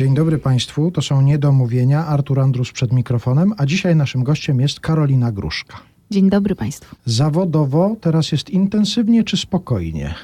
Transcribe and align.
Dzień 0.00 0.14
dobry 0.14 0.38
Państwu, 0.38 0.90
to 0.90 1.02
są 1.02 1.22
Niedomówienia, 1.22 2.06
Artur 2.06 2.40
Andrus 2.40 2.72
przed 2.72 2.92
mikrofonem, 2.92 3.54
a 3.56 3.66
dzisiaj 3.66 3.96
naszym 3.96 4.24
gościem 4.24 4.60
jest 4.60 4.80
Karolina 4.80 5.32
Gruszka. 5.32 5.76
Dzień 6.10 6.30
dobry 6.30 6.54
Państwu. 6.54 6.96
Zawodowo 7.04 7.96
teraz 8.00 8.32
jest 8.32 8.50
intensywnie 8.50 9.24
czy 9.24 9.36
spokojnie? 9.36 10.14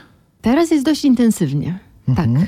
Teraz 0.42 0.70
jest 0.70 0.84
dość 0.84 1.04
intensywnie. 1.04 1.78
Mhm. 2.08 2.34
Tak. 2.34 2.46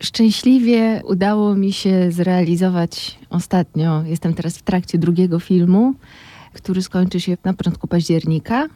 Szczęśliwie 0.00 1.02
udało 1.04 1.54
mi 1.54 1.72
się 1.72 2.12
zrealizować 2.12 3.18
ostatnio, 3.30 4.02
jestem 4.02 4.34
teraz 4.34 4.58
w 4.58 4.62
trakcie 4.62 4.98
drugiego 4.98 5.40
filmu, 5.40 5.94
który 6.52 6.82
skończy 6.82 7.20
się 7.20 7.36
na 7.44 7.54
początku 7.54 7.88
października, 7.88 8.68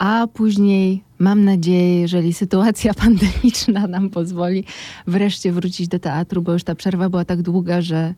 a 0.00 0.26
później 0.26 1.02
mam 1.18 1.44
nadzieję, 1.44 2.00
jeżeli 2.00 2.32
sytuacja 2.32 2.94
pandemiczna 3.04 3.86
nam 3.86 4.10
pozwoli, 4.10 4.64
wreszcie 5.06 5.52
wrócić 5.52 5.88
do 5.88 5.98
teatru, 5.98 6.42
bo 6.42 6.52
już 6.52 6.64
ta 6.64 6.74
przerwa 6.74 7.08
była 7.08 7.24
tak 7.24 7.42
długa, 7.42 7.80
że 7.80 8.14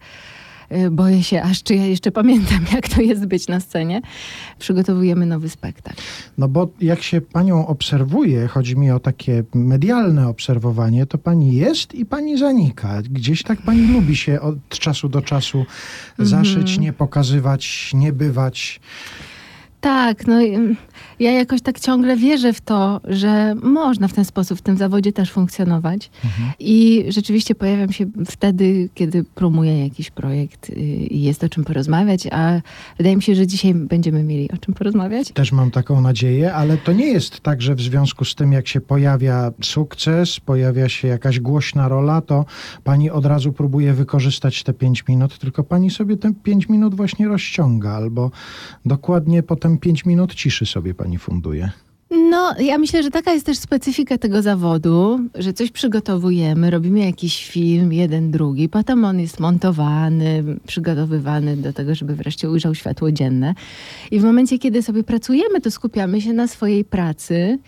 y, 0.72 0.90
boję 0.90 1.22
się 1.22 1.42
aż, 1.42 1.62
czy 1.62 1.74
ja 1.74 1.86
jeszcze 1.86 2.12
pamiętam, 2.12 2.58
jak 2.74 2.88
to 2.88 3.00
jest 3.00 3.26
być 3.26 3.48
na 3.48 3.60
scenie. 3.60 4.02
Przygotowujemy 4.58 5.26
nowy 5.26 5.48
spektakl. 5.48 6.02
No 6.38 6.48
bo 6.48 6.68
jak 6.80 7.02
się 7.02 7.20
Panią 7.20 7.66
obserwuje, 7.66 8.46
chodzi 8.46 8.76
mi 8.76 8.90
o 8.90 9.00
takie 9.00 9.44
medialne 9.54 10.28
obserwowanie, 10.28 11.06
to 11.06 11.18
Pani 11.18 11.54
jest 11.54 11.94
i 11.94 12.06
Pani 12.06 12.38
zanika. 12.38 13.02
Gdzieś 13.02 13.42
tak 13.42 13.62
Pani 13.62 13.92
lubi 13.92 14.16
się 14.16 14.40
od 14.40 14.68
czasu 14.68 15.08
do 15.08 15.22
czasu 15.22 15.64
zaszyć, 16.18 16.78
nie 16.78 16.92
pokazywać, 16.92 17.90
nie 17.94 18.12
bywać. 18.12 18.80
Tak, 19.82 20.26
no 20.26 20.42
mm, 20.42 20.76
ja 21.22 21.32
jakoś 21.32 21.62
tak 21.62 21.80
ciągle 21.80 22.16
wierzę 22.16 22.52
w 22.52 22.60
to, 22.60 23.00
że 23.04 23.54
można 23.62 24.08
w 24.08 24.12
ten 24.12 24.24
sposób 24.24 24.58
w 24.58 24.62
tym 24.62 24.76
zawodzie 24.76 25.12
też 25.12 25.32
funkcjonować. 25.32 26.10
I 26.58 27.04
rzeczywiście 27.08 27.54
pojawiam 27.54 27.92
się 27.92 28.06
wtedy, 28.26 28.88
kiedy 28.94 29.24
promuję 29.24 29.84
jakiś 29.84 30.10
projekt 30.10 30.70
y, 30.70 30.72
i 30.74 31.22
jest 31.22 31.44
o 31.44 31.48
czym 31.48 31.64
porozmawiać, 31.64 32.26
a 32.30 32.60
wydaje 32.98 33.16
mi 33.16 33.22
się, 33.22 33.34
że 33.34 33.46
dzisiaj 33.46 33.74
będziemy 33.74 34.24
mieli 34.24 34.50
o 34.50 34.56
czym 34.56 34.74
porozmawiać. 34.74 35.32
Też 35.32 35.52
mam 35.52 35.70
taką 35.70 36.00
nadzieję, 36.00 36.54
ale 36.54 36.78
to 36.78 36.92
nie 36.92 37.06
jest 37.06 37.40
tak, 37.40 37.62
że 37.62 37.74
w 37.74 37.80
związku 37.80 38.24
z 38.24 38.34
tym, 38.34 38.52
jak 38.52 38.68
się 38.68 38.80
pojawia 38.80 39.50
sukces, 39.62 40.40
pojawia 40.40 40.88
się 40.88 41.08
jakaś 41.08 41.40
głośna 41.40 41.88
rola, 41.88 42.20
to 42.20 42.44
pani 42.84 43.10
od 43.10 43.26
razu 43.26 43.52
próbuje 43.52 43.92
wykorzystać 43.92 44.62
te 44.62 44.72
pięć 44.72 45.04
minut, 45.08 45.38
tylko 45.38 45.64
pani 45.64 45.90
sobie 45.90 46.16
te 46.16 46.34
pięć 46.34 46.68
minut 46.68 46.94
właśnie 46.94 47.28
rozciąga, 47.28 47.90
albo 47.90 48.30
dokładnie 48.86 49.42
potem 49.42 49.78
pięć 49.78 50.04
minut 50.04 50.34
ciszy 50.34 50.66
sobie 50.66 50.94
pani 50.94 51.11
funduje. 51.18 51.70
No, 52.30 52.54
ja 52.58 52.78
myślę, 52.78 53.02
że 53.02 53.10
taka 53.10 53.32
jest 53.32 53.46
też 53.46 53.58
specyfika 53.58 54.18
tego 54.18 54.42
zawodu, 54.42 55.20
że 55.34 55.52
coś 55.52 55.70
przygotowujemy, 55.70 56.70
robimy 56.70 57.00
jakiś 57.00 57.46
film, 57.46 57.92
jeden, 57.92 58.30
drugi, 58.30 58.68
potem 58.68 59.04
on 59.04 59.20
jest 59.20 59.40
montowany, 59.40 60.44
przygotowywany 60.66 61.56
do 61.56 61.72
tego, 61.72 61.94
żeby 61.94 62.14
wreszcie 62.14 62.50
ujrzał 62.50 62.74
światło 62.74 63.12
dzienne. 63.12 63.54
I 64.10 64.20
w 64.20 64.24
momencie, 64.24 64.58
kiedy 64.58 64.82
sobie 64.82 65.04
pracujemy, 65.04 65.60
to 65.60 65.70
skupiamy 65.70 66.20
się 66.20 66.32
na 66.32 66.48
swojej 66.48 66.84
pracy. 66.84 67.58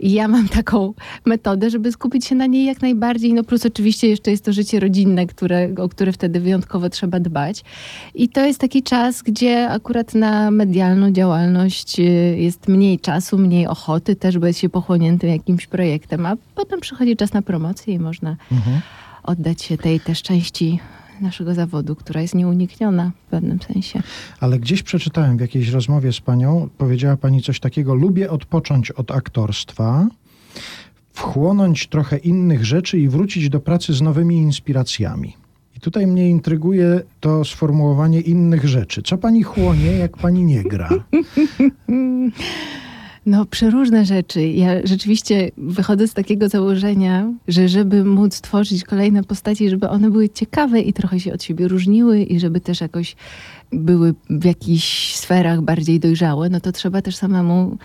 I 0.00 0.12
ja 0.12 0.28
mam 0.28 0.48
taką 0.48 0.94
metodę, 1.26 1.70
żeby 1.70 1.92
skupić 1.92 2.26
się 2.26 2.34
na 2.34 2.46
niej 2.46 2.64
jak 2.64 2.82
najbardziej. 2.82 3.34
No 3.34 3.44
plus 3.44 3.66
oczywiście 3.66 4.08
jeszcze 4.08 4.30
jest 4.30 4.44
to 4.44 4.52
życie 4.52 4.80
rodzinne, 4.80 5.26
które, 5.26 5.68
o 5.78 5.88
które 5.88 6.12
wtedy 6.12 6.40
wyjątkowo 6.40 6.88
trzeba 6.90 7.20
dbać. 7.20 7.64
I 8.14 8.28
to 8.28 8.46
jest 8.46 8.60
taki 8.60 8.82
czas, 8.82 9.22
gdzie 9.22 9.68
akurat 9.70 10.14
na 10.14 10.50
medialną 10.50 11.10
działalność 11.10 12.00
y, 12.00 12.02
jest 12.38 12.68
mniej 12.68 12.98
czasu, 12.98 13.38
mniej 13.38 13.66
ochoty 13.66 14.16
też 14.16 14.38
być 14.38 14.58
się 14.58 14.68
pochłoniętym 14.68 15.30
jakimś 15.30 15.66
projektem, 15.66 16.26
a 16.26 16.36
potem 16.54 16.80
przychodzi 16.80 17.16
czas 17.16 17.32
na 17.32 17.42
promocję 17.42 17.94
i 17.94 17.98
można 17.98 18.36
Mhm. 18.52 18.80
oddać 19.22 19.62
się 19.62 19.78
tej 19.78 20.00
też 20.00 20.22
części 20.22 20.78
naszego 21.20 21.54
zawodu, 21.54 21.96
która 21.96 22.20
jest 22.20 22.34
nieunikniona 22.34 23.12
w 23.26 23.30
pewnym 23.30 23.58
sensie. 23.60 24.02
Ale 24.40 24.58
gdzieś 24.58 24.82
przeczytałem 24.82 25.36
w 25.36 25.40
jakiejś 25.40 25.68
rozmowie 25.68 26.12
z 26.12 26.20
panią, 26.20 26.68
powiedziała 26.78 27.16
pani 27.16 27.42
coś 27.42 27.60
takiego: 27.60 27.94
Lubię 27.94 28.30
odpocząć 28.30 28.90
od 28.90 29.10
aktorstwa, 29.10 30.06
wchłonąć 31.12 31.86
trochę 31.86 32.16
innych 32.16 32.64
rzeczy 32.64 32.98
i 32.98 33.08
wrócić 33.08 33.48
do 33.48 33.60
pracy 33.60 33.94
z 33.94 34.02
nowymi 34.02 34.36
inspiracjami. 34.36 35.36
I 35.76 35.80
tutaj 35.80 36.06
mnie 36.06 36.30
intryguje 36.30 37.00
to 37.20 37.44
sformułowanie 37.44 38.20
innych 38.20 38.68
rzeczy. 38.68 39.02
Co 39.02 39.18
pani 39.18 39.42
chłonie, 39.42 39.92
jak 39.92 40.16
pani 40.16 40.44
nie 40.44 40.62
gra? 40.62 40.88
No, 43.26 43.46
przeróżne 43.46 44.04
rzeczy. 44.04 44.48
Ja 44.48 44.86
rzeczywiście 44.86 45.50
wychodzę 45.56 46.08
z 46.08 46.14
takiego 46.14 46.48
założenia, 46.48 47.32
że 47.48 47.68
żeby 47.68 48.04
móc 48.04 48.40
tworzyć 48.40 48.84
kolejne 48.84 49.24
postaci, 49.24 49.70
żeby 49.70 49.88
one 49.88 50.10
były 50.10 50.28
ciekawe 50.28 50.80
i 50.80 50.92
trochę 50.92 51.20
się 51.20 51.32
od 51.32 51.42
siebie 51.42 51.68
różniły 51.68 52.22
i 52.22 52.40
żeby 52.40 52.60
też 52.60 52.80
jakoś 52.80 53.16
były 53.72 54.14
w 54.30 54.44
jakichś 54.44 55.14
sferach 55.14 55.62
bardziej 55.62 56.00
dojrzałe, 56.00 56.48
no 56.48 56.60
to 56.60 56.72
trzeba 56.72 57.02
też 57.02 57.16
samemu 57.16 57.78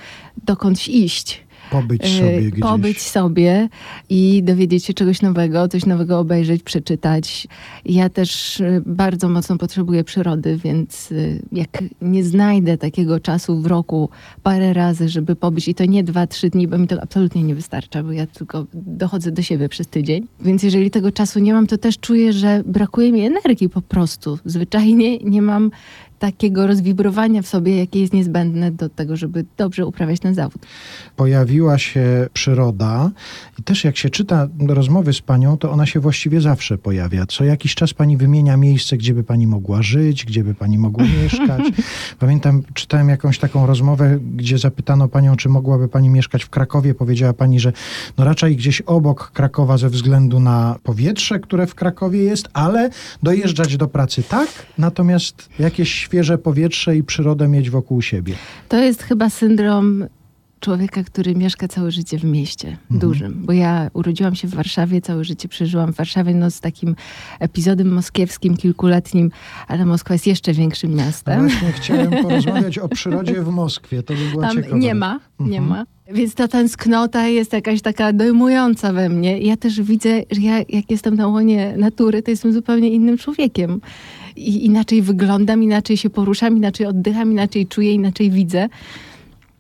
dokądś 0.46 0.88
iść. 0.88 1.49
Pobyć 1.72 2.06
E, 2.06 2.18
sobie 2.18 2.52
gdzieś. 2.52 2.62
Pobyć 2.62 3.02
sobie 3.02 3.70
i 4.10 4.44
dowiedzieć 4.44 4.86
się 4.86 4.94
czegoś 4.94 5.22
nowego, 5.22 5.68
coś 5.68 5.86
nowego 5.86 6.20
obejrzeć, 6.20 6.64
przeczytać. 6.64 7.48
Ja 7.86 8.10
też 8.10 8.62
e, 8.62 8.82
bardzo 8.86 9.30
mocno 9.30 9.58
potrzebuję 9.58 10.04
przyrody, 10.04 10.58
więc 10.64 11.12
e, 11.12 11.16
jak 11.52 11.84
nie 12.02 12.24
znajdę 12.24 12.78
takiego 12.78 13.20
czasu 13.20 13.62
w 13.62 13.66
roku 13.66 14.10
parę 14.44 14.74
razy, 14.74 15.10
żeby 15.10 15.36
pobyć 15.36 15.68
i 15.68 15.76
to 15.76 15.86
nie 15.86 16.04
dwa, 16.04 16.28
trzy 16.28 16.50
dni, 16.50 16.68
bo 16.68 16.78
mi 16.78 16.88
to 16.88 17.02
absolutnie 17.02 17.44
nie 17.44 17.56
wystarcza, 17.56 18.04
bo 18.04 18.12
ja 18.12 18.28
tylko 18.28 18.66
dochodzę 18.74 19.32
do 19.32 19.42
siebie 19.42 19.70
przez 19.70 19.88
tydzień. 19.88 20.28
Więc 20.42 20.64
jeżeli 20.64 20.92
tego 20.92 21.12
czasu 21.12 21.40
nie 21.40 21.54
mam, 21.54 21.68
to 21.68 21.78
też 21.78 22.00
czuję, 22.00 22.34
że 22.34 22.64
brakuje 22.66 23.12
mi 23.12 23.22
energii 23.22 23.70
po 23.70 23.82
prostu. 23.82 24.40
Zwyczajnie 24.46 25.18
nie 25.18 25.42
mam 25.42 25.72
takiego 26.20 26.68
rozwibrowania 26.68 27.42
w 27.42 27.48
sobie, 27.48 27.78
jakie 27.78 28.02
jest 28.02 28.14
niezbędne 28.14 28.72
do 28.72 28.90
tego, 28.90 29.16
żeby 29.16 29.46
dobrze 29.58 29.86
uprawiać 29.86 30.20
ten 30.20 30.36
zawód. 30.36 30.66
Pojawiła 31.16 31.78
się 31.78 32.28
przyroda 32.34 33.12
i 33.60 33.64
też 33.64 33.84
jak 33.84 33.98
się 33.98 34.10
czyta 34.10 34.48
rozmowy 34.68 35.14
z 35.14 35.22
panią, 35.22 35.58
to 35.58 35.72
ona 35.72 35.86
się 35.86 36.00
właściwie 36.00 36.42
zawsze 36.42 36.78
pojawia. 36.78 37.26
Co 37.26 37.44
jakiś 37.44 37.76
czas 37.76 37.94
pani 37.94 38.18
wymienia 38.18 38.58
miejsce, 38.58 38.98
gdzie 38.98 39.14
by 39.14 39.24
pani 39.24 39.48
mogła 39.48 39.82
żyć, 39.82 40.26
gdzie 40.26 40.44
by 40.44 40.54
pani 40.54 40.78
mogła 40.78 41.04
mieszkać. 41.24 41.62
Pamiętam, 42.20 42.64
czytałem 42.74 43.10
jakąś 43.10 43.40
taką 43.40 43.66
rozmowę, 43.66 44.20
gdzie 44.36 44.58
zapytano 44.58 45.08
panią, 45.08 45.36
czy 45.36 45.50
mogłaby 45.50 45.88
pani 45.88 46.10
mieszkać 46.10 46.44
w 46.44 46.50
Krakowie. 46.50 46.94
Powiedziała 46.94 47.34
pani, 47.34 47.60
że 47.60 47.74
no 48.18 48.26
raczej 48.26 48.56
gdzieś 48.56 48.82
obok 48.82 49.32
Krakowa 49.32 49.78
ze 49.78 49.90
względu 49.90 50.40
na 50.40 50.76
powietrze, 50.84 51.40
które 51.40 51.68
w 51.68 51.76
Krakowie 51.76 52.24
jest, 52.24 52.50
ale 52.54 52.90
dojeżdżać 53.24 53.78
do 53.78 53.88
pracy 53.88 54.24
tak, 54.24 54.50
natomiast 54.78 55.50
jakieś 55.60 56.09
świeże 56.10 56.38
powietrze 56.38 56.98
i 56.98 57.04
przyrodę 57.04 57.48
mieć 57.48 57.70
wokół 57.70 58.02
siebie. 58.02 58.34
To 58.70 58.78
jest 58.78 59.04
chyba 59.04 59.30
syndrom 59.30 60.06
człowieka, 60.60 61.04
który 61.04 61.36
mieszka 61.36 61.68
całe 61.68 61.92
życie 61.92 62.18
w 62.18 62.24
mieście 62.24 62.78
dużym. 62.92 63.42
Bo 63.46 63.54
ja 63.54 63.90
urodziłam 63.94 64.36
się 64.36 64.48
w 64.48 64.56
Warszawie, 64.56 65.02
całe 65.02 65.24
życie 65.24 65.48
przeżyłam 65.48 65.94
w 65.94 65.96
Warszawie, 65.96 66.36
no 66.36 66.52
z 66.52 66.60
takim 66.60 66.96
epizodem 67.40 67.94
moskiewskim, 67.94 68.58
kilkuletnim, 68.58 69.32
ale 69.68 69.86
Moskwa 69.86 70.14
jest 70.14 70.28
jeszcze 70.28 70.54
większym 70.54 70.96
miastem. 70.96 71.40
właśnie 71.48 71.72
chciałem 71.72 72.12
porozmawiać 72.24 72.78
o 72.78 72.90
przyrodzie 72.90 73.42
w 73.42 73.48
Moskwie. 73.50 74.04
To 74.04 74.14
by 74.14 74.20
była 74.32 74.48
Tam 74.48 74.56
ciekawa. 74.58 74.78
nie 74.78 74.96
ma, 74.96 75.20
nie 75.40 75.58
Mhm. 75.60 75.68
ma. 75.68 75.86
Więc 76.14 76.36
ta 76.36 76.48
tęsknota 76.48 77.28
jest 77.28 77.54
jakaś 77.54 77.82
taka 77.82 78.14
dojmująca 78.14 78.94
we 78.94 79.10
mnie. 79.10 79.38
Ja 79.40 79.58
też 79.58 79.82
widzę, 79.82 80.10
że 80.32 80.42
ja 80.42 80.58
jak 80.70 80.92
jestem 80.92 81.16
na 81.16 81.28
łonie 81.28 81.74
natury, 81.78 82.24
to 82.24 82.32
jestem 82.32 82.54
zupełnie 82.54 82.90
innym 82.90 83.18
człowiekiem. 83.18 83.82
I 84.36 84.66
inaczej 84.66 85.02
wyglądam, 85.02 85.64
inaczej 85.64 85.98
się 85.98 86.10
poruszam, 86.10 86.58
inaczej 86.58 86.86
oddycham, 86.86 87.32
inaczej 87.32 87.68
czuję, 87.68 87.94
inaczej 87.94 88.32
widzę. 88.32 88.70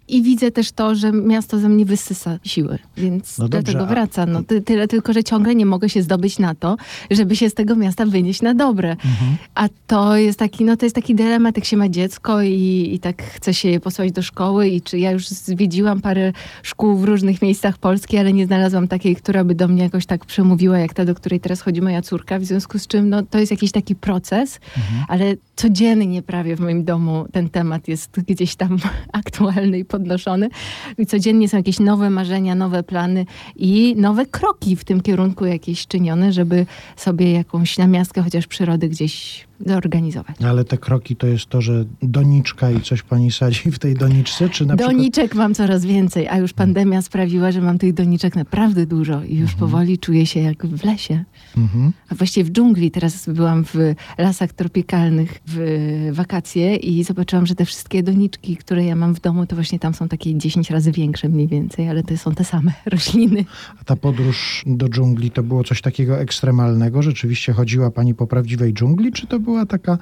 I 0.09 0.21
widzę 0.21 0.51
też 0.51 0.71
to, 0.71 0.95
że 0.95 1.11
miasto 1.11 1.59
ze 1.59 1.69
mnie 1.69 1.85
wysysa 1.85 2.39
siły, 2.43 2.79
więc 2.97 3.37
No 3.37 3.47
do 3.49 3.57
dobrze, 3.57 3.73
tego 3.73 3.85
a- 3.85 3.87
wraca. 3.87 4.25
No, 4.25 4.43
ty, 4.43 4.61
tyle 4.61 4.87
tylko, 4.87 5.13
że 5.13 5.23
ciągle 5.23 5.55
nie 5.55 5.65
mogę 5.65 5.89
się 5.89 6.01
zdobyć 6.03 6.39
na 6.39 6.55
to, 6.55 6.77
żeby 7.11 7.35
się 7.35 7.49
z 7.49 7.53
tego 7.53 7.75
miasta 7.75 8.05
wynieść 8.05 8.41
na 8.41 8.53
dobre. 8.53 8.91
Mhm. 8.91 9.37
A 9.55 9.67
to 9.87 10.17
jest 10.17 10.39
taki, 10.39 10.65
no 10.65 10.77
to 10.77 10.85
jest 10.85 10.95
taki 10.95 11.15
dylemat, 11.15 11.57
jak 11.57 11.65
się 11.65 11.77
ma 11.77 11.89
dziecko 11.89 12.41
i, 12.41 12.89
i 12.93 12.99
tak 12.99 13.23
chce 13.23 13.53
się 13.53 13.69
je 13.69 13.79
posłać 13.79 14.11
do 14.11 14.21
szkoły 14.21 14.67
i 14.67 14.81
czy 14.81 14.99
ja 14.99 15.11
już 15.11 15.27
zwiedziłam 15.27 16.01
parę 16.01 16.33
szkół 16.63 16.97
w 16.97 17.03
różnych 17.03 17.41
miejscach 17.41 17.77
Polski, 17.77 18.17
ale 18.17 18.33
nie 18.33 18.45
znalazłam 18.45 18.87
takiej, 18.87 19.15
która 19.15 19.43
by 19.43 19.55
do 19.55 19.67
mnie 19.67 19.83
jakoś 19.83 20.05
tak 20.05 20.25
przemówiła, 20.25 20.79
jak 20.79 20.93
ta, 20.93 21.05
do 21.05 21.15
której 21.15 21.39
teraz 21.39 21.61
chodzi 21.61 21.81
moja 21.81 22.01
córka, 22.01 22.39
w 22.39 22.43
związku 22.45 22.79
z 22.79 22.87
czym 22.87 23.09
no, 23.09 23.23
to 23.23 23.39
jest 23.39 23.51
jakiś 23.51 23.71
taki 23.71 23.95
proces, 23.95 24.59
ale 25.07 25.35
codziennie 25.55 26.21
prawie 26.21 26.55
w 26.55 26.59
moim 26.59 26.83
domu 26.83 27.25
ten 27.31 27.49
temat 27.49 27.87
jest 27.87 28.19
gdzieś 28.27 28.55
tam 28.55 28.77
aktualny 29.13 29.79
i 29.79 29.85
podnoszony. 29.99 30.49
I 30.97 31.05
codziennie 31.05 31.49
są 31.49 31.57
jakieś 31.57 31.79
nowe 31.79 32.09
marzenia, 32.09 32.55
nowe 32.55 32.83
plany 32.83 33.25
i 33.55 33.95
nowe 33.97 34.25
kroki 34.25 34.75
w 34.75 34.83
tym 34.83 35.01
kierunku 35.01 35.45
jakieś 35.45 35.87
czynione, 35.87 36.33
żeby 36.33 36.65
sobie 36.95 37.31
jakąś 37.31 37.77
namiastkę 37.77 38.21
chociaż 38.21 38.47
przyrody 38.47 38.89
gdzieś 38.89 39.47
zorganizować. 39.65 40.35
Ale 40.45 40.63
te 40.63 40.77
kroki 40.77 41.15
to 41.15 41.27
jest 41.27 41.45
to, 41.45 41.61
że 41.61 41.85
doniczka 42.01 42.71
i 42.71 42.81
coś 42.81 43.01
pani 43.01 43.31
sadzi 43.31 43.71
w 43.71 43.79
tej 43.79 43.95
doniczce, 43.95 44.49
czy 44.49 44.65
na 44.65 44.75
przykład... 44.75 44.95
Doniczek 44.95 45.35
mam 45.35 45.53
coraz 45.53 45.85
więcej, 45.85 46.27
a 46.27 46.37
już 46.37 46.53
pandemia 46.53 47.01
sprawiła, 47.01 47.51
że 47.51 47.61
mam 47.61 47.77
tych 47.77 47.93
doniczek 47.93 48.35
naprawdę 48.35 48.85
dużo 48.85 49.23
i 49.23 49.37
już 49.37 49.53
powoli 49.53 49.97
czuję 49.97 50.25
się 50.25 50.39
jak 50.39 50.65
w 50.65 50.85
lesie. 50.85 51.23
Mhm. 51.59 51.93
a 52.09 52.15
właściwie 52.15 52.43
w 52.43 52.51
dżungli. 52.51 52.91
Teraz 52.91 53.29
byłam 53.29 53.65
w 53.65 53.75
lasach 54.17 54.53
tropikalnych 54.53 55.41
w 55.47 56.09
wakacje 56.11 56.75
i 56.75 57.03
zobaczyłam, 57.03 57.45
że 57.45 57.55
te 57.55 57.65
wszystkie 57.65 58.03
doniczki, 58.03 58.57
które 58.57 58.85
ja 58.85 58.95
mam 58.95 59.15
w 59.15 59.21
domu, 59.21 59.45
to 59.45 59.55
właśnie 59.55 59.79
tam 59.79 59.93
są 59.93 60.07
takie 60.07 60.35
10 60.35 60.71
razy 60.71 60.91
większe 60.91 61.29
mniej 61.29 61.47
więcej, 61.47 61.89
ale 61.89 62.03
to 62.03 62.17
są 62.17 62.35
te 62.35 62.43
same 62.43 62.73
rośliny. 62.85 63.45
A 63.81 63.83
ta 63.83 63.95
podróż 63.95 64.63
do 64.65 64.89
dżungli 64.89 65.31
to 65.31 65.43
było 65.43 65.63
coś 65.63 65.81
takiego 65.81 66.19
ekstremalnego? 66.19 67.01
Rzeczywiście 67.01 67.53
chodziła 67.53 67.91
pani 67.91 68.13
po 68.13 68.27
prawdziwej 68.27 68.73
dżungli, 68.73 69.11
czy 69.11 69.27
to 69.27 69.39
była 69.39 69.65
taka, 69.65 69.97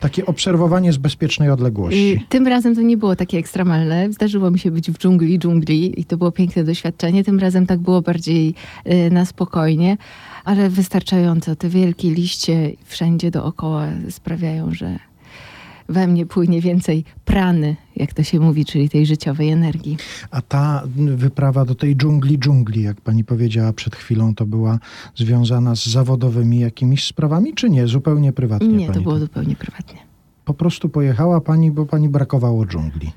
takie 0.00 0.26
obserwowanie 0.26 0.92
z 0.92 0.96
bezpiecznej 0.96 1.50
odległości? 1.50 2.24
Tym 2.28 2.46
razem 2.46 2.74
to 2.74 2.82
nie 2.82 2.96
było 2.96 3.16
takie 3.16 3.38
ekstremalne. 3.38 4.12
Zdarzyło 4.12 4.50
mi 4.50 4.58
się 4.58 4.70
być 4.70 4.90
w 4.90 4.98
dżungli, 4.98 5.38
dżungli 5.38 6.00
i 6.00 6.04
to 6.04 6.16
było 6.16 6.32
piękne 6.32 6.64
doświadczenie. 6.64 7.24
Tym 7.24 7.38
razem 7.38 7.66
tak 7.66 7.80
było 7.80 8.02
bardziej 8.02 8.54
y, 8.86 9.10
na 9.10 9.24
spokojnie, 9.24 9.96
ale 10.48 10.70
wystarczająco. 10.70 11.56
Te 11.56 11.68
wielkie 11.68 12.10
liście 12.10 12.72
wszędzie 12.84 13.30
dookoła 13.30 13.86
sprawiają, 14.10 14.70
że 14.74 14.98
we 15.88 16.06
mnie 16.06 16.26
płynie 16.26 16.60
więcej 16.60 17.04
prany, 17.24 17.76
jak 17.96 18.14
to 18.14 18.22
się 18.22 18.40
mówi, 18.40 18.64
czyli 18.64 18.88
tej 18.88 19.06
życiowej 19.06 19.50
energii. 19.50 19.96
A 20.30 20.42
ta 20.42 20.82
wyprawa 20.96 21.64
do 21.64 21.74
tej 21.74 21.96
dżungli, 21.96 22.38
dżungli, 22.38 22.82
jak 22.82 23.00
pani 23.00 23.24
powiedziała 23.24 23.72
przed 23.72 23.96
chwilą, 23.96 24.34
to 24.34 24.46
była 24.46 24.78
związana 25.16 25.76
z 25.76 25.86
zawodowymi 25.86 26.60
jakimiś 26.60 27.04
sprawami, 27.04 27.54
czy 27.54 27.70
nie? 27.70 27.86
Zupełnie 27.86 28.32
prywatnie 28.32 28.68
Nie, 28.68 28.90
to 28.90 29.00
było 29.00 29.18
zupełnie 29.18 29.56
prywatnie. 29.56 29.98
Po 30.44 30.54
prostu 30.54 30.88
pojechała 30.88 31.40
pani, 31.40 31.70
bo 31.70 31.86
pani 31.86 32.08
brakowało 32.08 32.66
dżungli. 32.66 33.12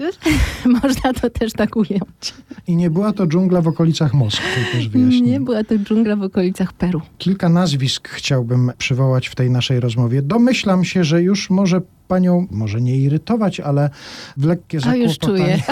Można 0.82 1.12
to 1.12 1.30
też 1.30 1.52
tak 1.52 1.76
ująć. 1.76 2.34
I 2.66 2.76
nie 2.76 2.90
była 2.90 3.12
to 3.12 3.26
dżungla 3.26 3.60
w 3.60 3.68
okolicach 3.68 4.14
Moskwy, 4.14 4.60
też 4.72 4.88
wyjaśnię. 4.88 5.20
Nie, 5.20 5.40
była 5.40 5.64
to 5.64 5.78
dżungla 5.78 6.16
w 6.16 6.22
okolicach 6.22 6.72
Peru. 6.72 7.00
Kilka 7.18 7.48
nazwisk 7.48 8.08
chciałbym 8.08 8.72
przywołać 8.78 9.28
w 9.28 9.34
tej 9.34 9.50
naszej 9.50 9.80
rozmowie. 9.80 10.22
Domyślam 10.22 10.84
się, 10.84 11.04
że 11.04 11.22
już 11.22 11.50
może 11.50 11.80
panią, 12.08 12.46
może 12.50 12.80
nie 12.80 12.96
irytować, 12.96 13.60
ale 13.60 13.90
w 14.36 14.44
lekkie 14.44 14.78
A 14.86 14.96
już 14.96 15.12
zakłopotanie. 15.12 15.62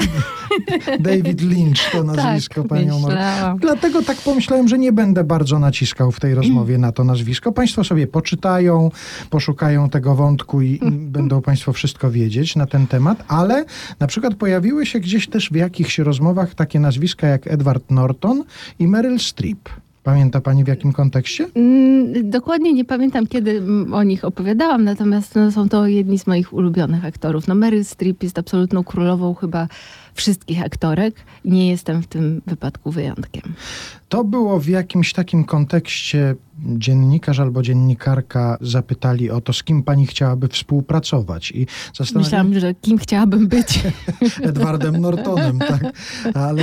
David 1.00 1.40
Lynch 1.40 1.90
to 1.92 2.04
nazwisko 2.04 2.62
tak, 2.62 2.68
panią. 2.68 3.00
myślałam. 3.00 3.58
Dlatego 3.58 4.02
tak 4.02 4.16
pomyślałem, 4.16 4.68
że 4.68 4.78
nie 4.78 4.92
będę 4.92 5.24
bardzo 5.24 5.58
naciskał 5.58 6.12
w 6.12 6.20
tej 6.20 6.34
rozmowie 6.34 6.78
na 6.78 6.92
to 6.92 7.04
nazwisko. 7.04 7.52
Państwo 7.52 7.84
sobie 7.84 8.06
poczytają, 8.06 8.90
poszukają 9.30 9.90
tego 9.90 10.14
wątku 10.14 10.62
i 10.62 10.80
będą 11.16 11.42
Państwo 11.42 11.72
wszystko 11.72 12.10
wiedzieć 12.10 12.56
na 12.56 12.66
ten 12.66 12.86
temat, 12.86 13.24
ale 13.28 13.64
na 14.00 14.06
przykład 14.06 14.34
pojawiły 14.34 14.86
się 14.86 15.00
gdzieś 15.00 15.28
też 15.28 15.50
w 15.50 15.54
jakichś 15.54 15.98
rozmowach 15.98 16.54
takie 16.54 16.80
nazwiska 16.80 17.26
jak 17.26 17.46
Edward 17.46 17.90
Norton 17.90 18.44
i 18.78 18.88
Meryl 18.88 19.18
Streep. 19.18 19.68
Pamięta 20.02 20.41
Pani 20.41 20.64
w 20.64 20.69
jakim 20.69 20.93
kontekście? 20.93 21.47
Mm, 21.55 22.31
Dokładnie 22.31 22.73
nie 22.73 22.85
pamiętam, 22.85 23.26
kiedy 23.26 23.50
mm, 23.50 23.94
o 23.94 24.02
nich 24.02 24.25
opowiadałam, 24.25 24.85
natomiast 24.85 25.35
no, 25.35 25.52
są 25.52 25.69
to 25.69 25.87
jedni 25.87 26.19
z 26.19 26.26
moich 26.26 26.52
ulubionych 26.52 27.05
aktorów. 27.05 27.49
No, 27.49 27.55
Meryl 27.55 27.85
Streep 27.85 28.23
jest 28.23 28.38
absolutną 28.38 28.85
królową 28.85 29.35
chyba 29.35 29.69
wszystkich 30.14 30.62
aktorek 30.62 31.14
nie 31.44 31.69
jestem 31.69 32.02
w 32.02 32.06
tym 32.06 32.43
wypadku 32.47 32.91
wyjątkiem. 32.91 33.43
To 34.08 34.25
było 34.25 34.61
w 34.61 34.67
jakimś 34.67 35.12
takim 35.12 35.44
kontekście 35.44 36.35
dziennikarz 36.64 37.40
albo 37.40 37.62
dziennikarka 37.62 38.58
zapytali 38.60 39.30
o 39.30 39.40
to, 39.40 39.52
z 39.52 39.62
kim 39.62 39.82
pani 39.82 40.06
chciałaby 40.06 40.48
współpracować. 40.48 41.50
I 41.50 41.66
zastanawiałem 41.94 42.48
Myślałam, 42.48 42.60
że 42.60 42.74
kim 42.74 42.98
chciałabym 42.98 43.48
być. 43.48 43.80
Edwardem 44.42 45.00
Nortonem, 45.00 45.58
tak. 45.58 45.80
Ale 46.34 46.62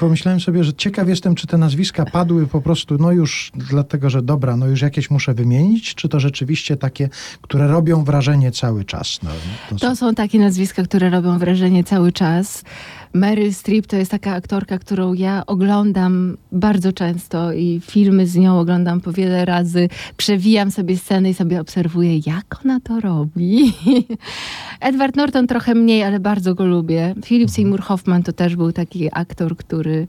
pomyślałem 0.00 0.40
sobie, 0.40 0.64
że 0.64 0.74
ciekaw 0.74 1.08
jestem, 1.08 1.34
czy 1.34 1.46
te 1.46 1.58
nazwiska 1.58 2.04
padły 2.04 2.46
po 2.46 2.60
prostu, 2.60 2.98
no 2.98 3.12
już 3.12 3.52
dlatego, 3.54 4.10
że 4.10 4.22
dobra, 4.22 4.56
no 4.56 4.66
już 4.66 4.82
jakieś 4.82 5.10
muszę 5.10 5.34
wymienić, 5.34 5.94
czy 5.94 6.08
to 6.08 6.20
rzeczywiście 6.20 6.76
takie, 6.76 7.08
które 7.42 7.66
robią 7.66 8.04
wrażenie 8.04 8.52
cały 8.52 8.84
czas. 8.84 9.18
No, 9.22 9.30
to 9.70 9.76
To 9.76 9.96
są 9.96 10.14
takie 10.14 10.38
nazwiska, 10.38 10.82
które 10.82 11.10
robią 11.10 11.38
wrażenie 11.38 11.84
cały 11.84 12.12
czas. 12.12 12.64
Meryl 13.12 13.54
Streep 13.54 13.86
to 13.86 13.96
jest 13.96 14.10
taka 14.10 14.32
aktorka, 14.32 14.78
którą 14.78 15.12
ja 15.12 15.42
oglądam 15.46 16.36
bardzo 16.52 16.92
często 16.92 17.52
i 17.52 17.80
filmy 17.84 18.26
z 18.26 18.36
nią 18.36 18.58
oglądam 18.58 19.00
po 19.00 19.12
wiele 19.12 19.44
razy. 19.44 19.88
Przewijam 20.16 20.70
sobie 20.70 20.96
sceny 20.98 21.30
i 21.30 21.34
sobie 21.34 21.60
obserwuję, 21.60 22.16
jak 22.26 22.60
ona 22.64 22.80
to 22.80 23.00
robi. 23.00 23.72
Edward 24.80 25.16
Norton 25.16 25.46
trochę 25.46 25.74
mniej, 25.74 26.02
ale 26.02 26.20
bardzo 26.20 26.54
go 26.54 26.66
lubię. 26.66 27.14
Philip 27.24 27.50
Seymour 27.50 27.80
Hoffman 27.80 28.22
to 28.22 28.32
też 28.32 28.56
był 28.56 28.72
taki 28.72 29.08
aktor, 29.12 29.56
który 29.56 30.08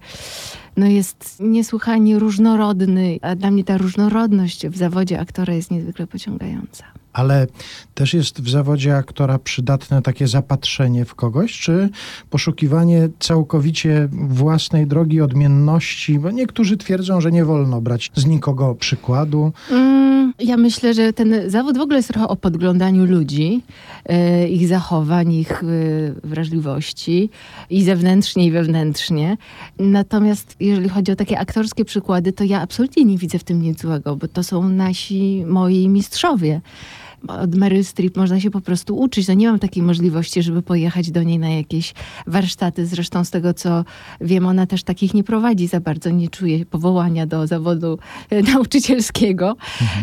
no 0.77 0.88
jest 0.88 1.38
niesłychanie 1.39 2.19
różnorodny, 2.19 3.19
a 3.21 3.35
dla 3.35 3.51
mnie 3.51 3.63
ta 3.63 3.77
różnorodność 3.77 4.67
w 4.67 4.77
zawodzie 4.77 5.19
aktora 5.19 5.53
jest 5.53 5.71
niezwykle 5.71 6.07
pociągająca. 6.07 6.96
Ale 7.18 7.48
też 7.94 8.14
jest 8.14 8.42
w 8.42 8.50
zawodzie 8.50 8.96
aktora 8.96 9.40
przydatne 9.40 10.02
takie 10.02 10.28
zapatrzenie 10.28 11.06
w 11.06 11.16
kogoś, 11.16 11.60
czy 11.60 11.90
poszukiwanie 12.30 13.10
całkowicie 13.19 14.08
własnej 14.12 14.88
drogi, 14.88 15.22
odmienności? 15.22 16.19
Bo 16.19 16.31
niektórzy 16.31 16.78
twierdzą, 16.78 17.22
że 17.22 17.31
nie 17.31 17.46
wolno 17.46 17.81
brać 17.81 18.12
z 18.16 18.25
nikogo 18.25 18.75
przykładu. 18.75 19.52
Mm, 19.72 20.34
ja 20.40 20.58
myślę, 20.58 20.94
że 20.94 21.14
ten 21.14 21.50
zawód 21.50 21.78
w 21.78 21.81
ogóle 21.81 21.98
jest 21.98 22.10
trochę 22.10 22.28
o 22.28 22.36
podglądaniu 22.36 23.06
ludzi, 23.06 23.62
e, 24.06 24.48
ich 24.48 24.68
zachowań, 24.68 25.34
ich 25.34 25.64
e, 25.64 25.66
wrażliwości 26.24 27.30
i 27.69 27.84
zewnętrznie, 27.84 28.46
i 28.46 28.52
wewnętrznie. 28.52 29.38
Natomiast 29.80 30.56
jeżeli 30.60 30.90
chodzi 30.90 31.12
o 31.12 31.16
takie 31.16 31.40
aktorskie 31.40 31.86
przykłady, 31.86 32.34
to 32.34 32.44
ja 32.44 32.62
absolutnie 32.62 33.06
nie 33.06 33.18
widzę 33.18 33.40
w 33.40 33.44
tym 33.44 33.62
nic 33.62 33.81
złego, 33.81 34.16
bo 34.16 34.28
to 34.28 34.44
są 34.44 34.69
nasi, 34.69 35.44
moi 35.48 35.90
mistrzowie. 35.90 36.62
Od 37.27 37.56
Meryl 37.56 37.83
Streep 37.83 38.18
można 38.18 38.39
się 38.39 38.51
po 38.51 38.62
prostu 38.62 38.97
uczyć. 38.97 39.27
No 39.27 39.33
nie 39.33 39.47
mam 39.47 39.59
takiej 39.59 39.83
możliwości, 39.83 40.44
żeby 40.44 40.62
pojechać 40.62 41.12
do 41.12 41.24
niej 41.24 41.39
na 41.39 41.50
jakieś 41.50 41.94
warsztaty. 42.27 42.85
Zresztą 42.85 43.24
z 43.24 43.29
tego, 43.29 43.53
co 43.53 43.85
wiem, 44.21 44.45
ona 44.45 44.65
też 44.68 44.83
takich 44.83 45.13
nie 45.13 45.24
prowadzi 45.24 45.68
za 45.68 45.79
bardzo. 45.79 46.09
Nie 46.09 46.29
czuje 46.29 46.65
powołania 46.65 47.25
do 47.25 47.47
zawodu 47.47 48.00
e, 48.29 48.44
nauczycielskiego. 48.53 49.57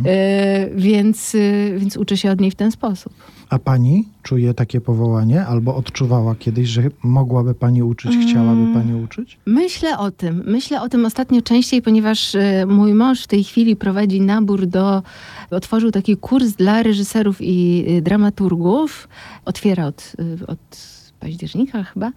E, 0.05 0.71
więc, 0.77 1.35
e, 1.35 1.79
więc 1.79 1.97
uczę 1.97 2.17
się 2.17 2.31
od 2.31 2.41
niej 2.41 2.51
w 2.51 2.55
ten 2.55 2.71
sposób. 2.71 3.13
A 3.49 3.59
pani 3.59 4.09
czuje 4.23 4.55
takie 4.55 4.81
powołanie 4.81 5.47
albo 5.47 5.77
odczuwała 5.77 6.35
kiedyś, 6.35 6.69
że 6.69 6.83
mogłaby 7.03 7.55
pani 7.55 7.83
uczyć, 7.83 8.13
chciałaby 8.23 8.75
pani 8.75 9.05
uczyć? 9.05 9.39
Myślę 9.47 9.99
o 9.99 10.11
tym. 10.11 10.43
Myślę 10.47 10.83
o 10.83 10.89
tym 10.89 11.05
ostatnio 11.05 11.43
częściej, 11.43 11.83
ponieważ 11.83 12.35
e, 12.35 12.67
mój 12.67 12.95
mąż 12.95 13.23
w 13.23 13.27
tej 13.27 13.45
chwili 13.45 13.77
prowadzi 13.77 14.21
nabór 14.21 14.67
do. 14.67 15.03
Otworzył 15.51 15.91
taki 15.91 16.17
kurs 16.17 16.53
dla 16.53 16.83
reżyserów 16.83 17.37
i 17.41 17.85
e, 17.89 18.03
dramaturgów. 18.03 19.09
Otwiera 19.45 19.87
od, 19.87 20.13
e, 20.43 20.47
od 20.47 20.95
października 21.25 21.83
chyba. 21.83 22.13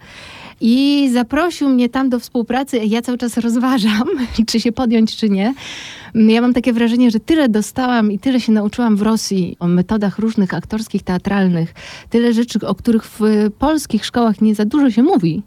I 0.60 1.08
zaprosił 1.12 1.68
mnie 1.68 1.88
tam 1.88 2.08
do 2.08 2.20
współpracy. 2.20 2.78
Ja 2.78 3.02
cały 3.02 3.18
czas 3.18 3.36
rozważam, 3.36 4.08
czy 4.48 4.60
się 4.60 4.72
podjąć, 4.72 5.16
czy 5.16 5.30
nie. 5.30 5.54
Ja 6.14 6.40
mam 6.40 6.54
takie 6.54 6.72
wrażenie, 6.72 7.10
że 7.10 7.20
tyle 7.20 7.48
dostałam 7.48 8.12
i 8.12 8.18
tyle 8.18 8.40
się 8.40 8.52
nauczyłam 8.52 8.96
w 8.96 9.02
Rosji 9.02 9.56
o 9.60 9.68
metodach 9.68 10.18
różnych 10.18 10.54
aktorskich, 10.54 11.02
teatralnych, 11.02 11.74
tyle 12.10 12.32
rzeczy, 12.32 12.58
o 12.66 12.74
których 12.74 13.04
w 13.04 13.20
polskich 13.58 14.04
szkołach 14.04 14.40
nie 14.40 14.54
za 14.54 14.64
dużo 14.64 14.90
się 14.90 15.02
mówi, 15.02 15.42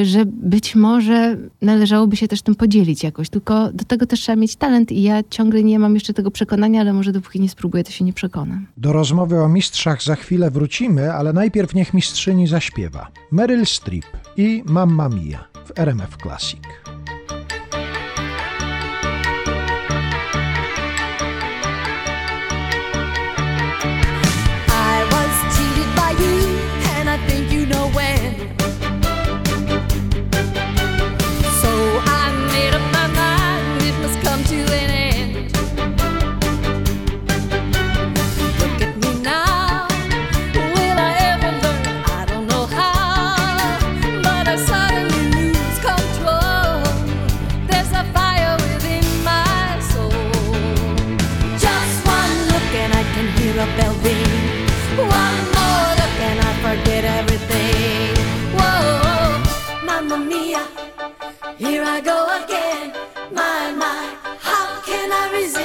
y, 0.00 0.04
że 0.04 0.24
być 0.26 0.74
może 0.74 1.36
należałoby 1.62 2.16
się 2.16 2.28
też 2.28 2.42
tym 2.42 2.54
podzielić 2.54 3.02
jakoś. 3.02 3.28
Tylko 3.28 3.72
do 3.72 3.84
tego 3.84 4.06
też 4.06 4.20
trzeba 4.20 4.36
mieć 4.36 4.56
talent 4.56 4.92
i 4.92 5.02
ja 5.02 5.22
ciągle 5.30 5.62
nie 5.62 5.78
mam 5.78 5.94
jeszcze 5.94 6.14
tego 6.14 6.30
przekonania, 6.30 6.80
ale 6.80 6.92
może 6.92 7.12
dopóki 7.12 7.40
nie 7.40 7.48
spróbuję, 7.48 7.84
to 7.84 7.90
się 7.90 8.04
nie 8.04 8.12
przekonam. 8.12 8.66
Do 8.76 8.92
rozmowy 8.92 9.40
o 9.40 9.48
mistrzach 9.48 10.02
za 10.02 10.16
chwilę 10.16 10.50
wrócimy, 10.50 11.12
ale 11.12 11.32
najpierw 11.32 11.74
niech 11.74 11.94
mistrzyni 11.94 12.46
zaśpiewa. 12.46 13.08
Meryl 13.32 13.66
Streep 13.66 14.04
i 14.36 14.62
Mamma 14.66 15.08
Mia 15.08 15.44
w 15.64 15.78
RMF 15.78 16.16
Classic. 16.16 16.79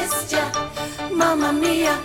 missed 0.06 0.32
ya, 0.32 0.46
Mamma 1.12 1.52
Mia. 1.52 1.98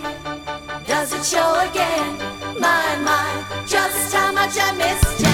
Does 0.87 1.13
it 1.13 1.23
show 1.23 1.49
again? 1.69 2.17
My, 2.59 2.97
my, 3.05 3.63
just 3.65 4.13
how 4.13 4.31
much 4.31 4.57
I 4.57 4.71
missed 4.75 5.21
ya. 5.21 5.30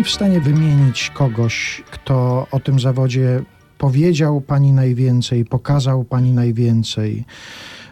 Pani 0.00 0.08
w 0.08 0.14
stanie 0.14 0.40
wymienić 0.40 1.10
kogoś, 1.14 1.82
kto 1.90 2.46
o 2.50 2.60
tym 2.60 2.80
zawodzie 2.80 3.42
powiedział 3.78 4.40
pani 4.40 4.72
najwięcej, 4.72 5.44
pokazał 5.44 6.04
pani 6.04 6.32
najwięcej? 6.32 7.24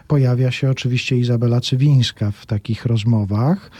Pojawia 0.07 0.51
się 0.51 0.69
oczywiście 0.69 1.17
Izabela 1.17 1.61
Cywińska 1.61 2.31
w 2.31 2.45
takich 2.45 2.85
rozmowach, 2.85 3.71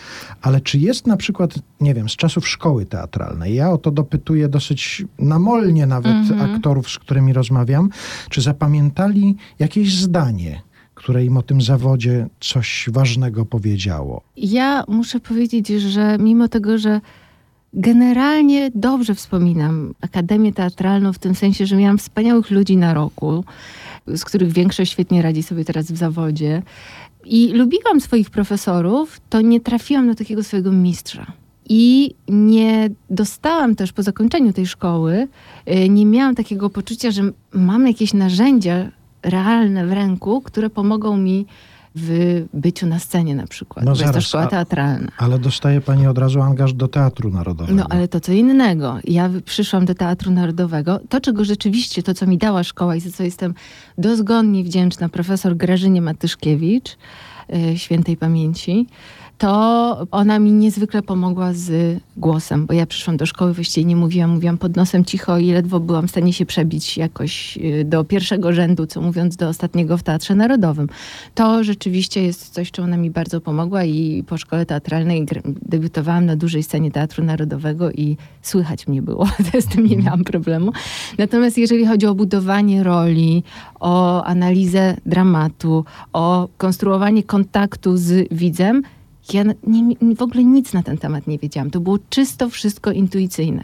ale 0.41 0.61
czy 0.61 0.77
jest 0.77 1.07
na 1.07 1.17
przykład, 1.17 1.53
nie 1.81 1.93
wiem, 1.93 2.09
z 2.09 2.15
czasów 2.15 2.47
szkoły 2.47 2.85
teatralnej, 2.85 3.55
ja 3.55 3.71
o 3.71 3.77
to 3.77 3.91
dopytuję 3.91 4.49
dosyć 4.49 5.05
namolnie 5.19 5.85
nawet 5.85 6.41
aktorów, 6.41 6.89
z 6.89 6.99
którymi 6.99 7.33
rozmawiam, 7.33 7.89
czy 8.29 8.41
zapamiętali 8.41 9.35
jakieś 9.59 9.97
zdanie, 9.97 10.61
które 10.95 11.25
im 11.25 11.37
o 11.37 11.41
tym 11.41 11.61
zawodzie 11.61 12.27
coś 12.39 12.89
ważnego 12.91 13.45
powiedziało? 13.45 14.21
Ja 14.37 14.83
muszę 14.87 15.19
powiedzieć, 15.19 15.67
że 15.67 16.17
mimo 16.19 16.47
tego, 16.47 16.77
że 16.77 17.01
generalnie 17.73 18.71
dobrze 18.75 19.15
wspominam 19.15 19.93
Akademię 20.01 20.53
Teatralną 20.53 21.13
w 21.13 21.19
tym 21.19 21.35
sensie, 21.35 21.65
że 21.65 21.75
miałam 21.75 21.97
wspaniałych 21.97 22.51
ludzi 22.51 22.77
na 22.77 22.93
roku, 22.93 23.43
z 24.07 24.25
których 24.25 24.51
większość 24.51 24.91
świetnie 24.91 25.21
radzi 25.21 25.43
sobie 25.43 25.65
teraz 25.65 25.91
w 25.91 25.97
zawodzie. 25.97 26.61
I 27.25 27.51
lubiłam 27.53 28.01
swoich 28.01 28.29
profesorów, 28.29 29.21
to 29.29 29.41
nie 29.41 29.61
trafiłam 29.61 30.07
do 30.07 30.15
takiego 30.15 30.43
swojego 30.43 30.71
mistrza. 30.71 31.25
I 31.69 32.15
nie 32.27 32.89
dostałam 33.09 33.75
też 33.75 33.93
po 33.93 34.03
zakończeniu 34.03 34.53
tej 34.53 34.67
szkoły, 34.67 35.27
y, 35.67 35.89
nie 35.89 36.05
miałam 36.05 36.35
takiego 36.35 36.69
poczucia, 36.69 37.11
że 37.11 37.21
mam 37.53 37.87
jakieś 37.87 38.13
narzędzia 38.13 38.91
realne 39.23 39.87
w 39.87 39.91
ręku, 39.91 40.41
które 40.41 40.69
pomogą 40.69 41.17
mi 41.17 41.45
w 41.95 42.45
byciu 42.53 42.87
na 42.87 42.99
scenie 42.99 43.35
na 43.35 43.47
przykład. 43.47 43.85
No 43.85 43.91
bo 43.91 43.95
jest 43.97 44.01
to 44.03 44.07
zaraz, 44.13 44.23
szkoła 44.23 44.43
a- 44.43 44.47
teatralna. 44.47 45.11
Ale 45.17 45.39
dostaje 45.39 45.81
pani 45.81 46.07
od 46.07 46.17
razu 46.17 46.41
angaż 46.41 46.73
do 46.73 46.87
Teatru 46.87 47.29
Narodowego. 47.29 47.77
No 47.77 47.85
ale 47.89 48.07
to 48.07 48.19
co 48.19 48.31
innego. 48.31 48.97
Ja 49.03 49.29
przyszłam 49.45 49.85
do 49.85 49.95
Teatru 49.95 50.31
Narodowego. 50.31 50.99
To, 51.09 51.21
czego 51.21 51.45
rzeczywiście, 51.45 52.03
to 52.03 52.13
co 52.13 52.27
mi 52.27 52.37
dała 52.37 52.63
szkoła 52.63 52.95
i 52.95 52.99
za 52.99 53.11
co 53.11 53.23
jestem 53.23 53.53
dozgonnie 53.97 54.63
wdzięczna 54.63 55.09
profesor 55.09 55.57
Grażynie 55.57 56.01
Matyszkiewicz, 56.01 56.97
y, 57.73 57.77
świętej 57.77 58.17
pamięci, 58.17 58.87
to 59.39 60.07
ona 60.11 60.39
mi 60.39 60.51
niezwykle 60.51 61.01
pomogła 61.01 61.53
z 61.53 61.99
głosem, 62.17 62.65
bo 62.65 62.73
ja 62.73 62.85
przyszłam 62.85 63.17
do 63.17 63.25
szkoły, 63.25 63.53
właściwie 63.53 63.85
nie 63.85 63.95
mówiłam, 63.95 64.29
mówiłam 64.29 64.57
pod 64.57 64.75
nosem 64.75 65.05
cicho 65.05 65.37
i 65.37 65.51
ledwo 65.51 65.79
byłam 65.79 66.07
w 66.07 66.11
stanie 66.11 66.33
się 66.33 66.45
przebić 66.45 66.97
jakoś 66.97 67.57
y, 67.57 67.85
do 67.85 68.03
pierwszego 68.03 68.53
rzędu, 68.53 68.87
co 68.87 69.01
mówiąc 69.01 69.35
do 69.35 69.47
ostatniego 69.47 69.97
w 69.97 70.03
Teatrze 70.03 70.35
Narodowym. 70.35 70.87
To 71.35 71.63
rzeczywiście 71.63 72.23
jest 72.23 72.49
coś, 72.49 72.71
czym 72.71 72.83
ona 72.83 72.97
mi 72.97 73.11
bardzo 73.11 73.41
pomogła 73.41 73.83
i 73.83 74.23
po 74.27 74.37
szkole 74.37 74.65
teatralnej 74.65 75.25
debiutowałam 75.45 76.25
na 76.25 76.35
dużej 76.35 76.63
scenie 76.63 76.91
Teatru 76.91 77.23
Narodowego 77.23 77.91
i 77.91 78.17
słychać 78.41 78.87
mnie 78.87 79.01
było, 79.01 79.27
z 79.65 79.65
tym 79.65 79.85
nie 79.85 79.97
miałam 79.97 80.23
problemu. 80.23 80.71
Natomiast 81.17 81.57
jeżeli 81.57 81.85
chodzi 81.85 82.05
o 82.05 82.15
budowanie 82.15 82.83
roli, 82.83 83.43
o 83.79 84.23
analizę 84.23 84.97
dramatu, 85.05 85.85
o 86.13 86.47
konstruowanie 86.57 87.23
kontaktu 87.23 87.97
z 87.97 88.27
widzem, 88.31 88.83
ja 89.33 89.43
nie, 89.67 90.15
w 90.15 90.21
ogóle 90.21 90.43
nic 90.43 90.73
na 90.73 90.83
ten 90.83 90.97
temat 90.97 91.27
nie 91.27 91.37
wiedziałam. 91.37 91.71
To 91.71 91.79
było 91.79 91.99
czysto 92.09 92.49
wszystko 92.49 92.91
intuicyjne. 92.91 93.63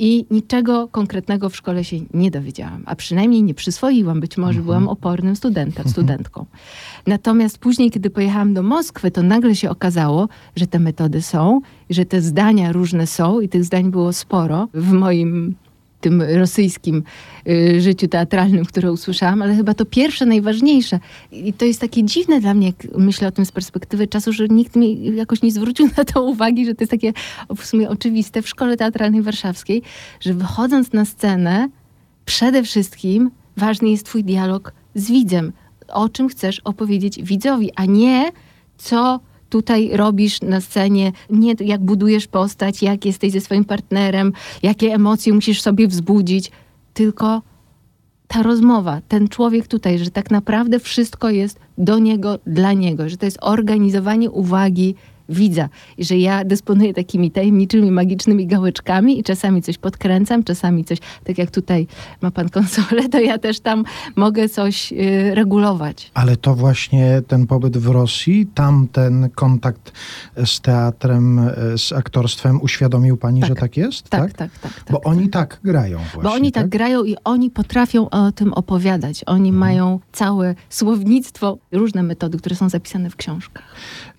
I 0.00 0.26
niczego 0.30 0.88
konkretnego 0.88 1.48
w 1.48 1.56
szkole 1.56 1.84
się 1.84 1.96
nie 2.14 2.30
dowiedziałam, 2.30 2.82
a 2.86 2.96
przynajmniej 2.96 3.42
nie 3.42 3.54
przyswoiłam. 3.54 4.20
Być 4.20 4.36
może 4.36 4.60
byłam 4.60 4.88
opornym 4.88 5.36
studentem, 5.36 5.88
studentką. 5.88 6.46
Natomiast 7.06 7.58
później, 7.58 7.90
kiedy 7.90 8.10
pojechałam 8.10 8.54
do 8.54 8.62
Moskwy, 8.62 9.10
to 9.10 9.22
nagle 9.22 9.54
się 9.54 9.70
okazało, 9.70 10.28
że 10.56 10.66
te 10.66 10.78
metody 10.78 11.22
są, 11.22 11.60
że 11.90 12.04
te 12.04 12.22
zdania 12.22 12.72
różne 12.72 13.06
są 13.06 13.40
i 13.40 13.48
tych 13.48 13.64
zdań 13.64 13.90
było 13.90 14.12
sporo 14.12 14.68
w 14.74 14.92
moim 14.92 15.54
tym 16.00 16.22
rosyjskim 16.22 17.02
y, 17.48 17.80
życiu 17.80 18.08
teatralnym, 18.08 18.64
które 18.64 18.92
usłyszałam, 18.92 19.42
ale 19.42 19.56
chyba 19.56 19.74
to 19.74 19.84
pierwsze, 19.84 20.26
najważniejsze. 20.26 21.00
I 21.32 21.52
to 21.52 21.64
jest 21.64 21.80
takie 21.80 22.04
dziwne 22.04 22.40
dla 22.40 22.54
mnie, 22.54 22.66
jak 22.66 22.98
myślę 22.98 23.28
o 23.28 23.30
tym 23.30 23.44
z 23.44 23.52
perspektywy 23.52 24.06
czasu, 24.06 24.32
że 24.32 24.48
nikt 24.48 24.76
mi 24.76 25.16
jakoś 25.16 25.42
nie 25.42 25.52
zwrócił 25.52 25.88
na 25.96 26.04
to 26.04 26.22
uwagi, 26.22 26.66
że 26.66 26.74
to 26.74 26.82
jest 26.82 26.90
takie 26.90 27.12
w 27.56 27.64
sumie 27.64 27.88
oczywiste 27.88 28.42
w 28.42 28.48
Szkole 28.48 28.76
Teatralnej 28.76 29.22
Warszawskiej, 29.22 29.82
że 30.20 30.34
wychodząc 30.34 30.92
na 30.92 31.04
scenę, 31.04 31.68
przede 32.24 32.62
wszystkim 32.62 33.30
ważny 33.56 33.88
jest 33.90 34.06
twój 34.06 34.24
dialog 34.24 34.72
z 34.94 35.10
widzem. 35.10 35.52
O 35.88 36.08
czym 36.08 36.28
chcesz 36.28 36.60
opowiedzieć 36.60 37.22
widzowi, 37.22 37.70
a 37.76 37.84
nie 37.84 38.32
co 38.78 39.20
tutaj 39.48 39.90
robisz 39.92 40.40
na 40.40 40.60
scenie, 40.60 41.12
nie 41.30 41.54
jak 41.60 41.80
budujesz 41.80 42.26
postać, 42.26 42.82
jak 42.82 43.04
jesteś 43.04 43.32
ze 43.32 43.40
swoim 43.40 43.64
partnerem, 43.64 44.32
jakie 44.62 44.94
emocje 44.94 45.32
musisz 45.32 45.62
sobie 45.62 45.88
wzbudzić, 45.88 46.50
tylko 46.94 47.42
ta 48.28 48.42
rozmowa, 48.42 49.00
ten 49.08 49.28
człowiek 49.28 49.66
tutaj, 49.66 49.98
że 49.98 50.10
tak 50.10 50.30
naprawdę 50.30 50.78
wszystko 50.78 51.30
jest 51.30 51.60
do 51.78 51.98
niego, 51.98 52.38
dla 52.46 52.72
niego, 52.72 53.08
że 53.08 53.16
to 53.16 53.26
jest 53.26 53.38
organizowanie 53.40 54.30
uwagi 54.30 54.94
widza 55.28 55.68
i 55.98 56.04
że 56.04 56.16
ja 56.18 56.44
dysponuję 56.44 56.94
takimi 56.94 57.30
tajemniczymi, 57.30 57.90
magicznymi 57.90 58.46
gałeczkami 58.46 59.18
i 59.20 59.22
czasami 59.22 59.62
coś 59.62 59.78
podkręcam, 59.78 60.44
czasami 60.44 60.84
coś, 60.84 60.98
tak 61.24 61.38
jak 61.38 61.50
tutaj 61.50 61.86
ma 62.22 62.30
pan 62.30 62.48
konsolę, 62.48 63.08
to 63.08 63.20
ja 63.20 63.38
też 63.38 63.60
tam 63.60 63.84
mogę 64.16 64.48
coś 64.48 64.92
y, 64.92 65.34
regulować. 65.34 66.10
Ale 66.14 66.36
to 66.36 66.54
właśnie 66.54 67.22
ten 67.28 67.46
pobyt 67.46 67.76
w 67.78 67.86
Rosji, 67.86 68.46
tam 68.54 68.88
ten 68.92 69.28
kontakt 69.34 69.92
z 70.44 70.60
teatrem, 70.60 71.38
e, 71.38 71.52
z 71.78 71.92
aktorstwem 71.92 72.62
uświadomił 72.62 73.16
pani, 73.16 73.40
Tak. 73.40 73.48
że 73.48 73.54
tak 73.54 73.76
jest? 73.76 74.08
Tak, 74.10 74.32
tak, 74.32 74.58
tak. 74.58 74.74
tak 74.74 74.84
Bo 74.92 74.98
tak. 74.98 75.06
oni 75.06 75.28
tak 75.28 75.60
grają 75.64 75.98
właśnie. 75.98 76.22
Bo 76.22 76.32
oni 76.32 76.52
tak, 76.52 76.68
grają 76.68 77.04
i 77.04 77.16
oni 77.24 77.50
potrafią 77.50 78.10
o 78.10 78.32
tym 78.32 78.52
opowiadać. 78.52 79.22
Oni 79.26 79.48
Mhm. 79.48 79.58
mają 79.58 80.00
całe 80.12 80.54
słownictwo, 80.70 81.58
różne 81.72 82.02
metody, 82.02 82.38
które 82.38 82.56
są 82.56 82.68
zapisane 82.68 83.10
w 83.10 83.16
książkach. 83.16 83.64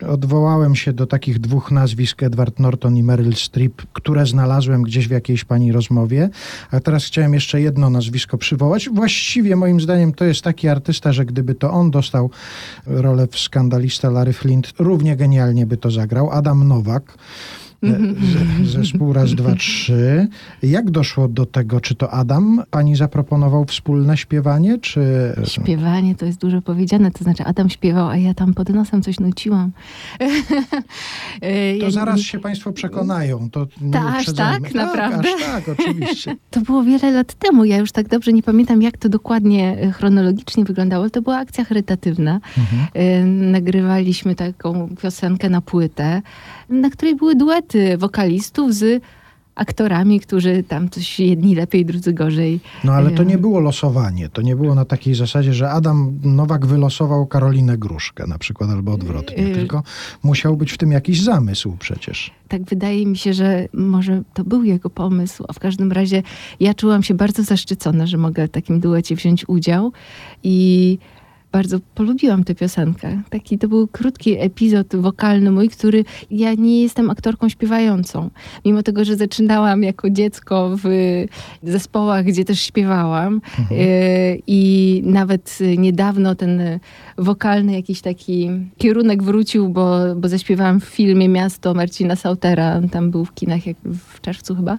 Odwołałem 0.10 0.76
się 0.76 0.94
do 1.00 1.08
takich 1.08 1.40
dwóch 1.40 1.72
nazwisk, 1.72 2.24
Edward 2.24 2.60
Norton 2.60 2.98
i 2.98 3.04
Meryl 3.04 3.36
Streep, 3.36 3.82
które 3.94 4.26
znalazłem 4.26 4.84
gdzieś 4.84 5.08
w 5.08 5.12
jakiejś 5.12 5.44
pani 5.44 5.72
rozmowie. 5.72 6.30
A 6.72 6.80
teraz 6.80 7.06
chciałem 7.06 7.34
jeszcze 7.34 7.62
jedno 7.62 7.90
nazwisko 7.90 8.38
przywołać. 8.38 8.90
Właściwie 8.90 9.56
moim 9.56 9.82
zdaniem 9.82 10.14
to 10.14 10.26
jest 10.26 10.42
taki 10.42 10.68
artysta, 10.68 11.14
że 11.14 11.26
gdyby 11.26 11.56
to 11.56 11.72
on 11.72 11.92
dostał 11.92 12.30
rolę 12.86 13.28
w 13.28 13.40
skandalista 13.40 14.10
Larry 14.10 14.34
Flint, 14.34 14.74
równie 14.80 15.16
genialnie 15.16 15.66
by 15.66 15.78
to 15.78 15.92
zagrał. 15.92 16.32
Adam 16.32 16.68
Nowak. 16.68 17.18
Mhm. 17.84 18.16
e, 18.64 18.66
Zespół 18.66 19.14
raz, 19.14 19.34
dwa, 19.36 19.56
trzy. 19.56 20.28
Jak 20.64 20.92
doszło 20.92 21.28
do 21.28 21.46
tego? 21.46 21.82
Czy 21.82 21.96
to 21.96 22.12
Adam 22.12 22.64
pani 22.70 22.96
zaproponował 22.96 23.66
wspólne 23.66 24.18
śpiewanie, 24.18 24.78
czy... 24.78 25.02
Śpiewanie 25.46 26.16
to 26.16 26.26
jest 26.26 26.40
dużo 26.42 26.62
powiedziane, 26.62 27.12
to 27.12 27.24
znaczy 27.24 27.44
Adam 27.44 27.70
śpiewał, 27.70 28.08
a 28.10 28.18
ja 28.18 28.34
tam 28.34 28.54
pod 28.54 28.70
nosem 28.70 29.02
coś 29.02 29.20
nuciłam. 29.20 29.72
To 30.20 31.46
Ja- 31.86 31.92
zaraz 31.92 32.20
się 32.20 32.40
państwo 32.40 32.72
przekonają. 32.72 33.50
To 33.50 33.68
nie 33.82 33.92
Ta, 33.92 34.08
aż 34.08 34.20
uprzedzajmy. 34.20 34.62
tak? 34.68 34.76
Naprawdę? 34.76 35.30
Aż 35.36 35.42
tak, 35.46 35.70
oczywiście. 35.80 36.36
To 36.52 36.62
było 36.62 36.84
wiele 36.84 37.12
lat 37.12 37.34
temu. 37.34 37.66
Ja 37.66 37.78
już 37.78 37.92
tak 37.92 38.08
dobrze 38.08 38.34
nie 38.34 38.44
pamiętam, 38.44 38.82
jak 38.82 38.98
to 38.98 39.10
dokładnie 39.10 39.78
e, 39.82 39.92
chronologicznie 39.92 40.64
wyglądało. 40.66 41.10
To 41.10 41.22
była 41.22 41.38
akcja 41.38 41.66
charytatywna. 41.66 42.40
Mhm. 42.58 42.88
E, 42.94 43.26
Nagrywaliśmy 43.52 44.36
taką 44.36 44.90
piosenkę 45.02 45.50
na 45.50 45.62
płytę, 45.62 46.22
na 46.70 46.90
której 46.90 47.16
były 47.16 47.36
duety 47.36 47.98
wokalistów 47.98 48.74
z 48.74 49.04
aktorami, 49.56 50.20
którzy 50.20 50.64
tam 50.64 50.90
coś 50.90 51.20
jedni 51.20 51.56
lepiej, 51.56 51.86
drudzy 51.86 52.14
gorzej. 52.14 52.60
No 52.84 52.94
ale 52.94 53.12
to 53.12 53.24
nie 53.24 53.38
było 53.38 53.60
losowanie. 53.60 54.30
To 54.30 54.42
nie 54.42 54.56
było 54.56 54.76
na 54.76 54.86
takiej 54.86 55.16
zasadzie, 55.16 55.54
że 55.54 55.70
Adam 55.72 56.20
Nowak 56.24 56.66
wylosował 56.66 57.28
Karolinę 57.28 57.78
Gruszkę 57.78 58.28
na 58.28 58.38
przykład, 58.38 58.70
albo 58.70 58.94
odwrotnie. 58.94 59.48
Y- 59.48 59.56
Tylko 59.56 59.84
musiał 60.24 60.58
być 60.58 60.72
w 60.72 60.78
tym 60.78 60.92
jakiś 60.92 61.22
zamysł 61.22 61.76
przecież. 61.80 62.32
Tak 62.48 62.62
wydaje 62.64 63.06
mi 63.06 63.18
się, 63.18 63.34
że 63.34 63.68
może 63.74 64.22
to 64.34 64.44
był 64.44 64.64
jego 64.64 64.90
pomysł, 64.90 65.46
a 65.48 65.54
w 65.54 65.60
każdym 65.60 65.92
razie 65.92 66.24
ja 66.60 66.74
czułam 66.74 67.04
się 67.04 67.14
bardzo 67.14 67.44
zaszczycona, 67.44 68.08
że 68.08 68.18
mogę 68.18 68.48
w 68.48 68.52
takim 68.52 68.80
duecie 68.80 69.16
wziąć 69.16 69.50
udział 69.50 69.92
i 70.44 70.98
bardzo 71.52 71.80
polubiłam 71.96 72.44
tę 72.44 72.56
piosenkę. 72.56 73.22
Taki 73.30 73.58
to 73.58 73.68
był 73.68 73.88
krótki 73.88 74.40
epizod 74.40 74.96
wokalny 74.96 75.52
mój, 75.52 75.70
który 75.70 76.06
ja 76.32 76.54
nie 76.54 76.82
jestem 76.82 77.10
aktorką 77.10 77.50
śpiewającą. 77.50 78.30
Mimo 78.66 78.84
tego, 78.84 79.06
że 79.06 79.16
zaczynałam 79.16 79.84
jako 79.84 80.10
dziecko 80.10 80.78
w 80.84 80.90
zespołach, 81.64 82.26
gdzie 82.26 82.46
też 82.46 82.62
śpiewałam 82.62 83.42
e, 83.72 84.36
i 84.48 85.02
nawet 85.06 85.60
niedawno 85.78 86.36
ten 86.36 86.62
wokalny 87.18 87.74
jakiś 87.74 88.02
taki 88.02 88.50
kierunek 88.78 89.24
wrócił, 89.24 89.70
bo, 89.70 90.16
bo 90.16 90.28
zaśpiewałam 90.28 90.80
w 90.80 90.86
filmie 90.86 91.30
Miasto 91.30 91.74
Marcina 91.74 92.16
Sautera, 92.16 92.82
tam 92.92 93.12
był 93.12 93.26
w 93.26 93.34
kinach 93.34 93.66
jak 93.66 93.78
w 93.84 94.22
czerwcu 94.22 94.56
chyba. 94.56 94.78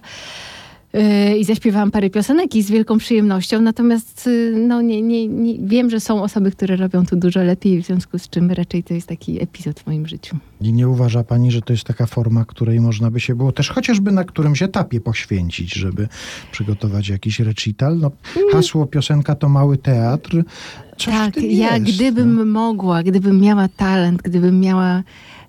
Yy, 0.93 1.37
I 1.37 1.43
zaśpiewałam 1.43 1.91
parę 1.91 2.09
piosenek 2.09 2.55
i 2.55 2.63
z 2.63 2.71
wielką 2.71 2.97
przyjemnością, 2.97 3.61
natomiast 3.61 4.25
yy, 4.25 4.53
no, 4.67 4.81
nie, 4.81 5.01
nie, 5.01 5.27
nie, 5.27 5.67
wiem, 5.67 5.89
że 5.89 5.99
są 5.99 6.23
osoby, 6.23 6.51
które 6.51 6.75
robią 6.75 7.05
to 7.05 7.15
dużo 7.15 7.43
lepiej, 7.43 7.83
w 7.83 7.85
związku 7.85 8.19
z 8.19 8.29
czym 8.29 8.51
raczej 8.51 8.83
to 8.83 8.93
jest 8.93 9.07
taki 9.07 9.43
epizod 9.43 9.79
w 9.79 9.87
moim 9.87 10.07
życiu. 10.07 10.37
I 10.61 10.73
nie 10.73 10.89
uważa 10.89 11.23
pani, 11.23 11.51
że 11.51 11.61
to 11.61 11.73
jest 11.73 11.85
taka 11.85 12.05
forma, 12.05 12.45
której 12.45 12.79
można 12.79 13.11
by 13.11 13.19
się 13.19 13.35
było 13.35 13.51
też 13.51 13.69
chociażby 13.69 14.11
na 14.11 14.23
którymś 14.23 14.63
etapie 14.63 15.01
poświęcić, 15.01 15.73
żeby 15.73 16.07
przygotować 16.51 17.09
jakiś 17.09 17.39
recital? 17.39 17.97
No, 17.99 18.11
hasło 18.51 18.85
piosenka 18.85 19.35
to 19.35 19.49
mały 19.49 19.77
teatr. 19.77 20.43
Coś 20.97 21.13
tak, 21.13 21.37
ja 21.37 21.77
jest, 21.77 21.95
gdybym 21.95 22.35
no. 22.35 22.45
mogła, 22.45 23.03
gdybym 23.03 23.41
miała 23.41 23.67
talent, 23.67 24.21
gdybym 24.21 24.59
miała 24.59 25.03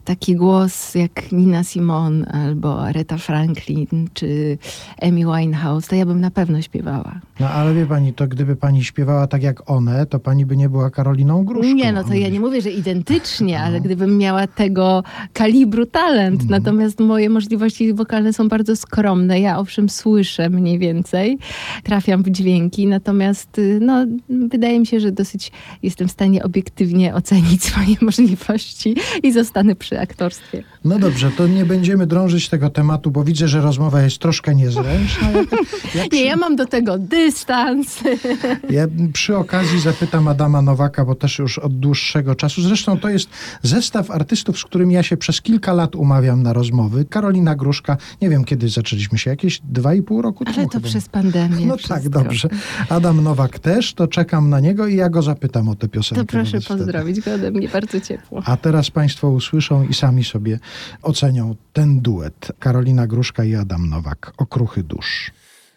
taki 0.05 0.37
głos 0.37 0.95
jak 0.95 1.33
Nina 1.33 1.65
Simone 1.65 2.27
albo 2.27 2.83
Aretha 2.83 3.19
Franklin 3.19 3.87
czy 4.15 4.59
Amy 5.03 5.21
Winehouse, 5.21 5.87
to 5.89 5.97
ja 5.97 6.07
bym 6.07 6.21
na 6.21 6.31
pewno 6.31 6.63
śpiewała. 6.63 7.21
No 7.41 7.49
ale 7.49 7.75
wie 7.75 7.87
pani, 7.87 8.13
to 8.15 8.29
gdyby 8.29 8.57
pani 8.57 8.85
śpiewała 8.85 9.27
tak 9.27 9.43
jak 9.43 9.71
one, 9.71 10.07
to 10.07 10.19
pani 10.21 10.47
by 10.47 10.57
nie 10.57 10.69
była 10.69 10.91
Karoliną 10.91 11.45
Gruszką. 11.45 11.75
Nie, 11.75 11.93
no 11.93 12.05
to 12.05 12.15
ja 12.15 12.29
nie 12.29 12.41
mówię, 12.41 12.63
że 12.63 12.71
identycznie, 12.71 13.61
ale 13.61 13.79
No. 13.79 13.85
gdybym 13.85 14.19
miała 14.19 14.47
tego 14.47 15.03
kalibru 15.33 15.87
talent, 15.87 16.43
Mhm. 16.43 16.63
natomiast 16.63 17.01
moje 17.01 17.31
możliwości 17.31 17.95
wokalne 17.95 18.33
są 18.33 18.49
bardzo 18.49 18.77
skromne. 18.77 19.41
Ja 19.41 19.59
owszem 19.59 19.89
słyszę 19.89 20.51
mniej 20.51 20.79
więcej, 20.79 21.39
trafiam 21.85 22.23
w 22.23 22.31
dźwięki, 22.31 22.87
natomiast 22.87 23.59
y, 23.59 23.79
no, 23.83 24.07
wydaje 24.49 24.81
mi 24.81 24.87
się, 24.87 25.01
że 25.01 25.13
dosyć 25.13 25.53
jestem 25.83 26.09
w 26.09 26.11
stanie 26.11 26.43
obiektywnie 26.43 27.15
ocenić 27.15 27.63
swoje 27.73 27.97
możliwości 28.01 28.95
i 29.23 29.33
zostanę 29.33 29.75
przy 29.77 29.92
aktorstwie. 30.01 30.63
No 30.85 30.99
dobrze, 30.99 31.31
to 31.31 31.47
nie 31.47 31.65
będziemy 31.65 32.07
drążyć 32.07 32.49
tego 32.49 32.71
tematu, 32.71 33.11
bo 33.11 33.25
widzę, 33.25 33.49
że 33.49 33.61
rozmowa 33.61 34.03
jest 34.03 34.19
troszkę 34.19 34.55
niezręczna. 34.55 35.31
Jak, 35.31 35.51
jak 35.95 36.09
przy, 36.11 36.17
Nie, 36.17 36.25
ja 36.25 36.37
mam 36.37 36.57
do 36.57 36.67
tego 36.67 36.99
dystans. 36.99 38.01
ja 38.71 38.87
przy 39.13 39.37
okazji 39.37 39.81
zapytam 39.81 40.29
Adama 40.29 40.63
Nowaka, 40.63 41.05
bo 41.05 41.15
też 41.15 41.39
już 41.39 41.59
od 41.59 41.79
dłuższego 41.79 42.35
czasu. 42.35 42.63
Zresztą 42.63 42.99
to 42.99 43.09
jest 43.09 43.29
zestaw 43.63 44.11
artystów, 44.11 44.59
z 44.59 44.65
którymi 44.65 44.95
ja 44.95 45.03
się 45.03 45.17
przez 45.17 45.43
kilka 45.43 45.73
lat 45.73 45.97
umawiam 45.97 46.43
na 46.43 46.53
rozmowy. 46.53 47.05
Karolina 47.05 47.55
Gruszka, 47.55 47.97
nie 48.23 48.29
wiem 48.31 48.45
kiedy 48.45 48.69
zaczęliśmy 48.69 49.19
się, 49.19 49.31
jakieś 49.31 49.61
dwa 49.65 49.95
i 49.95 50.03
pół 50.03 50.23
roku 50.23 50.45
Ale 50.47 50.55
temu 50.55 50.69
to 50.69 50.73
chyba. 50.79 50.89
przez 50.89 51.09
pandemię. 51.09 51.67
No 51.67 51.77
tak, 51.89 52.09
dobrze. 52.09 52.49
Adam 52.89 53.23
Nowak 53.25 53.59
też, 53.59 53.95
to 53.95 54.09
czekam 54.09 54.51
na 54.51 54.61
niego 54.61 54.87
i 54.87 54.97
ja 54.97 55.09
go 55.11 55.23
zapytam 55.23 55.69
o 55.69 55.75
tę 55.75 55.89
piosenkę. 55.89 56.25
To 56.25 56.33
proszę 56.33 56.61
wtedy. 56.61 56.79
pozdrowić 56.79 57.21
go 57.21 57.35
ode 57.35 57.51
mnie 57.51 57.69
bardzo 57.69 58.01
ciepło. 58.01 58.43
A 58.45 58.57
teraz 58.57 58.91
Państwo 58.91 59.31
usłyszą 59.31 59.82
i 59.85 59.95
sami 59.95 60.25
sobie 60.25 60.59
ocenią 61.03 61.57
ten 61.73 62.01
duet. 62.01 62.53
Karolina 62.59 63.07
Gruszka 63.07 63.45
i 63.45 63.55
Adam 63.55 63.89
Nowak. 63.89 64.33
Okruchy 64.37 64.83
dusz. 64.83 65.31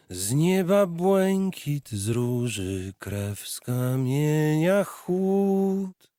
Z 0.09 0.31
nieba 0.33 0.85
błękit, 0.85 1.89
z 1.89 2.09
róży 2.09 2.93
krew, 2.99 3.47
z 3.47 3.59
kamienia 3.59 4.83
chłód. 4.83 6.11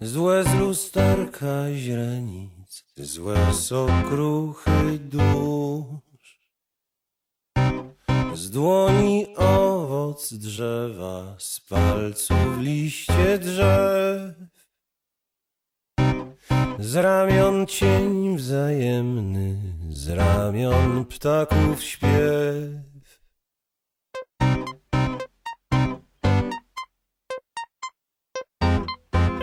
Złe 0.00 0.44
z 0.44 0.54
lusterka 0.54 1.74
źrenic, 1.74 2.84
złe 2.96 3.54
z 3.54 3.72
okruchy 3.72 4.98
dusz. 4.98 6.40
Z 8.34 8.50
dłoni 8.50 9.36
owoc 9.36 10.32
drzewa, 10.32 11.36
z 11.38 11.60
palców 11.60 12.58
liście 12.58 13.38
drzew. 13.38 14.61
Z 16.78 16.96
ramion 16.96 17.66
cień 17.66 18.36
wzajemny, 18.36 19.56
z 19.90 20.08
ramion 20.08 21.04
ptaków 21.04 21.82
śpiew. 21.82 23.22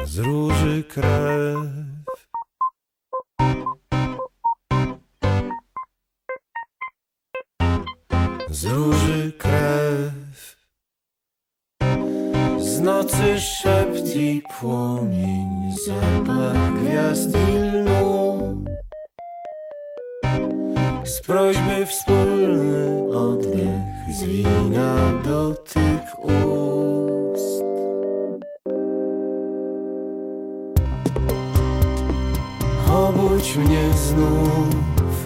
Z 0.05 0.17
róży 0.17 0.83
krew. 0.83 1.57
Z 8.49 8.65
róży 8.65 9.31
krew. 9.37 10.58
Z 12.79 12.81
nocy 12.81 13.39
szept 13.39 14.15
i 14.15 14.41
płomień, 14.59 15.73
zapach 15.85 16.73
gwiazd 16.73 17.29
i 17.49 17.57
lnu. 17.57 18.39
Z 21.03 21.21
prośby 21.21 21.85
wspólny 21.85 23.17
oddech, 23.17 24.15
z 24.15 24.23
wina 24.23 25.13
dotyk 25.25 26.19
ust. 26.23 27.63
Obudź 32.93 33.55
mnie 33.55 33.83
znów 33.93 35.25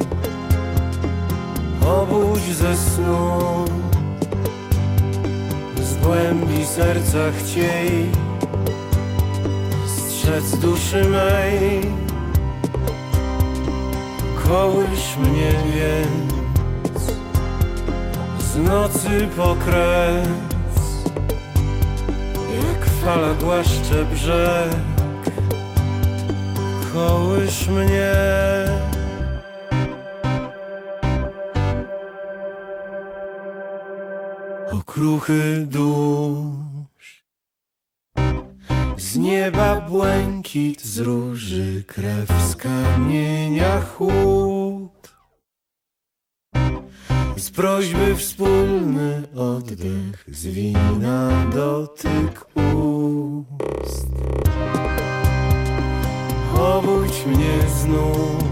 Obudź 1.85 2.55
ze 2.55 2.75
snu 2.75 3.65
Z 3.65 3.82
głębi 6.03 6.65
serca 6.65 7.19
chciej 7.37 8.11
Strzec 9.87 10.57
duszy 10.59 11.03
mej. 11.03 11.81
Kołysz 14.47 15.17
mnie 15.17 15.51
więc 15.75 16.33
Z 18.39 18.57
nocy 18.57 19.27
po 19.37 19.55
kres 19.65 20.27
Jak 22.55 22.85
fala 22.85 23.33
głaszcze 23.33 24.05
brzeg. 24.05 24.71
Kołysz 26.93 27.67
mnie 27.67 28.13
Okruchy 34.79 35.67
dusz. 35.69 37.25
Z 38.97 39.17
nieba 39.17 39.81
błękit 39.81 40.85
Z 40.85 40.99
róży 40.99 41.83
krew 41.87 42.29
Z 42.47 42.55
kamienia 42.55 43.81
chłód. 43.81 45.15
Z 47.37 47.49
prośby 47.49 48.15
wspólny 48.15 49.23
oddech 49.35 50.25
Z 50.27 50.45
wina 50.45 51.45
dotyk 51.53 52.45
ust. 52.55 54.07
Obudź 56.57 57.25
mnie 57.25 57.69
znów. 57.81 58.43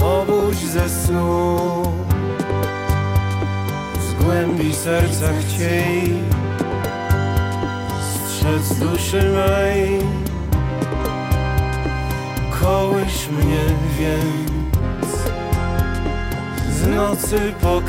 Obudź 0.00 0.58
ze 0.58 0.88
snu. 0.88 1.82
Z 2.02 2.05
głębi 4.26 4.74
serca 4.74 5.26
chciej 5.40 6.14
Strzec 8.00 8.78
duszy 8.78 9.22
mej. 9.22 10.00
Kołysz 12.60 13.28
mnie 13.28 13.64
więc 13.98 15.12
Z 16.70 16.86
nocy 16.86 17.54
po 17.62 17.82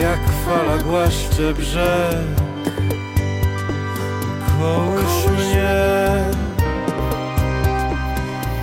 Jak 0.00 0.20
fala 0.46 0.78
głaszcze 0.78 1.54
brzeg. 1.54 2.26
Kołysz 4.58 5.26
mnie 5.38 6.24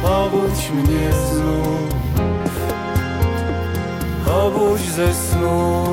Obudź 0.03 0.71
mnie 0.71 1.11
znów 1.31 1.94
Obudź 4.43 4.81
ze 4.81 5.13
snu. 5.13 5.83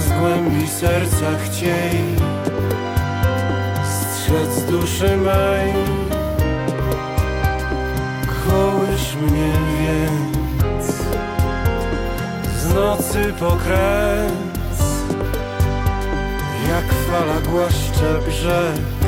Z 0.00 0.20
głębi 0.20 0.68
serca 0.68 1.26
chciej 1.44 2.00
Strzec 3.84 4.64
duszy 4.70 5.16
mej. 5.16 5.72
Kołysz 8.46 9.14
mnie 9.14 9.52
więc 9.80 10.86
Z 12.58 12.74
nocy 12.74 13.32
po 13.40 13.50
kres 13.50 14.32
jak 16.68 16.84
fala 17.10 17.40
głaszcze 17.40 18.18
brzeg 18.28 19.03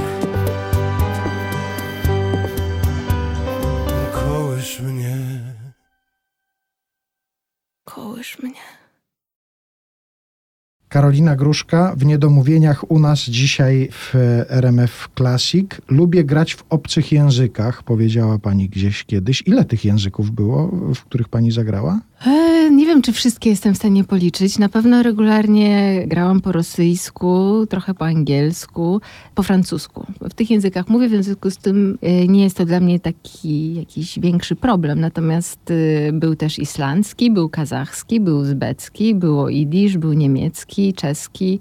Karolina 10.96 11.36
Gruszka 11.36 11.94
w 11.96 12.04
Niedomówieniach 12.04 12.90
u 12.90 12.98
nas 12.98 13.20
dzisiaj 13.20 13.88
w 13.92 14.14
RMF 14.48 15.08
Classic. 15.16 15.70
Lubię 15.88 16.24
grać 16.24 16.54
w 16.54 16.64
obcych 16.70 17.12
językach, 17.12 17.82
powiedziała 17.82 18.38
pani 18.38 18.68
gdzieś 18.68 19.04
kiedyś. 19.04 19.42
Ile 19.46 19.64
tych 19.64 19.84
języków 19.84 20.30
było, 20.30 20.66
w 20.94 21.04
których 21.04 21.28
pani 21.28 21.50
zagrała? 21.52 22.00
E, 22.24 22.70
nie 22.70 22.86
wiem, 22.86 23.02
czy 23.02 23.12
wszystkie 23.12 23.50
jestem 23.50 23.74
w 23.74 23.76
stanie 23.76 24.04
policzyć. 24.04 24.58
Na 24.58 24.68
pewno 24.68 25.02
regularnie 25.02 26.02
grałam 26.06 26.40
po 26.40 26.52
rosyjsku, 26.52 27.66
trochę 27.70 27.94
po 27.94 28.04
angielsku, 28.04 29.00
po 29.34 29.42
francusku. 29.42 30.06
W 30.20 30.34
tych 30.34 30.50
językach 30.50 30.88
mówię, 30.88 31.08
w 31.08 31.24
związku 31.24 31.50
z 31.50 31.56
tym 31.56 31.98
e, 32.02 32.26
nie 32.28 32.42
jest 32.44 32.56
to 32.56 32.64
dla 32.64 32.80
mnie 32.80 33.00
taki 33.00 33.74
jakiś 33.74 34.18
większy 34.18 34.56
problem. 34.56 35.00
Natomiast 35.00 35.70
e, 35.70 36.12
był 36.12 36.36
też 36.36 36.58
islandzki, 36.58 37.30
był 37.30 37.48
kazachski, 37.48 38.20
był 38.20 38.38
uzbecki, 38.38 39.14
było 39.14 39.48
idisz, 39.48 39.98
był 39.98 40.12
niemiecki, 40.12 40.94
czeski. 40.94 41.60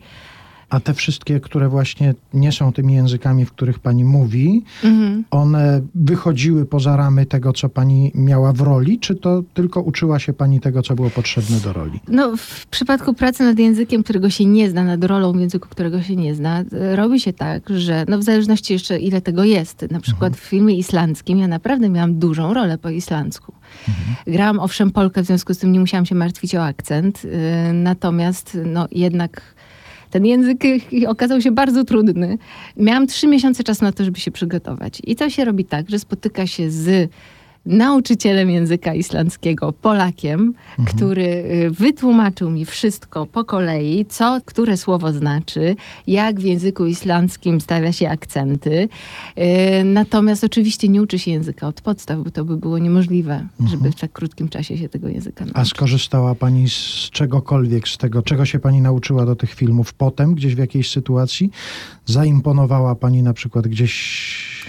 A 0.75 0.79
te 0.79 0.93
wszystkie, 0.93 1.39
które 1.39 1.69
właśnie 1.69 2.13
nie 2.33 2.51
są 2.51 2.73
tymi 2.73 2.93
językami, 2.93 3.45
w 3.45 3.51
których 3.51 3.79
pani 3.79 4.03
mówi, 4.03 4.63
Mhm. 4.83 5.23
one 5.31 5.81
wychodziły 5.95 6.65
poza 6.65 6.97
ramy 6.97 7.25
tego, 7.25 7.53
co 7.53 7.69
pani 7.69 8.11
miała 8.15 8.53
w 8.53 8.61
roli, 8.61 8.99
czy 8.99 9.15
to 9.15 9.43
tylko 9.53 9.81
uczyła 9.81 10.19
się 10.19 10.33
pani 10.33 10.59
tego, 10.59 10.81
co 10.81 10.95
było 10.95 11.09
potrzebne 11.09 11.59
do 11.59 11.73
roli? 11.73 11.99
No, 12.07 12.37
w 12.37 12.67
przypadku 12.67 13.13
pracy 13.13 13.43
nad 13.43 13.59
językiem, 13.59 14.03
którego 14.03 14.29
się 14.29 14.45
nie 14.45 14.69
zna, 14.69 14.83
nad 14.83 15.03
rolą 15.03 15.33
w 15.33 15.39
języku, 15.39 15.69
którego 15.69 16.01
się 16.01 16.15
nie 16.15 16.35
zna, 16.35 16.59
e, 16.59 16.95
robi 16.95 17.19
się 17.19 17.33
tak, 17.33 17.69
że 17.69 18.05
no 18.07 18.17
w 18.19 18.23
zależności 18.23 18.73
jeszcze 18.73 18.99
ile 18.99 19.21
tego 19.21 19.43
jest. 19.43 19.85
Na 19.91 19.99
przykład 19.99 20.37
w 20.37 20.39
filmie 20.39 20.75
islandzkim 20.77 21.37
ja 21.37 21.47
naprawdę 21.47 21.89
miałam 21.89 22.19
dużą 22.19 22.53
rolę 22.53 22.77
po 22.77 22.89
islandzku. 22.89 23.53
Grałam 24.27 24.59
owszem 24.59 24.91
Polkę, 24.91 25.23
w 25.23 25.25
związku 25.25 25.53
z 25.53 25.57
tym 25.57 25.71
nie 25.71 25.79
musiałam 25.79 26.05
się 26.05 26.15
martwić 26.15 26.55
o 26.55 26.63
akcent, 26.65 27.25
y, 27.25 27.29
natomiast 27.73 28.57
no 28.65 28.87
jednak 28.91 29.54
ten 30.15 30.25
język 30.25 30.65
y, 30.65 31.07
okazał 31.07 31.41
się 31.41 31.51
bardzo 31.51 31.83
trudny. 31.83 32.37
Miałam 32.77 33.07
trzy 33.07 33.27
miesiące 33.27 33.63
czasu 33.63 33.85
na 33.85 33.91
to, 33.91 34.03
żeby 34.03 34.19
się 34.19 34.31
przygotować. 34.31 35.01
I 35.03 35.15
to 35.15 35.29
się 35.29 35.45
robi 35.45 35.65
tak, 35.65 35.89
że 35.89 35.99
spotyka 35.99 36.47
się 36.47 36.71
z 36.71 37.11
nauczycielem 37.65 38.49
języka 38.49 38.93
islandzkiego, 38.93 39.73
Polakiem, 39.73 40.53
który 40.85 41.23
y, 41.23 41.71
wytłumaczył 41.71 42.49
mi 42.51 42.65
wszystko 42.65 43.25
po 43.25 43.43
kolei, 43.43 44.05
co 44.09 44.39
które 44.45 44.77
słowo 44.77 45.13
znaczy, 45.13 45.75
jak 46.07 46.39
w 46.39 46.43
języku 46.43 46.85
islandzkim 46.85 47.61
stawia 47.61 47.91
się 47.91 48.09
akcenty. 48.09 48.89
Y, 49.37 49.83
Natomiast 49.85 50.43
oczywiście 50.43 50.87
nie 50.87 51.01
uczy 51.01 51.19
się 51.19 51.31
języka 51.31 51.67
od 51.67 51.81
podstaw, 51.81 52.19
bo 52.23 52.31
to 52.31 52.45
by 52.45 52.57
było 52.57 52.77
niemożliwe, 52.77 53.47
żeby 53.71 53.91
w 53.91 53.95
tak 53.95 54.11
krótkim 54.11 54.49
czasie 54.49 54.77
się 54.77 54.89
tego 54.89 55.07
języka 55.07 55.45
A 55.45 55.47
nauczyć. 55.47 55.69
skorzystała 55.69 56.35
pani 56.35 56.69
z 56.69 57.09
czegokolwiek, 57.11 57.87
z 57.87 57.97
tego, 57.97 58.21
czego 58.21 58.45
się 58.45 58.59
pani 58.59 58.81
nauczyła 58.81 59.25
do 59.25 59.35
tych 59.35 59.53
filmów 59.53 59.93
potem, 59.93 60.35
gdzieś 60.35 60.55
w 60.55 60.57
jakiejś 60.57 60.89
sytuacji? 60.91 61.49
Zaimponowała 62.05 62.95
pani 62.95 63.23
na 63.23 63.33
przykład 63.33 63.67
gdzieś 63.67 63.95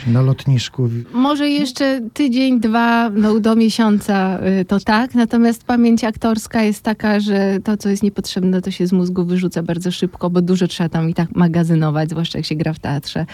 na 0.06 0.22
lotnisku? 0.22 0.88
Może 1.12 1.48
jeszcze 1.48 2.00
tydzień, 2.14 2.60
dwa, 2.60 2.85
no 3.14 3.40
do 3.40 3.56
miesiąca 3.56 4.38
y, 4.60 4.64
to 4.64 4.80
tak, 4.80 5.14
natomiast 5.14 5.64
pamięć 5.64 6.04
aktorska 6.04 6.62
jest 6.62 6.82
taka, 6.82 7.20
że 7.20 7.58
to, 7.64 7.76
co 7.76 7.88
jest 7.88 8.02
niepotrzebne, 8.02 8.62
to 8.62 8.70
się 8.70 8.86
z 8.86 8.92
mózgu 8.92 9.24
wyrzuca 9.24 9.62
bardzo 9.62 9.90
szybko, 9.90 10.30
bo 10.30 10.42
dużo 10.42 10.68
trzeba 10.68 10.88
tam 10.88 11.10
i 11.10 11.14
tak 11.14 11.34
magazynować, 11.34 12.10
zwłaszcza 12.10 12.38
jak 12.38 12.46
się 12.46 12.54
gra 12.54 12.72
w 12.72 12.78
teatrze. 12.78 13.26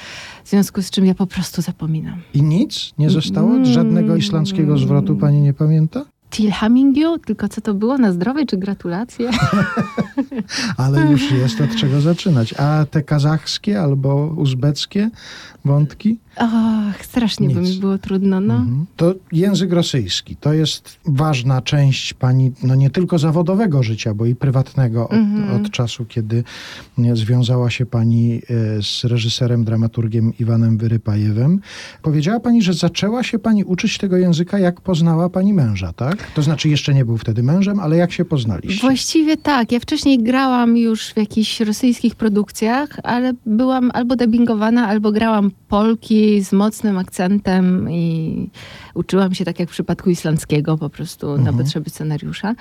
W 0.44 0.50
związku 0.50 0.82
z 0.82 0.90
czym 0.90 1.06
ja 1.06 1.14
po 1.14 1.26
prostu 1.26 1.62
zapominam. 1.62 2.18
I 2.34 2.42
nic 2.42 2.92
nie 2.98 3.10
zostało? 3.10 3.64
Żadnego 3.64 4.16
islandzkiego 4.16 4.78
zwrotu 4.78 5.16
pani 5.16 5.40
nie 5.40 5.52
pamięta? 5.52 6.04
Tilhamingju, 6.32 7.18
tylko 7.18 7.48
co 7.48 7.60
to 7.60 7.74
było? 7.74 7.98
Na 7.98 8.12
zdrowie 8.12 8.46
czy 8.46 8.56
gratulacje? 8.56 9.30
Ale 10.76 11.00
już 11.00 11.30
jest 11.32 11.60
od 11.60 11.76
czego 11.76 12.00
zaczynać. 12.00 12.54
A 12.58 12.84
te 12.90 13.02
kazachskie 13.02 13.80
albo 13.80 14.34
uzbeckie 14.36 15.10
wątki? 15.64 16.18
Och, 16.36 17.04
strasznie 17.04 17.48
by 17.48 17.60
Nic. 17.60 17.70
mi 17.74 17.80
było 17.80 17.98
trudno, 17.98 18.40
no. 18.40 18.54
Mhm. 18.54 18.86
To 18.96 19.14
język 19.32 19.72
rosyjski. 19.72 20.36
To 20.36 20.52
jest 20.52 20.98
ważna 21.06 21.62
część 21.62 22.14
pani, 22.14 22.52
no 22.62 22.74
nie 22.74 22.90
tylko 22.90 23.18
zawodowego 23.18 23.82
życia, 23.82 24.14
bo 24.14 24.26
i 24.26 24.34
prywatnego 24.34 25.08
od, 25.08 25.12
Mhm. 25.12 25.60
od 25.62 25.70
czasu, 25.70 26.04
kiedy 26.04 26.44
nie, 26.98 27.16
związała 27.16 27.70
się 27.70 27.86
pani 27.86 28.34
e, 28.78 28.82
z 28.82 29.04
reżyserem, 29.04 29.64
dramaturgiem 29.64 30.32
Iwanem 30.40 30.78
Wyrypajewem. 30.78 31.60
Powiedziała 32.02 32.40
pani, 32.40 32.62
że 32.62 32.74
zaczęła 32.74 33.22
się 33.22 33.38
pani 33.38 33.64
uczyć 33.64 33.98
tego 33.98 34.16
języka, 34.16 34.58
jak 34.58 34.80
poznała 34.80 35.28
pani 35.28 35.52
męża, 35.54 35.92
tak? 35.92 36.21
To 36.34 36.42
znaczy 36.42 36.68
jeszcze 36.68 36.94
nie 36.94 37.04
był 37.04 37.18
wtedy 37.18 37.42
mężem, 37.42 37.80
ale 37.80 37.96
jak 37.96 38.12
się 38.12 38.24
poznaliście? 38.24 38.80
Właściwie 38.80 39.36
tak. 39.36 39.72
Ja 39.72 39.80
wcześniej 39.80 40.18
grałam 40.22 40.76
już 40.76 41.08
w 41.12 41.16
jakichś 41.16 41.60
rosyjskich 41.60 42.14
produkcjach, 42.14 42.88
ale 43.02 43.32
byłam 43.46 43.90
albo 43.94 44.16
dubbingowana, 44.16 44.88
albo 44.88 45.12
grałam 45.12 45.50
Polki 45.68 46.40
z 46.44 46.52
mocnym 46.52 46.98
akcentem 46.98 47.90
i 47.90 48.50
uczyłam 48.94 49.34
się 49.34 49.44
tak 49.44 49.58
jak 49.58 49.68
w 49.68 49.72
przypadku 49.72 50.10
islandzkiego 50.10 50.78
po 50.78 50.90
prostu 50.90 51.26
na 51.26 51.34
Mhm. 51.36 51.56
potrzeby 51.58 51.90
scenariusza. 51.90 52.54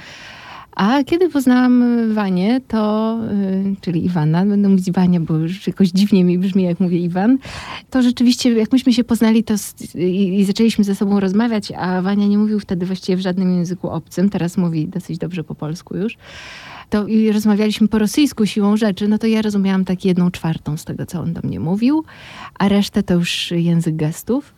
A 0.75 1.03
kiedy 1.03 1.29
poznałam 1.29 1.83
y, 1.83 2.13
Wanię, 2.13 2.61
to, 2.67 3.17
y, 3.31 3.75
czyli 3.81 4.05
Iwana, 4.05 4.45
będę 4.45 4.69
mówić 4.69 4.91
Wania, 4.91 5.19
bo 5.19 5.37
już 5.37 5.67
jakoś 5.67 5.89
dziwnie 5.89 6.23
mi 6.23 6.37
brzmi, 6.37 6.63
jak 6.63 6.79
mówię 6.79 6.97
Iwan, 6.97 7.37
to 7.89 8.01
rzeczywiście, 8.01 8.53
jak 8.53 8.71
myśmy 8.71 8.93
się 8.93 9.03
poznali 9.03 9.43
to 9.43 9.53
i, 9.95 10.39
i 10.39 10.45
zaczęliśmy 10.45 10.83
ze 10.83 10.95
sobą 10.95 11.19
rozmawiać, 11.19 11.71
a 11.71 12.01
Wania 12.01 12.27
nie 12.27 12.37
mówił 12.37 12.59
wtedy 12.59 12.85
właściwie 12.85 13.17
w 13.17 13.21
żadnym 13.21 13.55
języku 13.57 13.89
obcym, 13.89 14.29
teraz 14.29 14.57
mówi 14.57 14.87
dosyć 14.87 15.17
dobrze 15.17 15.43
po 15.43 15.55
polsku 15.55 15.97
już, 15.97 16.17
to 16.91 17.07
i 17.07 17.31
rozmawialiśmy 17.31 17.87
po 17.87 17.99
rosyjsku 17.99 18.45
siłą 18.45 18.77
rzeczy, 18.77 19.07
no 19.07 19.17
to 19.17 19.27
ja 19.27 19.41
rozumiałam 19.41 19.85
tak 19.85 20.05
jedną 20.05 20.31
czwartą 20.31 20.77
z 20.77 20.85
tego, 20.85 21.05
co 21.05 21.19
on 21.19 21.33
do 21.33 21.41
mnie 21.43 21.59
mówił, 21.59 22.03
a 22.59 22.67
resztę 22.69 23.03
to 23.03 23.13
już 23.13 23.51
język 23.51 23.95
gestów. 23.95 24.55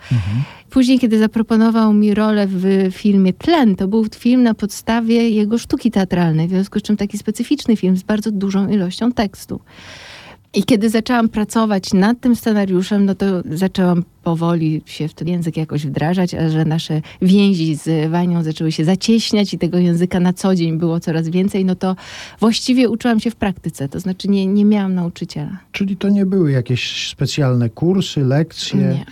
Później, 0.69 0.99
kiedy 0.99 1.19
zaproponował 1.19 1.93
mi 1.93 2.13
rolę 2.13 2.47
w 2.47 2.89
filmie 2.91 3.33
Tlen, 3.33 3.75
to 3.75 3.87
był 3.87 4.05
film 4.15 4.43
na 4.43 4.53
podstawie 4.53 5.29
jego 5.29 5.57
sztuki 5.57 5.91
teatralnej, 5.91 6.47
w 6.47 6.49
związku 6.49 6.79
z 6.79 6.81
czym 6.81 6.97
taki 6.97 7.17
specyficzny 7.17 7.75
film 7.75 7.97
z 7.97 8.03
bardzo 8.03 8.31
dużą 8.31 8.67
ilością 8.67 9.11
tekstu. 9.11 9.59
I 10.55 10.63
kiedy 10.63 10.89
zaczęłam 10.89 11.29
pracować 11.29 11.93
nad 11.93 12.19
tym 12.19 12.35
scenariuszem, 12.35 13.05
no 13.05 13.15
to 13.15 13.25
zaczęłam 13.51 14.03
powoli 14.23 14.81
się 14.85 15.07
w 15.07 15.13
ten 15.13 15.27
język 15.27 15.57
jakoś 15.57 15.85
wdrażać, 15.85 16.33
a 16.33 16.49
że 16.49 16.65
nasze 16.65 17.01
więzi 17.21 17.75
z 17.75 18.11
Wanią 18.11 18.43
zaczęły 18.43 18.71
się 18.71 18.85
zacieśniać 18.85 19.53
i 19.53 19.57
tego 19.57 19.77
języka 19.77 20.19
na 20.19 20.33
co 20.33 20.55
dzień 20.55 20.77
było 20.77 20.99
coraz 20.99 21.29
więcej, 21.29 21.65
no 21.65 21.75
to 21.75 21.95
właściwie 22.39 22.89
uczyłam 22.89 23.19
się 23.19 23.31
w 23.31 23.35
praktyce, 23.35 23.89
to 23.89 23.99
znaczy 23.99 24.27
nie, 24.27 24.45
nie 24.45 24.65
miałam 24.65 24.95
nauczyciela. 24.95 25.57
Czyli 25.71 25.97
to 25.97 26.09
nie 26.09 26.25
były 26.25 26.51
jakieś 26.51 27.09
specjalne 27.09 27.69
kursy, 27.69 28.23
lekcje? 28.23 28.79
Nie. 28.79 29.05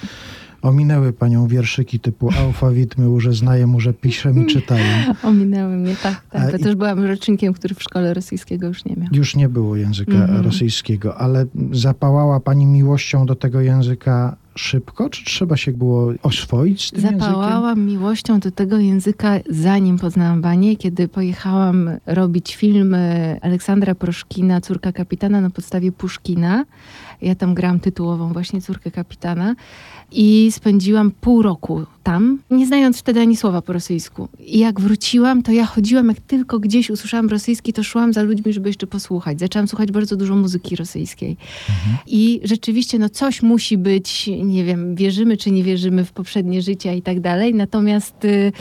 Ominęły 0.61 1.13
panią 1.13 1.47
wierszyki 1.47 1.99
typu 1.99 2.29
alfawit, 2.39 2.97
my 2.97 3.05
już 3.05 3.37
znaję, 3.37 3.67
może 3.67 3.93
piszę 3.93 4.31
i 4.43 4.45
czytają. 4.45 4.85
Ominęły 5.23 5.77
mnie, 5.77 5.95
tak, 6.03 6.21
tak. 6.29 6.51
To 6.51 6.57
też 6.57 6.75
byłam 6.75 6.99
rocznikiem, 7.05 7.53
który 7.53 7.75
w 7.75 7.83
szkole 7.83 8.13
rosyjskiego 8.13 8.67
już 8.67 8.85
nie 8.85 8.95
miał. 8.95 9.07
Już 9.11 9.35
nie 9.35 9.49
było 9.49 9.75
języka 9.75 10.11
Mhm. 10.11 10.41
rosyjskiego, 10.45 11.17
ale 11.17 11.45
zapałała 11.71 12.39
pani 12.39 12.65
miłością 12.65 13.25
do 13.25 13.35
tego 13.35 13.61
języka 13.61 14.37
szybko, 14.55 15.09
czy 15.09 15.25
trzeba 15.25 15.57
się 15.57 15.71
było 15.71 16.13
oswoić 16.23 16.87
z 16.87 16.91
tym 16.91 17.01
językiem? 17.01 17.19
Zapałałam 17.19 17.85
miłością 17.85 18.39
do 18.39 18.51
tego 18.51 18.77
języka, 18.77 19.39
zanim 19.49 19.97
poznałam 19.97 20.41
Wanię, 20.41 20.77
kiedy 20.77 21.07
pojechałam 21.07 21.89
robić 22.05 22.55
film 22.55 22.93
e, 22.93 23.39
Aleksandra 23.41 23.95
Proszkina, 23.95 24.61
Córka 24.61 24.91
Kapitana 24.91 25.41
na 25.41 25.49
podstawie 25.49 25.91
Puszkina. 25.91 26.65
Ja 27.21 27.35
tam 27.35 27.53
grałam 27.53 27.79
tytułową 27.79 28.33
właśnie 28.33 28.61
Córkę 28.61 28.91
Kapitana 28.91 29.55
i 30.11 30.51
spędziłam 30.51 31.11
pół 31.11 31.41
roku 31.41 31.85
tam, 32.03 32.39
nie 32.51 32.67
znając 32.67 32.99
wtedy 32.99 33.19
ani 33.19 33.37
słowa 33.37 33.61
po 33.61 33.73
rosyjsku. 33.73 34.27
I 34.39 34.59
jak 34.59 34.79
wróciłam, 34.79 35.43
to 35.43 35.51
ja 35.51 35.65
chodziłam, 35.65 36.07
jak 36.07 36.19
tylko 36.19 36.59
gdzieś 36.59 36.89
usłyszałam 36.89 37.29
rosyjski, 37.29 37.73
to 37.73 37.83
szłam 37.83 38.13
za 38.13 38.23
ludźmi, 38.23 38.53
żeby 38.53 38.69
jeszcze 38.69 38.87
posłuchać. 38.87 39.39
Zaczęłam 39.39 39.67
słuchać 39.67 39.91
bardzo 39.91 40.15
dużo 40.15 40.35
muzyki 40.35 40.75
rosyjskiej. 40.75 41.37
I 42.07 42.41
rzeczywiście, 42.43 42.99
no 42.99 43.09
coś 43.09 43.41
musi 43.41 43.77
być, 43.77 44.29
nie 44.43 44.63
wiem, 44.63 44.95
wierzymy 44.95 45.37
czy 45.37 45.51
nie 45.51 45.63
wierzymy 45.63 46.05
w 46.05 46.11
poprzednie 46.11 46.61
życia 46.61 46.93
i 46.93 47.01
tak 47.01 47.19
dalej, 47.19 47.53
natomiast 47.53 48.25
y, 48.25 48.51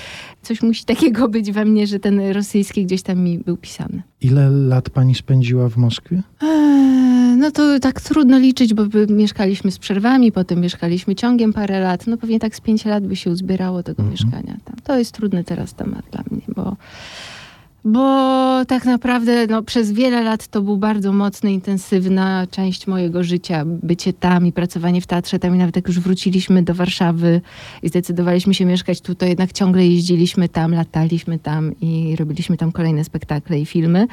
coś 0.42 0.62
musi 0.62 0.84
takiego 0.84 1.28
być 1.28 1.52
we 1.52 1.64
mnie, 1.64 1.86
że 1.86 1.98
ten 1.98 2.20
rosyjski 2.32 2.84
gdzieś 2.84 3.02
tam 3.02 3.18
mi 3.18 3.38
był 3.38 3.56
pisany. 3.56 4.02
Ile 4.22 4.50
lat 4.50 4.90
pani 4.90 5.14
spędziła 5.14 5.68
w 5.68 5.76
Moskwie? 5.76 6.22
Eee, 6.42 7.36
no 7.36 7.50
to 7.50 7.80
tak 7.80 8.00
trudno 8.00 8.38
liczyć, 8.38 8.74
bo 8.74 8.82
mieszkaliśmy 9.08 9.70
z 9.70 9.78
przerwami, 9.78 10.32
potem 10.32 10.60
mieszkaliśmy 10.60 11.14
ciągiem 11.14 11.52
parę 11.52 11.80
lat, 11.80 12.06
no 12.06 12.16
pewnie 12.16 12.38
tak 12.38 12.56
z 12.56 12.60
pięć 12.60 12.84
lat 12.84 13.06
by 13.06 13.16
się 13.16 13.30
uzbierało 13.30 13.82
tego 13.82 14.02
mieszkania 14.02 14.56
tam. 14.64 14.76
To 14.84 14.98
jest 14.98 15.12
trudny 15.12 15.44
teraz 15.44 15.74
temat 15.74 16.04
dla 16.12 16.24
mnie, 16.30 16.42
bo 16.48 16.76
bo 17.84 18.64
tak 18.64 18.84
naprawdę 18.84 19.46
no, 19.46 19.62
przez 19.62 19.92
wiele 19.92 20.22
lat 20.22 20.48
to 20.48 20.62
był 20.62 20.76
bardzo 20.76 21.12
mocna, 21.12 21.50
intensywna 21.50 22.46
część 22.50 22.86
mojego 22.86 23.24
życia. 23.24 23.64
Bycie 23.66 24.12
tam 24.12 24.46
i 24.46 24.52
pracowanie 24.52 25.00
w 25.00 25.06
teatrze 25.06 25.38
tam 25.38 25.54
i 25.54 25.58
nawet 25.58 25.76
jak 25.76 25.86
już 25.86 26.00
wróciliśmy 26.00 26.62
do 26.62 26.74
Warszawy 26.74 27.40
i 27.82 27.88
zdecydowaliśmy 27.88 28.54
się 28.54 28.64
mieszkać 28.64 29.00
tu, 29.00 29.14
to 29.14 29.26
jednak 29.26 29.52
ciągle 29.52 29.86
jeździliśmy 29.86 30.48
tam, 30.48 30.74
lataliśmy 30.74 31.38
tam 31.38 31.72
i 31.80 32.16
robiliśmy 32.16 32.56
tam 32.56 32.72
kolejne 32.72 33.04
spektakle 33.04 33.60
i 33.60 33.66
filmy. 33.66 34.06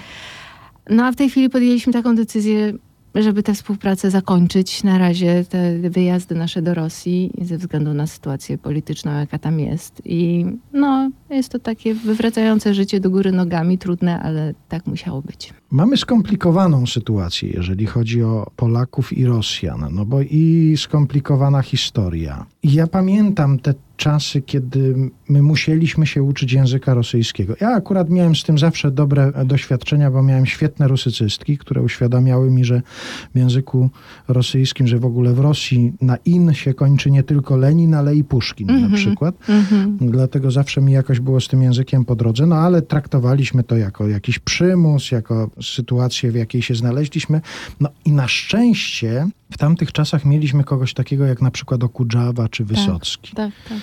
No 0.89 1.05
a 1.05 1.11
w 1.11 1.15
tej 1.15 1.29
chwili 1.29 1.49
podjęliśmy 1.49 1.93
taką 1.93 2.15
decyzję, 2.15 2.73
żeby 3.15 3.43
tę 3.43 3.53
współpracę 3.53 4.11
zakończyć. 4.11 4.83
Na 4.83 4.97
razie 4.97 5.45
te 5.49 5.89
wyjazdy 5.89 6.35
nasze 6.35 6.61
do 6.61 6.73
Rosji 6.73 7.31
ze 7.41 7.57
względu 7.57 7.93
na 7.93 8.07
sytuację 8.07 8.57
polityczną, 8.57 9.11
jaka 9.19 9.37
tam 9.39 9.59
jest. 9.59 10.01
I 10.05 10.45
no, 10.73 11.11
jest 11.35 11.49
to 11.51 11.59
takie 11.59 11.93
wywracające 11.93 12.73
życie 12.73 12.99
do 12.99 13.09
góry 13.09 13.31
nogami, 13.31 13.77
trudne, 13.77 14.21
ale 14.21 14.53
tak 14.69 14.87
musiało 14.87 15.21
być. 15.21 15.53
Mamy 15.71 15.97
skomplikowaną 15.97 16.85
sytuację, 16.87 17.49
jeżeli 17.49 17.85
chodzi 17.85 18.23
o 18.23 18.51
Polaków 18.55 19.17
i 19.17 19.25
Rosjan, 19.25 19.85
no 19.91 20.05
bo 20.05 20.21
i 20.21 20.73
skomplikowana 20.77 21.61
historia. 21.61 22.45
I 22.63 22.73
ja 22.73 22.87
pamiętam 22.87 23.59
te 23.59 23.73
czasy, 23.97 24.41
kiedy 24.41 24.95
my 25.29 25.41
musieliśmy 25.41 26.07
się 26.07 26.23
uczyć 26.23 26.53
języka 26.53 26.93
rosyjskiego. 26.93 27.53
Ja 27.61 27.69
akurat 27.69 28.09
miałem 28.09 28.35
z 28.35 28.43
tym 28.43 28.57
zawsze 28.57 28.91
dobre 28.91 29.31
doświadczenia, 29.45 30.11
bo 30.11 30.23
miałem 30.23 30.45
świetne 30.45 30.87
rusycystki, 30.87 31.57
które 31.57 31.81
uświadamiały 31.81 32.51
mi, 32.51 32.65
że 32.65 32.81
w 33.35 33.37
języku 33.37 33.89
rosyjskim, 34.27 34.87
że 34.87 34.99
w 34.99 35.05
ogóle 35.05 35.33
w 35.33 35.39
Rosji 35.39 35.93
na 36.01 36.17
in 36.25 36.53
się 36.53 36.73
kończy 36.73 37.11
nie 37.11 37.23
tylko 37.23 37.57
Lenin, 37.57 37.93
ale 37.93 38.15
i 38.15 38.23
Puszkin 38.23 38.67
na 38.67 38.73
Mhm. 38.73 38.93
przykład. 38.93 39.35
Mhm. 39.49 39.97
Dlatego 40.01 40.51
zawsze 40.51 40.81
mi 40.81 40.91
jakoś 40.93 41.16
było 41.19 41.41
z 41.41 41.47
tym 41.47 41.63
językiem 41.63 42.05
po 42.05 42.15
drodze, 42.15 42.45
no 42.45 42.55
ale 42.55 42.81
traktowaliśmy 42.81 43.63
to 43.63 43.77
jako 43.77 44.07
jakiś 44.07 44.39
przymus, 44.39 45.11
jako 45.11 45.49
sytuację, 45.61 46.31
w 46.31 46.35
jakiej 46.35 46.61
się 46.61 46.75
znaleźliśmy. 46.75 47.41
No 47.79 47.89
i 48.05 48.11
na 48.11 48.27
szczęście 48.27 49.27
w 49.51 49.57
tamtych 49.57 49.91
czasach 49.91 50.25
mieliśmy 50.25 50.63
kogoś 50.63 50.93
takiego 50.93 51.25
jak 51.25 51.41
na 51.41 51.51
przykład 51.51 51.83
Okudżawa 51.83 52.49
czy 52.49 52.65
Wysocki. 52.65 53.35
Tak, 53.35 53.51
tak. 53.69 53.77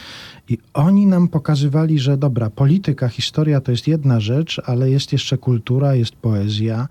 I 0.49 0.59
oni 0.75 1.07
nam 1.07 1.29
pokazywali, 1.29 1.99
że 1.99 2.17
dobra, 2.17 2.51
polityka, 2.51 3.09
historia 3.09 3.61
to 3.61 3.71
jest 3.71 3.89
jedna 3.89 4.21
rzecz, 4.21 4.61
ale 4.65 4.91
jest 4.91 5.13
jeszcze 5.13 5.39
kultura, 5.39 5.95
jest 5.95 6.17
poezja. 6.17 6.89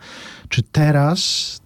Czy 0.50 0.64
teraz 0.64 1.62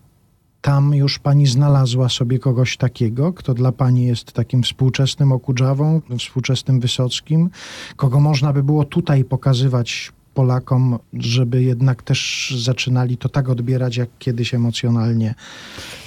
tam 0.68 0.96
już 0.96 1.20
pani 1.20 1.48
znalazła 1.48 2.10
sobie 2.10 2.40
kogoś 2.40 2.78
takiego, 2.78 3.34
kto 3.34 3.54
dla 3.54 3.72
pani 3.72 4.06
jest 4.06 4.32
takim 4.32 4.64
współczesnym 4.64 5.32
Okudżawą, 5.32 6.02
współczesnym 6.20 6.80
Wysockim, 6.80 7.50
kogo 7.96 8.20
można 8.20 8.54
by 8.54 8.64
było 8.64 8.84
tutaj 8.86 9.24
pokazywać 9.24 10.12
Polakom, 10.34 11.00
żeby 11.14 11.64
jednak 11.64 12.04
też 12.04 12.54
zaczynali 12.58 13.18
to 13.18 13.30
tak 13.30 13.50
odbierać, 13.50 13.98
jak 13.98 14.10
kiedyś 14.20 14.54
emocjonalnie 14.54 15.36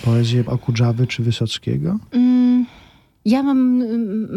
poezję 0.05 0.47
Okudżawy 0.47 1.07
czy 1.07 1.23
Wysockiego? 1.23 1.99
Mm, 2.13 2.67
Ja 3.25 3.43
mam 3.43 3.59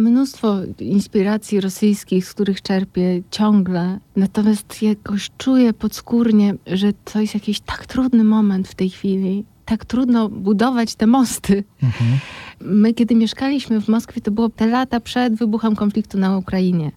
mnóstwo 0.04 0.56
inspiracji 0.80 1.62
rosyjskich, 1.62 2.26
z 2.26 2.34
których 2.34 2.62
czerpię 2.62 3.22
ciągle, 3.32 4.00
natomiast 4.16 4.82
jakoś 4.82 5.32
czuję 5.38 5.74
podskórnie, 5.74 6.56
że 6.68 6.94
to 6.94 7.22
jest 7.22 7.34
jakiś 7.34 7.60
tak 7.60 7.86
trudny 7.86 8.24
moment 8.24 8.68
w 8.68 8.76
tej 8.76 8.90
chwili, 8.90 9.46
tak 9.66 9.86
trudno 9.86 10.30
budować 10.30 10.96
te 10.96 11.08
mosty. 11.08 11.64
Mhm. 11.84 12.20
My, 12.62 12.94
kiedy 12.94 13.16
mieszkaliśmy 13.16 13.82
w 13.82 13.88
Moskwie, 13.88 14.22
to 14.22 14.32
było 14.32 14.50
te 14.50 14.68
lata 14.68 15.00
przed 15.00 15.36
wybuchem 15.36 15.76
konfliktu 15.76 16.18
na 16.18 16.38
Ukrainie. 16.38 16.92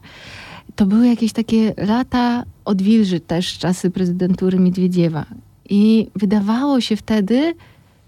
To 0.77 0.87
były 0.87 1.09
jakieś 1.09 1.33
takie 1.33 1.75
lata 1.77 2.45
odwilży 2.65 3.21
też, 3.21 3.59
czasy 3.59 3.91
prezydentury 3.91 4.59
Miedwiediewa. 4.59 5.27
I 5.69 6.07
wydawało 6.15 6.81
się 6.81 6.97
wtedy, 6.97 7.55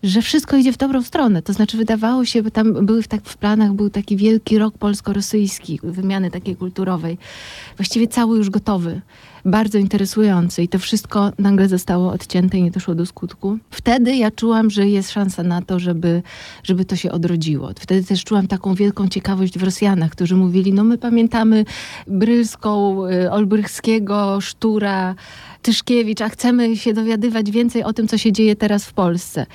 że 0.03 0.23
wszystko 0.23 0.57
idzie 0.57 0.73
w 0.73 0.77
dobrą 0.77 1.03
stronę. 1.03 1.43
To 1.43 1.53
znaczy 1.53 1.77
wydawało 1.77 2.25
się, 2.25 2.43
bo 2.43 2.51
tam 2.51 2.87
były 2.87 3.03
w, 3.03 3.09
tak, 3.09 3.25
w 3.25 3.37
planach 3.37 3.73
był 3.73 3.91
taki 3.91 4.17
wielki 4.17 4.59
rok 4.59 4.79
polsko-rosyjski, 4.79 5.81
wymiany 5.83 6.31
takiej 6.31 6.57
kulturowej. 6.57 7.19
Właściwie 7.77 8.09
cały 8.09 8.39
już 8.39 8.51
gotowy. 8.51 9.01
Bardzo 9.45 9.79
interesujący 9.79 10.63
i 10.63 10.69
to 10.69 10.79
wszystko 10.79 11.33
nagle 11.39 11.69
zostało 11.69 12.13
odcięte 12.13 12.59
i 12.59 12.63
nie 12.63 12.71
doszło 12.71 12.95
do 12.95 13.07
skutku. 13.07 13.59
Wtedy 13.71 14.17
ja 14.17 14.31
czułam, 14.31 14.71
że 14.71 14.89
jest 14.89 15.11
szansa 15.11 15.43
na 15.43 15.63
to, 15.63 15.79
żeby, 15.79 16.23
żeby 16.63 16.85
to 16.85 16.97
się 16.97 17.13
odrodziło. 17.13 17.71
Wtedy 17.79 18.05
też 18.05 18.25
czułam 18.25 18.47
taką 18.47 18.75
wielką 18.75 19.09
ciekawość 19.09 19.59
w 19.59 19.63
Rosjanach, 19.63 20.11
którzy 20.11 20.37
mówili, 20.37 20.73
no 20.73 20.85
my 20.85 20.99
pamiętamy 20.99 21.65
Brylską, 22.07 23.05
y, 23.07 23.31
Olbrychskiego, 23.31 24.41
Sztura, 24.41 25.15
Tyszkiewicz, 25.63 26.21
a 26.21 26.29
chcemy 26.29 26.77
się 26.77 26.93
dowiadywać 26.93 27.51
więcej 27.51 27.85
o 27.85 27.93
tym, 27.93 28.09
co 28.09 28.19
się 28.19 28.33
dzieje 28.33 28.57
teraz 28.57 28.85
w 28.85 28.93
Polsce. 28.93 29.47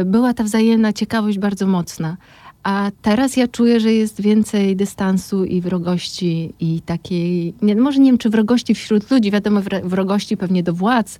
Y, 0.00 0.04
Była 0.04 0.34
ta 0.34 0.44
wzajemna 0.44 0.92
ciekawość 0.92 1.38
bardzo 1.38 1.66
mocna. 1.66 2.16
A 2.62 2.90
teraz 3.02 3.36
ja 3.36 3.48
czuję, 3.48 3.80
że 3.80 3.92
jest 3.92 4.20
więcej 4.20 4.76
dystansu 4.76 5.44
i 5.44 5.60
wrogości 5.60 6.54
i 6.60 6.80
takiej, 6.80 7.54
nie, 7.62 7.76
może 7.76 7.98
nie 7.98 8.10
wiem 8.10 8.18
czy 8.18 8.30
wrogości 8.30 8.74
wśród 8.74 9.10
ludzi, 9.10 9.30
wiadomo 9.30 9.60
wro- 9.60 9.88
wrogości 9.88 10.36
pewnie 10.36 10.62
do 10.62 10.72
władz, 10.74 11.18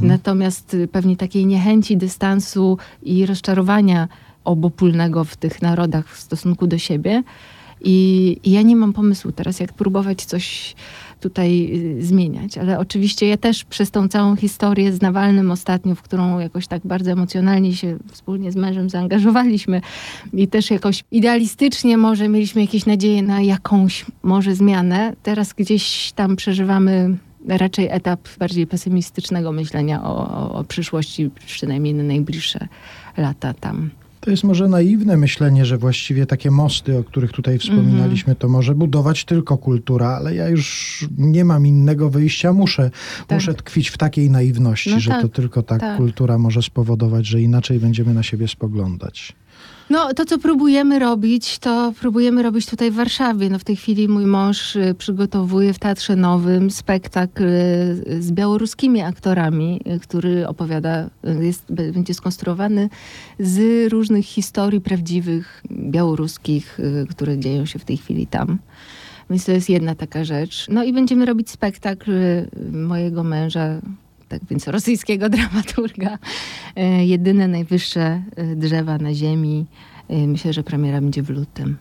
natomiast 0.00 0.74
y, 0.74 0.88
pewnie 0.88 1.16
takiej 1.16 1.46
niechęci, 1.46 1.96
dystansu 1.96 2.78
i 3.02 3.26
rozczarowania 3.26 4.08
obopólnego 4.44 5.24
w 5.24 5.36
tych 5.36 5.62
narodach 5.62 6.08
w 6.08 6.20
stosunku 6.20 6.66
do 6.66 6.78
siebie. 6.78 7.22
I, 7.84 8.38
I 8.44 8.50
ja 8.50 8.62
nie 8.62 8.76
mam 8.76 8.92
pomysłu 8.92 9.32
teraz, 9.32 9.60
jak 9.60 9.72
próbować 9.72 10.24
coś 10.24 10.74
tutaj 11.22 11.70
y, 11.98 12.02
zmieniać. 12.02 12.58
Ale 12.58 12.78
oczywiście 12.78 13.28
ja 13.28 13.36
też 13.36 13.64
przez 13.64 13.90
tą 13.90 14.08
całą 14.08 14.36
historię 14.36 14.92
z 14.92 15.02
Nawalnym 15.02 15.50
ostatnio, 15.50 15.94
w 15.94 16.02
którą 16.02 16.38
jakoś 16.38 16.66
tak 16.66 16.82
bardzo 16.84 17.10
emocjonalnie 17.10 17.76
się 17.76 17.98
wspólnie 18.12 18.52
z 18.52 18.56
mężem 18.56 18.90
zaangażowaliśmy 18.90 19.80
i 20.32 20.48
też 20.48 20.70
jakoś 20.70 21.04
idealistycznie 21.10 21.96
może 21.96 22.28
mieliśmy 22.28 22.60
jakieś 22.60 22.86
nadzieje 22.86 23.22
na 23.22 23.40
jakąś 23.40 24.04
może 24.22 24.54
zmianę. 24.54 25.12
Teraz 25.22 25.52
gdzieś 25.52 26.12
tam 26.12 26.36
przeżywamy 26.36 27.16
raczej 27.48 27.88
etap 27.90 28.28
bardziej 28.38 28.66
pesymistycznego 28.66 29.52
myślenia 29.52 30.04
o, 30.04 30.30
o, 30.30 30.54
o 30.54 30.64
przyszłości, 30.64 31.30
przynajmniej 31.46 31.94
na 31.94 32.02
najbliższe 32.02 32.68
lata 33.16 33.54
tam. 33.54 33.90
To 34.24 34.30
jest 34.30 34.44
może 34.44 34.68
naiwne 34.68 35.16
myślenie, 35.16 35.66
że 35.66 35.78
właściwie 35.78 36.26
takie 36.26 36.50
mosty, 36.50 36.98
o 36.98 37.04
których 37.04 37.32
tutaj 37.32 37.58
wspominaliśmy, 37.58 38.34
to 38.36 38.48
może 38.48 38.74
budować 38.74 39.24
tylko 39.24 39.58
kultura, 39.58 40.08
ale 40.08 40.34
ja 40.34 40.48
już 40.48 41.08
nie 41.18 41.44
mam 41.44 41.66
innego 41.66 42.10
wyjścia. 42.10 42.52
Muszę, 42.52 42.90
Tak. 43.26 43.36
muszę 43.38 43.54
tkwić 43.54 43.88
w 43.88 43.98
takiej 43.98 44.30
naiwności, 44.30 44.90
No 44.90 45.00
że 45.00 45.10
to 45.10 45.22
tak, 45.22 45.32
tylko 45.32 45.62
tak, 45.62 45.80
tak. 45.80 45.96
kultura 45.96 46.38
może 46.38 46.62
spowodować, 46.62 47.26
że 47.26 47.40
inaczej 47.40 47.78
będziemy 47.80 48.14
na 48.14 48.22
siebie 48.22 48.48
spoglądać. 48.48 49.32
No, 49.92 50.14
to 50.14 50.24
co 50.24 50.38
próbujemy 50.38 50.98
robić, 50.98 51.58
to 51.58 51.92
próbujemy 52.00 52.42
robić 52.42 52.66
tutaj 52.66 52.90
w 52.90 52.94
Warszawie. 52.94 53.50
No, 53.50 53.58
w 53.58 53.64
tej 53.64 53.76
chwili 53.76 54.08
mój 54.08 54.26
mąż 54.26 54.76
y, 54.76 54.94
przygotowuje 54.98 55.72
w 55.72 55.78
Teatrze 55.78 56.16
Nowym 56.16 56.70
spektakl 56.70 57.44
y, 57.44 58.22
z 58.22 58.32
białoruskimi 58.32 59.00
aktorami, 59.00 59.80
y, 59.86 60.00
który 60.00 60.48
opowiada, 60.48 61.10
jest, 61.40 61.72
będzie 61.72 62.14
skonstruowany 62.14 62.88
z 63.38 63.88
różnych 63.92 64.24
historii 64.24 64.80
prawdziwych 64.80 65.62
białoruskich, 65.70 66.78
które 67.10 67.38
dzieją 67.38 67.66
się 67.66 67.78
w 67.78 67.84
tej 67.84 67.96
chwili 67.96 68.26
tam. 68.26 68.58
Więc 69.30 69.44
to 69.44 69.52
jest 69.52 69.70
jedna 69.70 69.94
taka 69.94 70.24
rzecz. 70.24 70.66
No 70.68 70.84
i 70.84 70.92
będziemy 70.92 71.26
robić 71.26 71.50
spektakl 71.50 72.12
mojego 72.72 73.24
męża, 73.24 73.80
tak 74.32 74.48
więc 74.50 74.68
rosyjskiego 74.68 75.28
dramaturga. 75.36 76.18
E, 76.76 77.06
Jedyne 77.06 77.48
najwyższe 77.48 78.22
e, 78.36 78.56
drzewa 78.56 78.98
na 78.98 79.14
ziemi. 79.14 79.66
E, 80.08 80.26
Myślę, 80.26 80.52
że 80.52 80.62
premiera 80.62 81.00
będzie 81.00 81.22
w 81.22 81.30
lutym. 81.30 81.76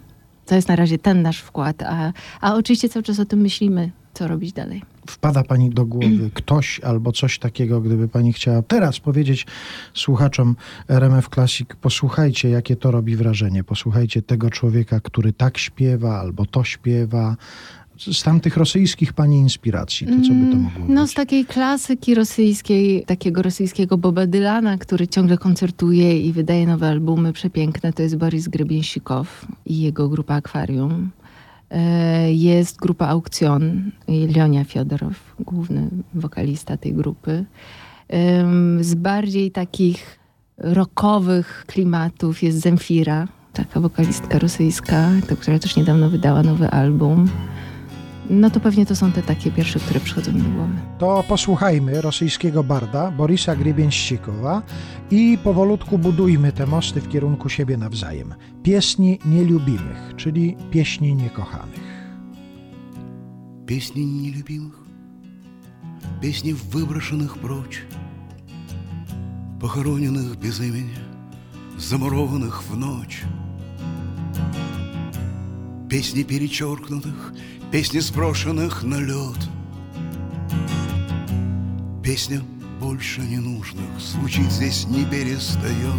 To 0.45 0.55
jest 0.55 0.67
na 0.67 0.75
razie 0.75 0.97
ten 0.97 1.21
nasz 1.21 1.39
wkład, 1.39 1.83
a, 1.83 2.13
a 2.41 2.55
oczywiście 2.55 2.89
cały 2.89 3.03
czas 3.03 3.19
o 3.19 3.25
tym 3.25 3.41
myślimy, 3.41 3.91
co 4.13 4.27
robić 4.27 4.53
dalej. 4.53 4.81
Wpada 5.07 5.43
pani 5.43 5.69
do 5.69 5.85
głowy 5.85 6.29
ktoś 6.39 6.79
albo 6.79 7.11
coś 7.11 7.39
takiego, 7.39 7.81
gdyby 7.81 8.07
pani 8.07 8.33
chciała 8.33 8.61
teraz 8.61 8.99
powiedzieć 8.99 9.45
słuchaczom 9.93 10.55
RMF 10.87 11.29
Classic, 11.29 11.69
posłuchajcie, 11.81 12.49
jakie 12.49 12.75
to 12.75 12.91
robi 12.91 13.15
wrażenie. 13.15 13.63
Posłuchajcie 13.63 14.21
tego 14.21 14.49
człowieka, 14.49 14.99
który 14.99 15.33
tak 15.33 15.57
śpiewa 15.57 16.19
albo 16.19 16.45
to 16.45 16.63
śpiewa. 16.63 17.35
Z 18.13 18.23
tamtych 18.23 18.57
rosyjskich 18.57 19.13
pani 19.13 19.37
inspiracji, 19.37 20.07
to 20.07 20.13
co 20.13 20.33
by 20.33 20.51
to 20.51 20.57
mogło 20.57 20.85
No 20.87 21.01
być? 21.01 21.11
z 21.11 21.13
takiej 21.13 21.45
klasyki 21.45 22.15
rosyjskiej, 22.15 23.03
takiego 23.05 23.41
rosyjskiego 23.41 23.97
Boba 23.97 24.27
Dylana, 24.27 24.77
który 24.77 25.07
ciągle 25.07 25.37
koncertuje 25.37 26.21
i 26.21 26.33
wydaje 26.33 26.67
nowe 26.67 26.87
albumy 26.89 27.33
przepiękne, 27.33 27.93
to 27.93 28.03
jest 28.03 28.15
Boris 28.17 28.47
Grebiensikow 28.47 29.45
i 29.65 29.79
jego 29.81 30.09
grupa 30.09 30.35
Akwarium. 30.35 31.09
E, 31.71 32.33
Jest 32.33 32.77
grupa 32.77 33.07
Aukcjon 33.07 33.91
i 34.07 34.27
Leonia 34.27 34.63
Fiodorow, 34.63 35.35
główny 35.39 35.89
wokalista 36.13 36.77
tej 36.77 36.93
grupy. 36.93 37.45
Z 38.81 38.95
bardziej 38.95 39.51
takich 39.51 40.19
rockowych 40.57 41.63
klimatów 41.67 42.43
jest 42.43 42.59
Zemfira, 42.59 43.27
taka 43.53 43.79
wokalistka 43.79 44.39
rosyjska, 44.39 45.09
która 45.39 45.59
też 45.59 45.75
niedawno 45.75 46.09
wydała 46.09 46.43
nowy 46.43 46.69
album 46.69 47.29
No 48.30 48.50
to 48.50 48.60
pewnie 48.60 48.86
to 48.86 48.96
są 48.96 49.12
te 49.12 49.22
takie 49.22 49.50
pierwsze, 49.50 49.78
które 49.78 50.00
przychodzą 50.00 50.32
mi 50.32 50.42
do 50.42 50.48
głowy. 50.48 50.72
To 50.98 51.24
posłuchajmy 51.28 52.00
rosyjskiego 52.00 52.64
barda 52.64 53.10
Borisa 53.10 53.56
Griebięścikowa 53.56 54.62
i 55.10 55.38
powolutku 55.44 55.98
budujmy 55.98 56.52
te 56.52 56.66
mosty 56.66 57.00
w 57.00 57.08
kierunku 57.08 57.48
siebie 57.48 57.76
nawzajem. 57.76 58.34
Pieśni 58.62 59.18
nielubimych, 59.24 60.12
czyli 60.16 60.56
pieśni 60.70 61.14
niekochanych. 61.14 61.96
Песни 63.66 64.04
нелюбимых, 64.04 64.78
песни 66.20 66.52
выброшенных 66.52 67.36
прочь, 67.38 67.84
Похороненных 69.60 70.38
без 70.38 70.60
имени, 70.60 70.94
замурованных 71.76 72.62
в 72.62 72.76
ночь. 72.76 73.24
Песни 75.88 76.22
перечеркнутых, 76.22 77.32
песни 77.71 77.99
сброшенных 77.99 78.83
на 78.83 78.99
лед. 78.99 79.37
Песня 82.03 82.41
больше 82.81 83.21
ненужных 83.21 83.87
звучит 83.97 84.51
здесь 84.51 84.85
не 84.87 85.05
перестает. 85.05 85.95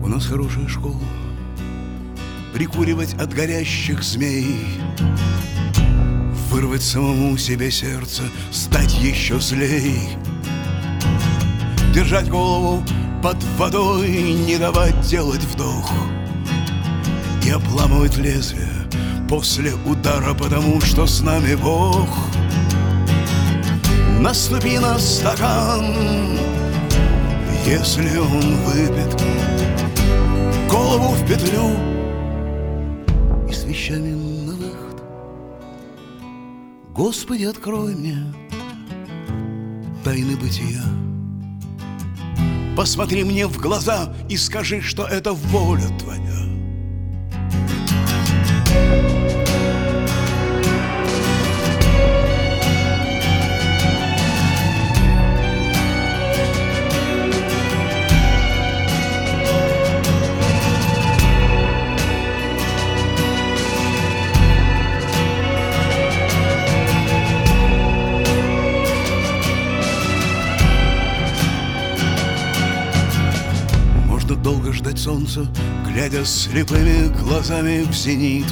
У 0.00 0.06
нас 0.06 0.26
хорошая 0.26 0.68
школа 0.68 0.94
Прикуривать 2.54 3.14
от 3.14 3.34
горящих 3.34 4.04
змей 4.04 4.56
Вырвать 6.62 6.84
самому 6.84 7.36
себе 7.36 7.72
сердце 7.72 8.22
Стать 8.52 8.94
еще 8.94 9.40
злей. 9.40 10.10
Держать 11.92 12.28
голову 12.30 12.84
под 13.20 13.36
водой 13.58 14.08
Не 14.46 14.58
давать 14.58 15.00
делать 15.00 15.42
вдох. 15.42 15.92
И 17.44 17.50
обламывать 17.50 18.16
лезвие 18.16 18.70
После 19.28 19.72
удара 19.74 20.34
Потому 20.34 20.80
что 20.80 21.04
с 21.08 21.20
нами 21.20 21.56
Бог. 21.56 22.08
Наступи 24.20 24.78
на 24.78 25.00
стакан 25.00 26.38
Если 27.66 28.18
он 28.18 28.56
выпит 28.66 29.20
голову 30.70 31.14
в 31.14 31.26
петлю 31.26 31.76
И 33.48 33.52
с 33.52 33.64
вещами 33.64 34.21
Господи, 36.94 37.44
открой 37.44 37.94
мне 37.94 38.18
тайны 40.04 40.36
бытия. 40.36 40.82
Посмотри 42.76 43.24
мне 43.24 43.46
в 43.46 43.56
глаза 43.56 44.14
и 44.28 44.36
скажи, 44.36 44.82
что 44.82 45.06
это 45.06 45.32
воля 45.32 45.88
твоя 45.98 46.31
долго 74.42 74.72
ждать 74.72 74.98
солнца, 74.98 75.46
глядя 75.86 76.24
слепыми 76.24 77.08
глазами 77.22 77.82
в 77.82 77.92
зенит. 77.94 78.46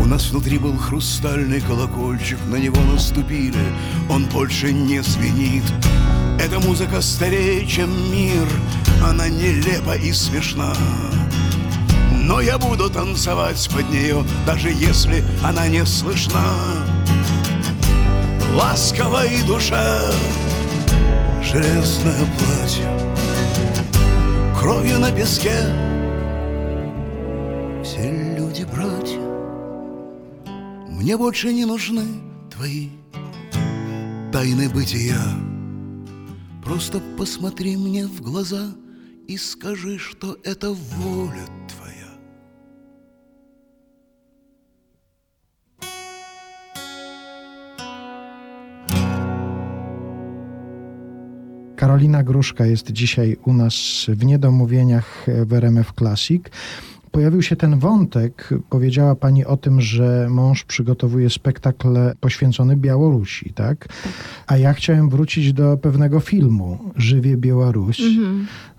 У 0.00 0.04
нас 0.06 0.30
внутри 0.30 0.58
был 0.58 0.76
хрустальный 0.76 1.60
колокольчик, 1.62 2.38
на 2.48 2.56
него 2.56 2.80
наступили, 2.82 3.72
он 4.10 4.26
больше 4.26 4.72
не 4.72 5.02
звенит. 5.02 5.64
Эта 6.38 6.60
музыка 6.60 7.00
старее, 7.00 7.66
чем 7.66 7.90
мир, 8.12 8.46
она 9.02 9.28
нелепа 9.28 9.96
и 9.96 10.12
смешна. 10.12 10.74
Но 12.12 12.40
я 12.40 12.58
буду 12.58 12.90
танцевать 12.90 13.68
под 13.74 13.88
нее, 13.90 14.24
даже 14.46 14.68
если 14.68 15.24
она 15.42 15.68
не 15.68 15.86
слышна. 15.86 16.42
Ласковой 18.54 19.42
душа, 19.46 20.00
железное 21.42 22.26
платье, 22.38 22.88
кровью 24.64 24.98
на 24.98 25.12
песке. 25.12 25.52
Все 27.84 28.34
люди 28.34 28.64
братья 28.64 29.20
Мне 30.88 31.18
больше 31.18 31.52
не 31.52 31.66
нужны 31.66 32.06
твои 32.50 32.88
тайны 34.32 34.70
бытия. 34.70 35.20
Просто 36.64 37.02
посмотри 37.18 37.76
мне 37.76 38.06
в 38.06 38.22
глаза 38.22 38.72
И 39.28 39.36
скажи, 39.36 39.98
что 39.98 40.38
это 40.44 40.70
воля 40.70 41.46
твоя 41.68 41.83
Karolina 51.84 52.22
Gruszka 52.22 52.66
jest 52.66 52.92
dzisiaj 52.92 53.36
u 53.44 53.52
nas 53.52 53.74
w 54.08 54.24
Niedomówieniach 54.24 55.26
w 55.46 55.52
RMF 55.52 55.92
Classic. 55.98 56.42
Pojawił 57.14 57.42
się 57.42 57.56
ten 57.56 57.78
wątek, 57.78 58.50
powiedziała 58.70 59.14
pani 59.14 59.44
o 59.44 59.56
tym, 59.56 59.80
że 59.80 60.26
mąż 60.30 60.64
przygotowuje 60.64 61.30
spektakl 61.30 61.88
poświęcony 62.20 62.76
Białorusi, 62.76 63.52
tak? 63.52 63.88
A 64.46 64.56
ja 64.56 64.72
chciałem 64.72 65.08
wrócić 65.08 65.52
do 65.52 65.76
pewnego 65.76 66.20
filmu, 66.20 66.78
Żywie 66.96 67.36
Białoruś. 67.36 68.02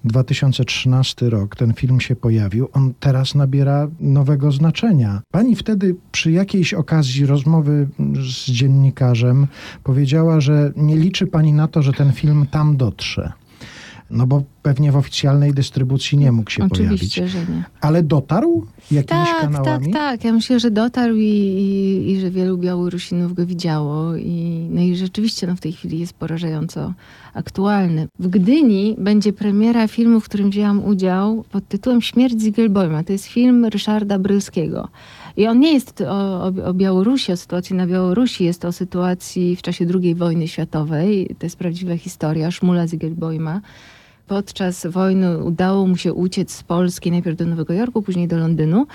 2013 0.03 1.29
rok, 1.29 1.55
ten 1.55 1.73
film 1.73 1.99
się 1.99 2.15
pojawił. 2.15 2.69
On 2.73 2.93
teraz 2.99 3.36
nabiera 3.36 3.88
nowego 3.99 4.51
znaczenia. 4.51 5.21
Pani 5.31 5.55
wtedy 5.55 5.95
przy 6.11 6.31
jakiejś 6.31 6.73
okazji 6.73 7.25
rozmowy 7.25 7.88
z 8.13 8.51
dziennikarzem 8.51 9.47
powiedziała, 9.83 10.39
że 10.39 10.71
nie 10.75 10.97
liczy 10.97 11.27
pani 11.27 11.53
na 11.53 11.67
to, 11.67 11.81
że 11.81 11.93
ten 11.93 12.13
film 12.13 12.45
tam 12.51 12.77
dotrze. 12.77 13.31
No 14.09 14.27
bo 14.27 14.43
pewnie 14.66 14.91
w 14.91 14.95
oficjalnej 14.95 15.53
dystrybucji 15.53 16.18
nie 16.18 16.32
mógł 16.32 16.51
się 16.51 16.63
Oczywiście, 16.63 17.22
pojawić. 17.22 17.47
że 17.47 17.53
nie. 17.53 17.63
Ale 17.82 18.03
dotarł 18.03 18.66
jakimiś 18.91 19.30
Tak, 19.30 19.41
kanałami? 19.41 19.93
tak, 19.93 20.01
tak. 20.01 20.24
Ja 20.24 20.34
myślę, 20.34 20.59
że 20.59 20.72
dotarł 20.72 21.16
i, 21.16 21.22
i, 21.24 22.11
i 22.11 22.20
że 22.20 22.32
wielu 22.32 22.57
Białorusinów 22.57 23.34
go 23.34 23.45
widziało. 23.45 24.16
I, 24.16 24.68
no 24.72 24.82
i 24.82 24.95
rzeczywiście 24.95 25.47
no, 25.47 25.55
w 25.55 25.59
tej 25.59 25.72
chwili 25.72 25.99
jest 25.99 26.13
porażająco 26.13 26.93
aktualny. 27.34 28.07
W 28.20 28.28
Gdyni 28.28 28.95
będzie 28.97 29.34
premiera 29.34 29.88
filmu, 29.88 30.20
w 30.20 30.26
którym 30.26 30.49
wzięłam 30.49 30.86
udział 30.86 31.43
pod 31.51 31.68
tytułem 31.68 32.01
Śmierć 32.01 32.41
Ziegelbojma. 32.41 33.03
To 33.03 33.11
jest 33.13 33.26
film 33.26 33.66
Ryszarda 33.66 34.20
Brylskiego. 34.20 34.88
I 35.38 35.47
on 35.47 35.59
nie 35.59 35.74
jest 35.74 36.01
o, 36.01 36.43
o, 36.43 36.51
o 36.66 36.74
Białorusi, 36.74 37.32
o 37.32 37.38
sytuacji 37.38 37.76
na 37.76 37.88
Białorusi, 37.88 38.43
jest 38.45 38.66
o 38.66 38.72
sytuacji 38.72 39.55
w 39.55 39.61
czasie 39.61 39.86
II 40.03 40.16
wojny 40.16 40.47
światowej. 40.47 41.36
To 41.39 41.45
jest 41.45 41.57
prawdziwa 41.57 41.97
historia 41.97 42.51
Szmula 42.51 42.88
Ziegelbojma. 42.88 43.61
Podczas 44.28 44.88
wojny 44.88 45.43
udało 45.43 45.88
mu 45.88 45.97
się 45.97 46.13
uciec 46.13 46.51
z 46.51 46.63
Polski 46.63 47.11
najpierw 47.11 47.38
do 47.38 47.45
Nowego 47.45 47.73
Jorku, 47.73 48.01
później 48.01 48.28
do 48.28 48.38
Londynu 48.38 48.88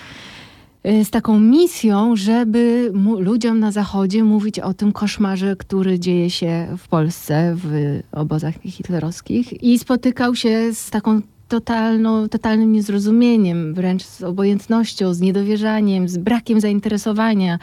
y, 0.87 1.05
z 1.05 1.11
taką 1.11 1.41
misją, 1.41 2.17
żeby 2.17 2.91
mu, 2.95 3.21
ludziom 3.21 3.59
na 3.59 3.73
zachodzie 3.73 4.25
mówić 4.25 4.59
o 4.59 4.75
tym 4.75 4.93
koszmarze, 4.93 5.57
który 5.57 5.99
dzieje 5.99 6.31
się 6.31 6.67
w 6.79 6.89
Polsce, 6.89 7.57
w 7.57 8.01
obozach 8.13 8.55
hitlerowskich. 8.65 9.63
I 9.63 9.79
spotykał 9.79 10.35
się 10.35 10.75
z 10.75 10.91
taką 10.91 11.21
totalną, 11.51 12.29
totalnym 12.29 12.73
niezrozumieniem, 12.73 13.75
wręcz 13.75 14.05
z 14.05 14.23
obojętnością, 14.23 15.15
z 15.15 15.21
niedowierzaniem, 15.21 16.09
z 16.09 16.19
brakiem 16.19 16.61
zainteresowania. 16.61 17.59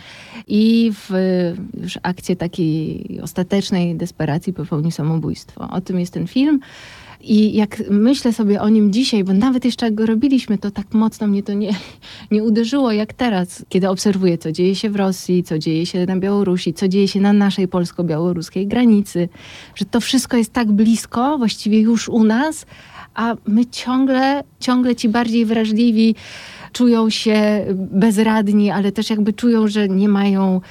I 0.48 0.92
w 0.94 1.10
już 1.84 2.00
akcie 2.04 2.36
takiej 2.36 3.20
ostatecznej 3.24 3.96
desperacji 3.96 4.54
popełnił 4.54 4.92
samobójstwo. 4.92 5.70
O 5.72 5.82
tym 5.82 6.00
jest 6.00 6.14
ten 6.14 6.28
film. 6.28 6.60
I 7.22 7.54
jak 7.54 7.84
myślę 7.90 8.34
sobie 8.34 8.62
o 8.62 8.70
nim 8.70 8.94
dzisiaj, 8.94 9.24
bo 9.24 9.34
nawet 9.34 9.66
jeszcze 9.66 9.86
jak 9.86 9.96
go 9.96 10.06
robiliśmy, 10.06 10.58
to 10.58 10.72
tak 10.72 10.94
mocno 10.94 11.28
mnie 11.28 11.44
to 11.44 11.54
nie, 11.54 11.72
nie 12.32 12.44
uderzyło 12.44 12.92
jak 12.92 13.14
teraz, 13.14 13.66
kiedy 13.70 13.90
obserwuję, 13.90 14.38
co 14.38 14.52
dzieje 14.52 14.76
się 14.76 14.90
w 14.90 14.96
Rosji, 14.96 15.44
co 15.44 15.60
dzieje 15.60 15.86
się 15.86 16.06
na 16.06 16.18
Białorusi, 16.18 16.74
co 16.74 16.88
dzieje 16.88 17.08
się 17.08 17.22
na 17.22 17.34
naszej 17.34 17.68
polsko-białoruskiej 17.68 18.68
granicy, 18.68 19.30
że 19.76 19.86
to 19.86 20.02
wszystko 20.02 20.38
jest 20.38 20.54
tak 20.54 20.72
blisko, 20.72 21.38
właściwie 21.38 21.80
już 21.80 22.10
u 22.10 22.24
nas, 22.24 22.66
a 23.18 23.36
my 23.48 23.66
ciągle, 23.66 24.44
ciągle 24.60 24.96
ci 24.96 25.10
bardziej 25.10 25.46
wrażliwi 25.46 26.16
czują 26.74 27.10
się 27.10 27.66
bezradni, 27.78 28.72
ale 28.72 28.92
też 28.92 29.10
jakby 29.10 29.34
czują, 29.34 29.68
że 29.68 29.90
nie 29.90 30.10
mają 30.10 30.62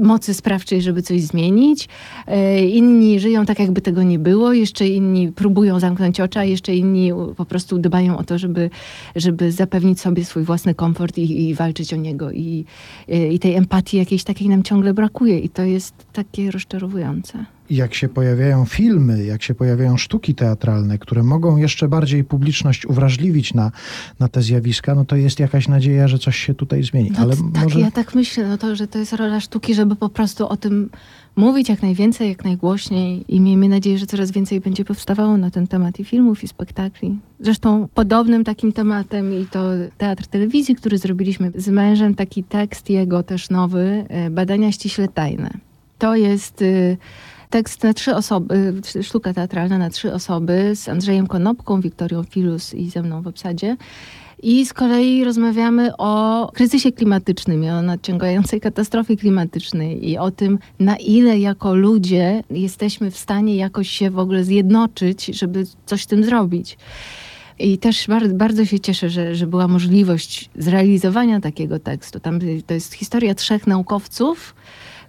mocy 0.00 0.34
sprawczej, 0.34 0.82
żeby 0.82 1.02
coś 1.02 1.22
zmienić. 1.22 1.88
E, 2.26 2.66
Inni 2.66 3.20
żyją 3.20 3.46
tak, 3.46 3.58
jakby 3.58 3.80
tego 3.80 4.02
nie 4.02 4.18
było, 4.18 4.52
jeszcze 4.52 4.88
inni 4.88 5.32
próbują 5.32 5.80
zamknąć 5.80 6.20
oczy, 6.20 6.38
a 6.38 6.44
jeszcze 6.44 6.76
inni 6.76 7.10
po 7.36 7.44
prostu 7.44 7.78
dbają 7.78 8.18
o 8.18 8.24
to, 8.24 8.38
żeby, 8.38 8.70
żeby 9.16 9.52
zapewnić 9.52 10.00
sobie 10.00 10.24
swój 10.24 10.42
własny 10.42 10.74
komfort 10.74 11.18
i, 11.18 11.48
i 11.48 11.54
walczyć 11.54 11.94
o 11.94 11.96
niego. 11.96 12.32
I, 12.32 12.64
e, 13.08 13.28
I 13.28 13.38
tej 13.38 13.54
empatii 13.54 13.96
jakiejś 13.96 14.24
takiej 14.24 14.48
nam 14.48 14.62
ciągle 14.62 14.94
brakuje 14.94 15.38
i 15.38 15.48
to 15.48 15.62
jest 15.62 15.94
takie 16.12 16.50
rozczarowujące. 16.50 17.55
Jak 17.70 17.94
się 17.94 18.08
pojawiają 18.08 18.64
filmy, 18.64 19.24
jak 19.24 19.42
się 19.42 19.54
pojawiają 19.54 19.96
sztuki 19.96 20.34
teatralne, 20.34 20.98
które 20.98 21.22
mogą 21.22 21.56
jeszcze 21.56 21.88
bardziej 21.88 22.24
publiczność 22.24 22.86
uwrażliwić 22.86 23.54
na, 23.54 23.72
na 24.20 24.28
te 24.28 24.42
zjawiska, 24.42 24.94
no 24.94 25.04
to 25.04 25.16
jest 25.16 25.40
jakaś 25.40 25.68
nadzieja, 25.68 26.08
że 26.08 26.18
coś 26.18 26.36
się 26.36 26.54
tutaj 26.54 26.82
zmieni. 26.82 27.10
No 27.10 27.18
Ale 27.18 27.36
tak, 27.36 27.64
może 27.64 27.80
ja 27.80 27.90
tak 27.90 28.14
myślę, 28.14 28.48
no 28.48 28.58
to, 28.58 28.76
że 28.76 28.88
to 28.88 28.98
jest 28.98 29.12
rola 29.12 29.40
sztuki, 29.40 29.74
żeby 29.74 29.96
po 29.96 30.08
prostu 30.08 30.48
o 30.48 30.56
tym 30.56 30.90
mówić 31.36 31.68
jak 31.68 31.82
najwięcej, 31.82 32.28
jak 32.28 32.44
najgłośniej 32.44 33.24
i 33.28 33.40
miejmy 33.40 33.68
nadzieję, 33.68 33.98
że 33.98 34.06
coraz 34.06 34.30
więcej 34.30 34.60
będzie 34.60 34.84
powstawało 34.84 35.36
na 35.36 35.50
ten 35.50 35.66
temat 35.66 36.00
i 36.00 36.04
filmów, 36.04 36.44
i 36.44 36.48
spektakli. 36.48 37.18
Zresztą 37.40 37.88
podobnym 37.94 38.44
takim 38.44 38.72
tematem 38.72 39.40
i 39.40 39.46
to 39.46 39.62
teatr 39.98 40.26
telewizji, 40.26 40.74
który 40.74 40.98
zrobiliśmy 40.98 41.52
z 41.54 41.68
mężem, 41.68 42.14
taki 42.14 42.44
tekst 42.44 42.90
jego 42.90 43.22
też 43.22 43.50
nowy, 43.50 44.04
e, 44.08 44.30
Badania 44.30 44.72
ściśle 44.72 45.08
tajne. 45.08 45.50
To 45.98 46.16
jest 46.16 46.62
y, 46.62 46.96
tekst 47.50 47.84
na 47.84 47.94
trzy 47.94 48.14
osoby, 48.14 48.74
sztuka 49.02 49.34
teatralna 49.34 49.78
na 49.78 49.90
trzy 49.90 50.14
osoby 50.14 50.72
z 50.74 50.88
Andrzejem 50.88 51.26
Konopką, 51.26 51.80
Wiktorią 51.80 52.22
Filus 52.22 52.74
i 52.74 52.90
ze 52.90 53.02
mną 53.02 53.22
w 53.22 53.26
obsadzie. 53.26 53.76
I 54.42 54.66
z 54.66 54.72
kolei 54.72 55.24
rozmawiamy 55.24 55.96
o 55.96 56.50
kryzysie 56.54 56.92
klimatycznym 56.92 57.64
i 57.64 57.70
o 57.70 57.82
nadciągającej 57.82 58.60
katastrofie 58.60 59.16
klimatycznej 59.16 60.10
i 60.10 60.18
o 60.18 60.30
tym, 60.30 60.58
na 60.80 60.96
ile 60.96 61.38
jako 61.38 61.74
ludzie 61.74 62.42
jesteśmy 62.50 63.10
w 63.10 63.18
stanie 63.18 63.56
jakoś 63.56 63.90
się 63.90 64.10
w 64.10 64.18
ogóle 64.18 64.44
zjednoczyć, 64.44 65.26
żeby 65.26 65.64
coś 65.86 66.02
z 66.02 66.06
tym 66.06 66.24
zrobić. 66.24 66.78
I 67.58 67.78
też 67.78 68.06
bardzo, 68.08 68.34
bardzo 68.34 68.64
się 68.64 68.80
cieszę, 68.80 69.10
że, 69.10 69.34
że 69.34 69.46
była 69.46 69.68
możliwość 69.68 70.50
zrealizowania 70.58 71.40
takiego 71.40 71.78
tekstu. 71.78 72.20
Tam 72.20 72.36
y, 72.42 72.62
to 72.66 72.74
jest 72.74 72.92
historia 72.92 73.34
trzech 73.34 73.66
naukowców, 73.66 74.54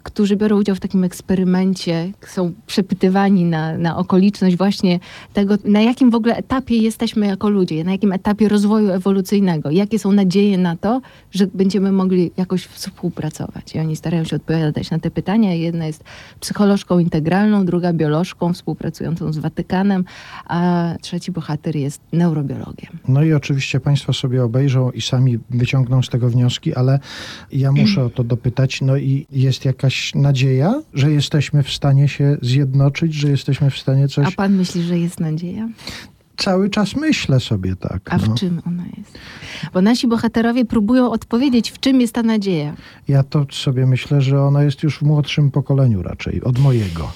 którzy 0.07 0.35
biorą 0.35 0.57
udział 0.57 0.75
w 0.75 0.79
takim 0.79 1.03
eksperymencie, 1.03 2.11
są 2.27 2.53
przepytywani 2.67 3.45
na, 3.45 3.77
na 3.77 3.97
okoliczność 3.97 4.57
właśnie 4.57 4.99
tego, 5.33 5.55
na 5.65 5.81
jakim 5.81 6.11
w 6.11 6.15
ogóle 6.15 6.35
etapie 6.35 6.77
jesteśmy 6.77 7.27
jako 7.27 7.49
ludzie, 7.49 7.83
na 7.83 7.91
jakim 7.91 8.11
etapie 8.11 8.49
rozwoju 8.49 8.91
ewolucyjnego, 8.91 9.71
jakie 9.71 9.99
są 9.99 10.11
nadzieje 10.11 10.57
na 10.57 10.75
to, 10.75 11.01
że 11.31 11.47
będziemy 11.47 11.91
mogli 11.91 12.31
jakoś 12.37 12.65
współpracować. 12.65 13.75
I 13.75 13.79
oni 13.79 13.95
starają 13.95 14.23
się 14.23 14.35
odpowiadać 14.35 14.91
na 14.91 14.99
te 14.99 15.11
pytania. 15.11 15.53
Jedna 15.53 15.85
jest 15.85 16.03
psycholożką 16.39 16.99
integralną, 16.99 17.65
druga 17.65 17.93
biolożką 17.93 18.53
współpracującą 18.53 19.33
z 19.33 19.37
Watykanem, 19.37 20.05
a 20.45 20.89
trzeci 21.01 21.31
bohater 21.31 21.75
jest 21.75 22.01
neurobiologiem. 22.13 22.99
No 23.07 23.23
i 23.23 23.33
oczywiście 23.33 23.79
Państwo 23.79 24.13
sobie 24.13 24.43
obejrzą 24.43 24.91
i 24.91 25.01
sami 25.01 25.39
wyciągną 25.49 26.01
z 26.01 26.09
tego 26.09 26.29
wnioski, 26.29 26.75
ale 26.75 26.99
ja 27.51 27.71
muszę 27.71 28.03
o 28.03 28.09
to 28.09 28.23
dopytać. 28.23 28.81
No 28.81 28.97
i 28.97 29.27
jest 29.31 29.65
jakaś 29.65 29.96
nadzieja, 30.15 30.81
że 30.93 31.11
jesteśmy 31.11 31.63
w 31.63 31.71
stanie 31.71 32.07
się 32.07 32.37
zjednoczyć, 32.41 33.13
że 33.13 33.29
jesteśmy 33.29 33.71
w 33.71 33.77
stanie 33.77 34.03
A 34.03 34.07
coś. 34.07 34.35
pan 34.35 34.53
myśli, 34.53 34.83
że 34.83 34.99
jest 34.99 35.19
nadzieja? 35.19 35.69
Cały 36.37 36.69
czas 36.69 36.95
myślę 36.95 37.39
sobie 37.39 37.75
tak. 37.75 38.13
A 38.13 38.17
w 38.17 38.29
no. 38.29 38.35
czym 38.35 38.61
ona 38.67 38.83
jest? 38.97 39.17
Bo 39.73 39.81
nasi 39.81 40.07
bohaterowie 40.07 40.65
próbują 40.65 41.11
odpowiedzieć, 41.11 41.71
w 41.71 41.79
czym 41.79 42.01
jest 42.01 42.13
ta 42.13 42.23
nadzieja. 42.23 42.75
Ja 43.07 43.23
to 43.23 43.45
sobie 43.51 43.85
myślę, 43.85 44.21
że 44.21 44.41
ona 44.41 44.63
jest 44.63 44.83
już 44.83 44.99
w 44.99 45.01
młodszym 45.01 45.51
pokoleniu 45.51 46.03
raczej, 46.03 46.41
od 46.41 46.59
mojego. 46.59 47.11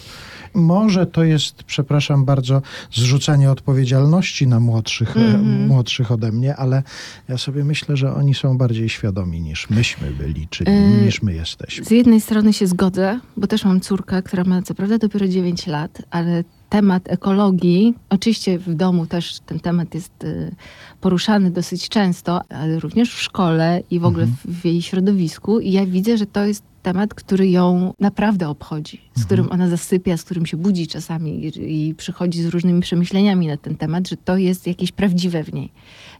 Może 0.54 1.06
to 1.06 1.24
jest, 1.24 1.64
przepraszam 1.64 2.26
bardzo, 2.26 2.62
zrzucanie 2.93 3.52
odpowiedzialności 3.52 4.47
na 4.47 4.60
młodszych, 4.60 5.18
Mhm. 5.18 5.68
młodszych 5.68 6.12
ode 6.12 6.32
mnie, 6.32 6.56
ale 6.56 6.84
ja 7.30 7.38
sobie 7.38 7.64
myślę, 7.64 7.97
że 7.97 8.14
oni 8.16 8.34
są 8.34 8.58
bardziej 8.58 8.89
świadomi 8.89 9.41
niż 9.41 9.70
myśmy 9.70 10.12
byli, 10.12 10.47
czy 10.49 10.64
Y, 10.64 11.02
niż 11.06 11.22
my 11.22 11.34
jesteśmy. 11.34 11.86
Z 11.86 11.91
jednej 11.91 12.22
strony 12.22 12.54
się 12.54 12.68
zgodzę, 12.68 13.20
bo 13.38 13.47
też 13.47 13.66
mam 13.66 13.82
córkę, 13.82 14.24
która 14.24 14.43
ma 14.43 14.62
co 14.62 14.74
prawda 14.76 14.97
dopiero 14.97 15.28
9 15.28 15.68
lat, 15.68 16.02
ale 16.10 16.43
temat 16.72 17.12
ekologii, 17.12 17.94
oczywiście 18.10 18.60
w 18.60 18.74
domu 18.74 19.06
też 19.06 19.40
ten 19.40 19.60
temat 19.60 19.96
jest 19.96 20.24
y, 20.24 20.56
poruszany 21.02 21.52
dosyć 21.52 21.90
często, 21.90 22.42
ale 22.50 22.80
również 22.80 23.14
w 23.16 23.22
szkole 23.22 23.84
i 23.92 24.00
w 24.00 24.06
ogóle 24.06 24.26
w, 24.26 24.46
w 24.46 24.66
jej 24.66 24.82
środowisku. 24.82 25.60
I 25.60 25.72
ja 25.72 25.86
widzę, 25.86 26.18
że 26.18 26.26
to 26.26 26.46
jest 26.46 26.64
temat, 26.84 27.14
który 27.14 27.50
ją 27.50 27.94
naprawdę 28.00 28.50
obchodzi, 28.50 29.02
z 29.18 29.26
którym 29.26 29.52
ona 29.52 29.70
zasypia, 29.70 30.18
z 30.18 30.24
którym 30.24 30.46
się 30.46 30.58
budzi 30.58 30.88
czasami 30.88 31.46
i, 31.46 31.90
i 31.90 31.96
przychodzi 31.96 32.44
z 32.44 32.48
różnymi 32.48 32.82
przemyśleniami 32.82 33.48
na 33.48 33.58
ten 33.58 33.76
temat, 33.76 34.08
że 34.08 34.18
to 34.18 34.38
jest 34.38 34.68
jakieś 34.68 34.92
prawdziwe 34.92 35.44
w 35.44 35.54
niej, 35.54 35.72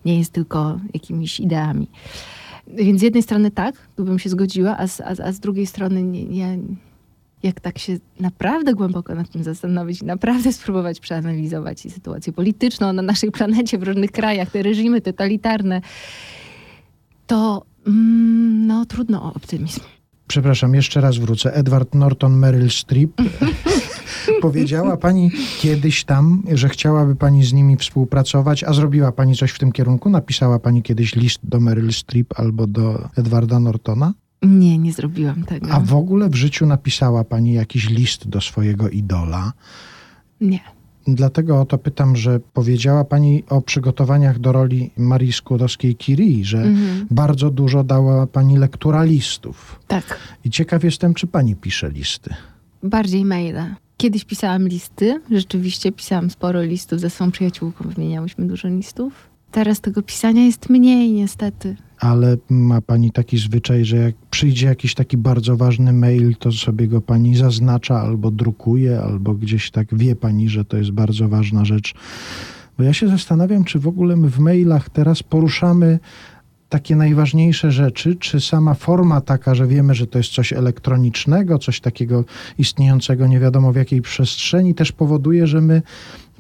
nie 0.06 0.18
jest 0.18 0.34
tylko 0.34 0.80
jakimiś 0.94 1.40
ideami. 1.40 1.88
Więc 2.68 3.00
z 3.00 3.04
jednej 3.04 3.24
strony 3.24 3.52
tak, 3.52 3.76
tu 3.96 4.04
bym 4.04 4.20
się 4.20 4.30
zgodziła, 4.30 4.78
a 4.78 4.88
z, 4.88 5.02
a, 5.02 5.24
a 5.24 5.32
z 5.32 5.40
drugiej 5.40 5.66
strony 5.66 6.04
nie, 6.04 6.26
nie, 6.26 6.58
jak 7.44 7.60
tak 7.60 7.78
się 7.78 7.98
naprawdę 8.20 8.74
głęboko 8.74 9.16
nad 9.16 9.30
tym 9.30 9.44
zastanowić, 9.44 10.02
naprawdę 10.02 10.54
spróbować 10.54 11.00
przeanalizować 11.00 11.86
i 11.86 11.92
sytuację 11.92 12.34
polityczną 12.34 12.94
na 12.94 13.02
naszej 13.02 13.32
planecie, 13.32 13.78
w 13.78 13.84
różnych 13.84 14.12
krajach, 14.12 14.52
te 14.52 14.64
reżimy 14.64 15.02
totalitarne, 15.02 15.82
to 17.28 17.66
mm, 17.88 18.68
no 18.68 18.86
trudno 18.86 19.24
o 19.24 19.34
optymizm. 19.34 19.82
Przepraszam, 20.28 20.76
jeszcze 20.76 21.02
raz 21.02 21.18
wrócę. 21.18 21.54
Edward 21.54 21.96
Norton, 21.96 22.34
Meryl 22.34 22.70
Streep. 22.70 23.12
Powiedziała 24.42 24.98
pani 24.98 25.32
kiedyś 25.60 26.04
tam, 26.04 26.44
że 26.54 26.70
chciałaby 26.70 27.16
pani 27.16 27.46
z 27.46 27.54
nimi 27.54 27.78
współpracować, 27.78 28.64
a 28.64 28.74
zrobiła 28.74 29.12
pani 29.12 29.36
coś 29.36 29.52
w 29.52 29.60
tym 29.60 29.72
kierunku? 29.72 30.10
Napisała 30.10 30.60
pani 30.60 30.84
kiedyś 30.84 31.16
list 31.16 31.40
do 31.44 31.60
Meryl 31.60 31.94
Streep 31.94 32.40
albo 32.40 32.68
do 32.68 33.10
Edwarda 33.18 33.60
Nortona? 33.60 34.14
Nie, 34.42 34.78
nie 34.78 34.94
zrobiłam 34.94 35.44
tego. 35.44 35.72
A 35.72 35.80
w 35.80 35.94
ogóle 35.96 36.30
w 36.30 36.36
życiu 36.36 36.66
napisała 36.66 37.24
pani 37.24 37.54
jakiś 37.54 37.90
list 37.90 38.28
do 38.30 38.42
swojego 38.42 38.90
idola? 38.90 39.54
Nie. 40.42 40.60
Dlatego 41.08 41.62
o 41.62 41.66
to 41.66 41.78
pytam, 41.78 42.16
że 42.16 42.40
powiedziała 42.40 43.04
pani 43.06 43.44
o 43.50 43.62
przygotowaniach 43.62 44.40
do 44.40 44.52
roli 44.52 44.92
Marii 44.98 45.32
Skłodowskiej-Curie, 45.32 46.44
że 46.46 46.58
Mhm. 46.58 47.08
bardzo 47.12 47.50
dużo 47.52 47.84
dała 47.84 48.28
pani 48.28 48.58
lektura 48.58 49.04
listów. 49.04 49.80
Tak. 49.88 50.20
I 50.46 50.50
ciekaw 50.50 50.84
jestem, 50.84 51.14
czy 51.14 51.28
pani 51.28 51.56
pisze 51.56 51.90
listy. 51.92 52.34
Bardziej 52.84 53.26
maile. 53.26 53.76
Kiedyś 53.98 54.26
pisałam 54.26 54.68
listy, 54.68 55.22
rzeczywiście 55.32 55.92
pisałam 55.92 56.30
sporo 56.30 56.62
listów 56.62 57.00
ze 57.00 57.10
swą 57.10 57.32
przyjaciółką, 57.32 57.90
wymieniałyśmy 57.90 58.46
dużo 58.48 58.68
listów. 58.68 59.31
Teraz 59.52 59.82
tego 59.82 60.02
pisania 60.02 60.46
jest 60.46 60.70
mniej, 60.70 61.12
niestety. 61.12 61.76
Ale 62.00 62.38
ma 62.50 62.82
pani 62.82 63.12
taki 63.12 63.38
zwyczaj, 63.38 63.86
że 63.86 63.98
jak 63.98 64.16
przyjdzie 64.32 64.68
jakiś 64.68 64.96
taki 64.96 65.18
bardzo 65.18 65.58
ważny 65.58 65.94
mail, 65.94 66.36
to 66.36 66.52
sobie 66.52 66.88
go 66.88 67.02
pani 67.02 67.36
zaznacza 67.36 68.02
albo 68.02 68.32
drukuje, 68.32 69.02
albo 69.02 69.34
gdzieś 69.34 69.72
tak 69.72 69.98
wie 69.98 70.16
pani, 70.16 70.50
że 70.50 70.66
to 70.66 70.78
jest 70.78 70.92
bardzo 70.92 71.30
ważna 71.30 71.66
rzecz. 71.66 71.94
Bo 72.78 72.84
ja 72.84 72.94
się 72.94 73.08
zastanawiam, 73.08 73.64
czy 73.64 73.80
w 73.80 73.88
ogóle 73.88 74.16
my 74.16 74.30
w 74.30 74.40
mailach 74.40 74.90
teraz 74.90 75.24
poruszamy 75.24 76.00
takie 76.70 76.96
najważniejsze 76.96 77.72
rzeczy, 77.72 78.16
czy 78.16 78.42
sama 78.42 78.74
forma 78.74 79.22
taka, 79.22 79.56
że 79.56 79.68
wiemy, 79.68 79.96
że 79.96 80.08
to 80.08 80.18
jest 80.18 80.32
coś 80.32 80.54
elektronicznego, 80.54 81.58
coś 81.58 81.80
takiego 81.80 82.24
istniejącego 82.58 83.28
nie 83.28 83.40
wiadomo 83.40 83.72
w 83.72 83.76
jakiej 83.76 84.02
przestrzeni, 84.02 84.76
też 84.76 84.92
powoduje, 84.92 85.48
że 85.48 85.62
my 85.62 85.82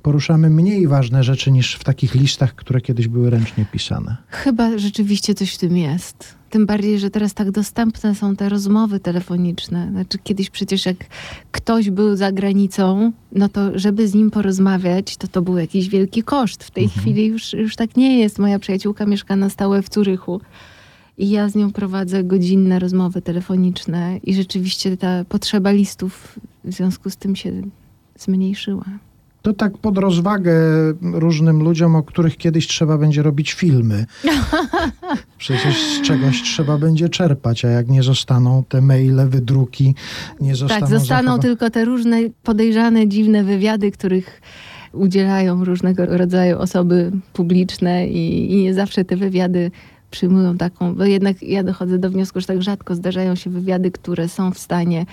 poruszamy 0.01 0.49
mniej 0.49 0.87
ważne 0.87 1.23
rzeczy 1.23 1.51
niż 1.51 1.75
w 1.75 1.83
takich 1.83 2.15
listach, 2.15 2.55
które 2.55 2.81
kiedyś 2.81 3.07
były 3.07 3.29
ręcznie 3.29 3.65
pisane. 3.71 4.17
Chyba 4.27 4.77
rzeczywiście 4.77 5.33
coś 5.33 5.53
w 5.53 5.57
tym 5.57 5.77
jest. 5.77 6.35
Tym 6.49 6.65
bardziej, 6.65 6.99
że 6.99 7.09
teraz 7.09 7.33
tak 7.33 7.51
dostępne 7.51 8.15
są 8.15 8.35
te 8.35 8.49
rozmowy 8.49 8.99
telefoniczne. 8.99 9.89
Znaczy, 9.91 10.17
kiedyś 10.23 10.49
przecież 10.49 10.85
jak 10.85 10.97
ktoś 11.51 11.89
był 11.89 12.15
za 12.15 12.31
granicą, 12.31 13.11
no 13.31 13.49
to 13.49 13.79
żeby 13.79 14.07
z 14.07 14.13
nim 14.13 14.31
porozmawiać, 14.31 15.17
to 15.17 15.27
to 15.27 15.41
był 15.41 15.57
jakiś 15.57 15.89
wielki 15.89 16.23
koszt. 16.23 16.63
W 16.63 16.71
tej 16.71 16.89
chwili 16.89 17.25
już, 17.25 17.53
już 17.53 17.75
tak 17.75 17.97
nie 17.97 18.19
jest. 18.19 18.39
Moja 18.39 18.59
przyjaciółka 18.59 19.05
mieszka 19.05 19.35
na 19.35 19.49
stałe 19.49 19.81
w 19.81 19.89
Curychu. 19.89 20.41
I 21.17 21.29
ja 21.29 21.49
z 21.49 21.55
nią 21.55 21.71
prowadzę 21.71 22.23
godzinne 22.23 22.79
rozmowy 22.79 23.21
telefoniczne 23.21 24.17
i 24.23 24.35
rzeczywiście 24.35 24.97
ta 24.97 25.25
potrzeba 25.25 25.71
listów 25.71 26.39
w 26.63 26.73
związku 26.73 27.09
z 27.09 27.17
tym 27.17 27.35
się 27.35 27.61
zmniejszyła. 28.19 28.85
To 29.41 29.53
tak 29.53 29.77
pod 29.77 29.97
rozwagę 29.97 30.53
różnym 31.01 31.63
ludziom, 31.63 31.95
o 31.95 32.03
których 32.03 32.37
kiedyś 32.37 32.67
trzeba 32.67 32.97
będzie 32.97 33.23
robić 33.23 33.53
filmy. 33.53 34.05
Przecież 35.37 35.83
z 35.83 36.01
czegoś 36.01 36.41
trzeba 36.41 36.77
będzie 36.77 37.09
czerpać, 37.09 37.65
a 37.65 37.69
jak 37.69 37.87
nie 37.89 38.03
zostaną 38.03 38.63
te 38.69 38.81
maile, 38.81 39.27
wydruki, 39.29 39.95
nie 40.41 40.55
zostaną 40.55 40.81
Tak, 40.81 40.99
zostaną 40.99 41.31
zachowa- 41.31 41.41
tylko 41.41 41.69
te 41.69 41.85
różne 41.85 42.17
podejrzane, 42.43 43.07
dziwne 43.07 43.43
wywiady, 43.43 43.91
których 43.91 44.41
udzielają 44.93 45.65
różnego 45.65 46.05
rodzaju 46.05 46.59
osoby 46.59 47.11
publiczne 47.33 48.07
i, 48.07 48.53
i 48.53 48.63
nie 48.63 48.73
zawsze 48.73 49.05
te 49.05 49.15
wywiady 49.15 49.71
przyjmują 50.11 50.57
taką, 50.57 50.95
bo 50.95 51.05
jednak 51.05 51.43
ja 51.43 51.63
dochodzę 51.63 51.97
do 51.99 52.09
wniosku, 52.09 52.41
że 52.41 52.47
tak 52.47 52.61
rzadko 52.61 52.95
zdarzają 52.95 53.35
się 53.35 53.49
wywiady, 53.49 53.91
które 53.91 54.29
są 54.29 54.51
w 54.51 54.59
stanie 54.59 55.05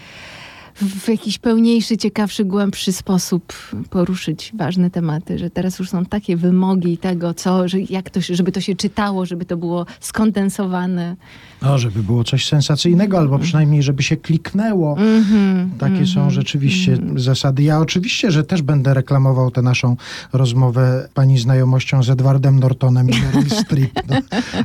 w 0.82 1.08
jakiś 1.08 1.38
pełniejszy, 1.38 1.96
ciekawszy, 1.96 2.44
głębszy 2.44 2.92
sposób 2.92 3.52
poruszyć 3.90 4.52
ważne 4.56 4.90
tematy, 4.90 5.38
że 5.38 5.50
teraz 5.50 5.78
już 5.78 5.90
są 5.90 6.04
takie 6.04 6.36
wymogi 6.36 6.98
tego, 6.98 7.34
co, 7.34 7.68
że 7.68 7.80
jak 7.80 8.10
to, 8.10 8.20
żeby 8.20 8.52
to 8.52 8.60
się 8.60 8.76
czytało, 8.76 9.26
żeby 9.26 9.44
to 9.44 9.56
było 9.56 9.86
skondensowane. 10.00 11.16
No, 11.62 11.78
żeby 11.78 12.02
było 12.02 12.24
coś 12.24 12.48
sensacyjnego, 12.48 13.18
albo 13.18 13.38
przynajmniej, 13.38 13.82
żeby 13.82 14.02
się 14.02 14.16
kliknęło. 14.16 14.96
Mhm, 14.98 15.70
Takie 15.78 16.06
są 16.06 16.20
mhm, 16.20 16.30
rzeczywiście 16.30 16.92
mhm. 16.92 17.18
zasady. 17.18 17.62
Ja 17.62 17.80
oczywiście, 17.80 18.30
że 18.30 18.44
też 18.44 18.62
będę 18.62 18.94
reklamował 18.94 19.50
tę 19.50 19.62
naszą 19.62 19.96
rozmowę 20.32 21.08
pani 21.14 21.38
znajomością 21.38 22.02
z 22.02 22.10
Edwardem 22.10 22.60
Nortonem 22.60 23.10
i 23.10 23.12
Meryl 23.20 23.50
Streep. 23.64 23.92
No, 24.08 24.16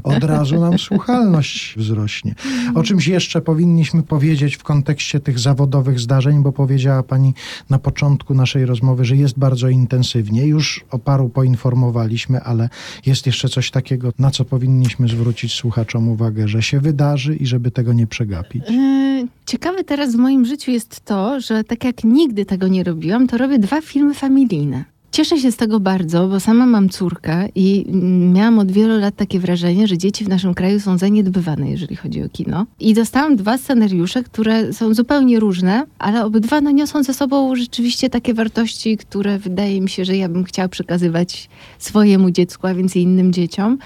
od 0.03 0.24
razu 0.24 0.59
nam 0.59 0.80
słuchalność 0.80 1.74
wzrośnie. 1.78 2.36
O 2.76 2.84
czymś 2.84 3.07
jeszcze 3.07 3.41
powinniśmy 3.41 4.03
powiedzieć 4.03 4.55
w 4.55 4.64
kontekście 4.64 5.20
tych 5.20 5.39
zawodowych 5.39 5.99
zdarzeń, 6.04 6.43
bo 6.43 6.51
powiedziała 6.51 7.04
pani 7.04 7.34
na 7.70 7.80
początku 7.80 8.34
naszej 8.34 8.66
rozmowy, 8.66 9.06
że 9.06 9.18
jest 9.18 9.39
bardzo 9.39 9.70
intensywnie. 9.70 10.47
Już 10.47 10.86
o 10.91 10.99
paru 10.99 11.30
poinformowaliśmy, 11.30 12.41
ale 12.41 12.70
jest 13.06 13.26
jeszcze 13.26 13.49
coś 13.49 13.72
takiego, 13.72 14.14
na 14.20 14.32
co 14.32 14.45
powinniśmy 14.45 15.08
zwrócić 15.08 15.54
słuchaczom 15.54 16.10
uwagę, 16.10 16.47
że 16.47 16.62
się 16.62 16.80
wydarzy 16.80 17.36
i 17.36 17.45
żeby 17.45 17.72
tego 17.72 17.93
nie 17.93 18.08
przegapić. 18.08 18.64
Yy, 18.70 19.28
Ciekawe 19.45 19.84
teraz 19.84 20.16
w 20.16 20.20
moim 20.20 20.45
życiu 20.45 20.72
jest 20.72 21.06
to, 21.06 21.39
że 21.39 21.64
tak 21.64 21.84
jak 21.84 22.04
nigdy 22.04 22.45
tego 22.45 22.68
nie 22.68 22.84
robiłam, 22.84 23.28
to 23.28 23.38
robię 23.38 23.60
dwa 23.60 23.82
filmy 23.82 24.14
familijne. 24.14 24.93
Cieszę 25.14 25.39
się 25.39 25.51
z 25.51 25.55
tego 25.55 25.80
bardzo, 25.80 26.28
bo 26.28 26.39
sama 26.39 26.66
mam 26.66 26.89
córkę 26.89 27.49
i 27.55 27.86
mm, 27.88 28.34
miałam 28.34 28.59
od 28.59 28.72
wielu 28.72 28.99
lat 28.99 29.16
takie 29.16 29.39
wrażenie, 29.39 29.88
że 29.88 29.97
dzieci 29.97 30.26
w 30.26 30.30
naszym 30.30 30.53
kraju 30.53 30.80
są 30.80 30.97
zaniedbywane, 30.97 31.72
jeżeli 31.72 31.95
chodzi 31.95 32.24
o 32.24 32.30
kino. 32.30 32.66
I 32.80 32.93
dostałam 32.93 33.36
dwa 33.36 33.57
scenariusze, 33.57 34.24
które 34.24 34.74
są 34.74 34.93
zupełnie 34.93 35.39
różne, 35.39 35.86
ale 35.99 36.26
obydwa 36.26 36.61
no, 36.61 36.72
niosą 36.72 37.03
ze 37.03 37.14
sobą 37.14 37.55
rzeczywiście 37.55 38.09
takie 38.09 38.34
wartości, 38.34 38.97
które 38.97 39.39
wydaje 39.39 39.82
mi 39.82 39.89
się, 39.89 40.05
że 40.05 40.18
ja 40.18 40.30
bym 40.30 40.43
chciała 40.43 40.68
przekazywać 40.68 41.49
swojemu 41.80 42.32
dziecku, 42.32 42.68
a 42.68 42.74
więc 42.74 42.95
i 42.95 43.01
innym 43.01 43.34
dzieciom 43.34 43.78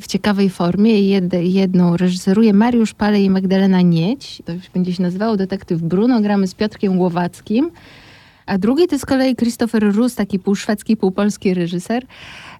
w 0.00 0.06
ciekawej 0.06 0.50
formie. 0.50 1.00
Jed, 1.00 1.32
jedną 1.40 1.96
reżyseruje 1.96 2.52
Mariusz 2.52 2.94
Pale 2.94 3.22
i 3.22 3.30
Magdalena 3.30 3.80
Nieć. 3.80 4.42
To 4.44 4.52
już 4.52 4.70
będzie 4.74 4.94
się 4.94 5.02
nazywało 5.02 5.36
Detektyw 5.36 5.82
Bruno. 5.82 6.20
Gramy 6.20 6.46
z 6.46 6.54
Piotrkiem 6.54 6.96
Głowackim. 6.96 7.70
A 8.46 8.58
drugi 8.58 8.86
to 8.86 8.98
z 8.98 9.06
kolei 9.06 9.36
Christopher 9.36 9.94
Rus, 9.94 10.14
taki 10.14 10.38
półszwedzki, 10.38 10.96
półpolski 10.96 11.54
reżyser. 11.54 12.06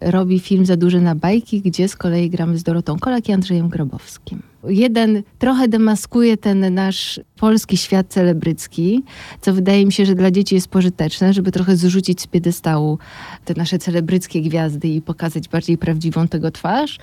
Robi 0.00 0.40
film 0.40 0.66
Za 0.66 0.76
duży 0.76 1.00
na 1.00 1.14
bajki, 1.14 1.60
gdzie 1.60 1.88
z 1.88 1.96
kolei 1.96 2.30
gramy 2.30 2.58
z 2.58 2.62
Dorotą 2.62 2.98
Kolak 2.98 3.28
i 3.28 3.32
Andrzejem 3.32 3.68
Grabowskim. 3.68 4.42
Jeden 4.68 5.22
trochę 5.38 5.68
demaskuje 5.68 6.36
ten 6.36 6.74
nasz 6.74 7.20
polski 7.36 7.76
świat 7.76 8.06
celebrycki, 8.08 9.02
co 9.40 9.52
wydaje 9.52 9.86
mi 9.86 9.92
się, 9.92 10.06
że 10.06 10.14
dla 10.14 10.30
dzieci 10.30 10.54
jest 10.54 10.68
pożyteczne, 10.68 11.32
żeby 11.32 11.52
trochę 11.52 11.76
zrzucić 11.76 12.20
z 12.20 12.26
piedestału 12.26 12.98
te 13.44 13.54
nasze 13.54 13.78
celebryckie 13.78 14.42
gwiazdy 14.42 14.88
i 14.88 15.02
pokazać 15.02 15.48
bardziej 15.48 15.78
prawdziwą 15.78 16.28
tego 16.28 16.50
twarz. 16.50 16.98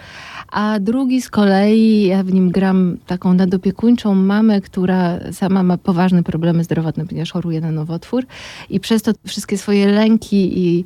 A 0.51 0.79
drugi 0.79 1.21
z 1.21 1.29
kolei, 1.29 2.03
ja 2.03 2.23
w 2.23 2.33
nim 2.33 2.51
gram 2.51 2.97
taką 3.07 3.33
nadopiekuńczą 3.33 4.15
mamę, 4.15 4.61
która 4.61 5.19
sama 5.31 5.63
ma 5.63 5.77
poważne 5.77 6.23
problemy 6.23 6.63
zdrowotne, 6.63 7.05
ponieważ 7.05 7.31
choruje 7.31 7.61
na 7.61 7.71
nowotwór 7.71 8.25
i 8.69 8.79
przez 8.79 9.01
to 9.01 9.11
wszystkie 9.25 9.57
swoje 9.57 9.87
lęki 9.87 10.59
i 10.59 10.85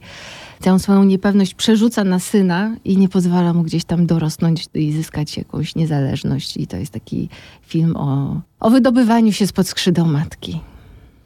całą 0.60 0.80
swoją 0.80 1.04
niepewność 1.04 1.54
przerzuca 1.54 2.04
na 2.04 2.20
syna 2.20 2.76
i 2.86 2.98
nie 2.98 3.10
pozwala 3.10 3.54
mu 3.54 3.64
gdzieś 3.64 3.84
tam 3.86 4.06
dorosnąć 4.06 4.66
i 4.74 4.92
zyskać 4.92 5.38
jakąś 5.38 5.76
niezależność. 5.76 6.58
I 6.58 6.68
to 6.68 6.78
jest 6.78 6.92
taki 6.94 7.30
film 7.62 7.96
o, 7.96 8.42
o 8.60 8.70
wydobywaniu 8.70 9.32
się 9.32 9.48
spod 9.48 9.68
skrzydeł 9.68 10.06
matki. 10.06 10.60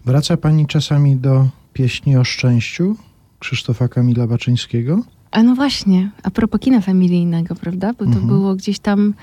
Wraca 0.05 0.37
pani 0.37 0.67
czasami 0.67 1.15
do 1.15 1.47
pieśni 1.73 2.17
o 2.17 2.23
szczęściu 2.23 2.95
Krzysztofa 3.39 3.87
Kamila 3.87 4.27
Baczyńskiego? 4.27 5.01
A 5.31 5.43
no 5.43 5.55
właśnie, 5.55 6.11
a 6.23 6.31
propos 6.31 6.59
kina 6.61 6.81
familijnego, 6.81 7.55
prawda? 7.55 7.93
Bo 7.93 7.99
to 7.99 8.03
Mhm. 8.05 8.27
było 8.27 8.55
gdzieś 8.55 8.79
tam 8.79 9.13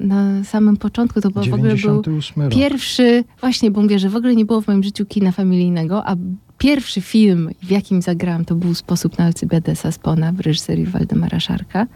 na 0.00 0.44
samym 0.44 0.76
początku, 0.76 1.20
to 1.20 1.30
było 1.30 1.44
w 1.44 1.54
ogóle 1.54 1.68
był 1.70 1.76
98 1.78 2.42
rok. 2.42 2.52
pierwszy, 2.54 3.24
właśnie, 3.40 3.70
bo 3.70 3.82
mówię, 3.82 3.98
że 3.98 4.08
w 4.10 4.16
ogóle 4.16 4.36
nie 4.36 4.44
było 4.44 4.60
w 4.60 4.66
moim 4.66 4.82
życiu 4.82 5.06
kina 5.06 5.32
familijnego, 5.32 6.06
a 6.08 6.16
pierwszy 6.60 7.00
film, 7.00 7.50
w 7.62 7.70
jakim 7.70 8.02
zagrałam, 8.02 8.44
to 8.44 8.54
był 8.54 8.74
Sposób 8.74 9.18
na 9.18 9.24
Alcybedesa 9.24 9.92
Spona 9.92 10.32
w 10.32 10.40
reżyserii 10.40 10.86
Waldemara 10.86 11.40
Szarka. 11.40 11.86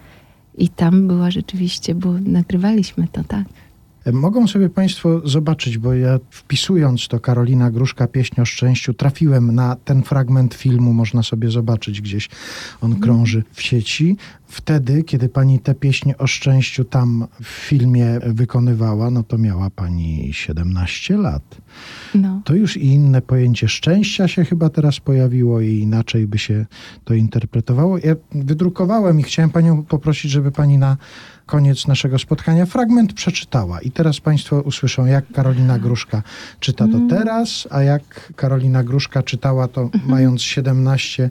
I 0.59 0.69
tam 0.69 1.09
była 1.09 1.31
rzeczywiście, 1.31 1.95
bo 1.95 2.13
nagrywaliśmy 2.13 3.09
to, 3.13 3.25
tak. 3.25 3.45
Mogą 4.13 4.47
sobie 4.47 4.69
Państwo 4.69 5.29
zobaczyć, 5.29 5.79
bo 5.79 5.95
ja 5.95 6.19
wpisując 6.31 7.09
to 7.09 7.21
Karolina 7.21 7.71
Gruszka 7.71 8.07
pieśń 8.07 8.41
o 8.41 8.45
szczęściu, 8.45 8.95
trafiłem 8.95 9.55
na 9.55 9.77
ten 9.77 10.03
fragment 10.03 10.55
filmu, 10.55 10.93
można 10.93 11.23
sobie 11.23 11.51
zobaczyć 11.51 12.01
gdzieś, 12.01 12.29
on 12.81 13.01
krąży 13.01 13.43
w 13.53 13.63
sieci. 13.63 14.17
Wtedy, 14.47 15.03
kiedy 15.03 15.29
pani 15.29 15.59
tę 15.59 15.75
pieśń 15.75 16.13
o 16.19 16.27
szczęściu 16.27 16.85
tam 16.85 17.27
w 17.43 17.47
filmie 17.47 18.21
wykonywała, 18.27 19.11
no 19.11 19.23
to 19.23 19.39
miała 19.39 19.71
pani 19.71 20.31
17 20.33 21.17
lat. 21.17 21.43
No. 22.15 22.43
To 22.45 22.55
już 22.55 22.77
i 22.77 22.87
inne 22.87 23.23
pojęcie 23.23 23.69
szczęścia 23.69 24.29
się 24.29 24.45
chyba 24.45 24.69
teraz 24.69 25.01
pojawiło 25.01 25.61
i 25.61 25.79
inaczej 25.79 26.27
by 26.27 26.39
się 26.39 26.67
to 27.05 27.15
interpretowało. 27.15 27.99
Ja 27.99 28.15
wydrukowałem 28.33 29.21
i 29.21 29.23
chciałem 29.23 29.51
panią 29.51 29.83
poprosić, 29.83 30.31
żeby 30.31 30.53
pani 30.53 30.79
na 30.79 30.97
koniec 31.47 31.87
naszego 31.87 32.19
spotkania 32.19 32.67
fragment 32.67 33.13
przeczytała. 33.13 33.81
I 33.81 33.91
teraz 33.95 34.21
Państwo 34.21 34.61
usłyszą, 34.61 35.07
jak 35.07 35.33
Karolina 35.33 35.79
Gruszka 35.79 36.23
czyta 36.61 36.89
to 36.89 36.99
teraz, 37.09 37.69
a 37.71 37.83
jak 37.83 38.33
Karolina 38.37 38.85
Gruszka 38.85 39.23
czytała 39.23 39.69
to 39.69 39.91
mając 40.07 40.43
17 40.43 41.31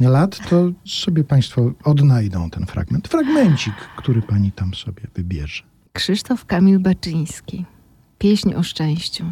lat, 0.00 0.38
to 0.50 0.70
sobie 0.84 1.24
Państwo 1.24 1.72
odnajdą 1.84 2.50
ten 2.50 2.66
fragment. 2.66 3.08
Fragmencik, 3.08 3.74
który 3.96 4.22
Pani 4.22 4.52
tam 4.52 4.74
sobie 4.74 5.02
wybierze. 5.14 5.62
Krzysztof 5.92 6.44
Kamil 6.44 6.78
Baczyński. 6.78 7.64
Pieśń 8.18 8.54
o 8.54 8.62
szczęściu. 8.62 9.24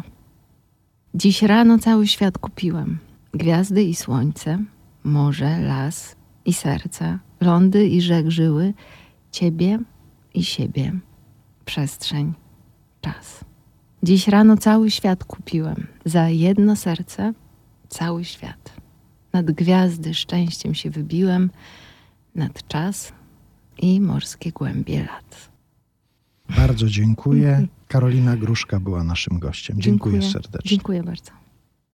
Dziś 1.13 1.41
rano 1.41 1.79
cały 1.79 2.07
świat 2.07 2.37
kupiłem. 2.37 2.97
Gwiazdy 3.33 3.83
i 3.83 3.95
słońce, 3.95 4.63
morze, 5.03 5.59
las 5.59 6.15
i 6.45 6.53
serce, 6.53 7.19
lądy 7.41 7.87
i 7.87 8.01
rzek 8.01 8.29
żyły, 8.29 8.73
ciebie 9.31 9.79
i 10.33 10.43
siebie, 10.43 10.99
przestrzeń, 11.65 12.33
czas. 13.01 13.45
Dziś 14.03 14.27
rano 14.27 14.57
cały 14.57 14.91
świat 14.91 15.23
kupiłem. 15.23 15.87
Za 16.05 16.29
jedno 16.29 16.75
serce 16.75 17.33
cały 17.89 18.25
świat. 18.25 18.73
Nad 19.33 19.51
gwiazdy 19.51 20.13
szczęściem 20.13 20.75
się 20.75 20.89
wybiłem, 20.89 21.49
nad 22.35 22.67
czas 22.67 23.11
i 23.77 24.01
morskie 24.01 24.51
głębie 24.51 24.99
lat. 24.99 25.49
Bardzo 26.57 26.87
dziękuję. 26.87 27.67
Karolina 27.87 28.37
Gruszka 28.37 28.79
była 28.79 29.03
naszym 29.03 29.39
gościem. 29.39 29.81
Dziękuję, 29.81 30.21
serdecznie. 30.21 30.69
Dziękuję 30.69 31.03
bardzo. 31.03 31.36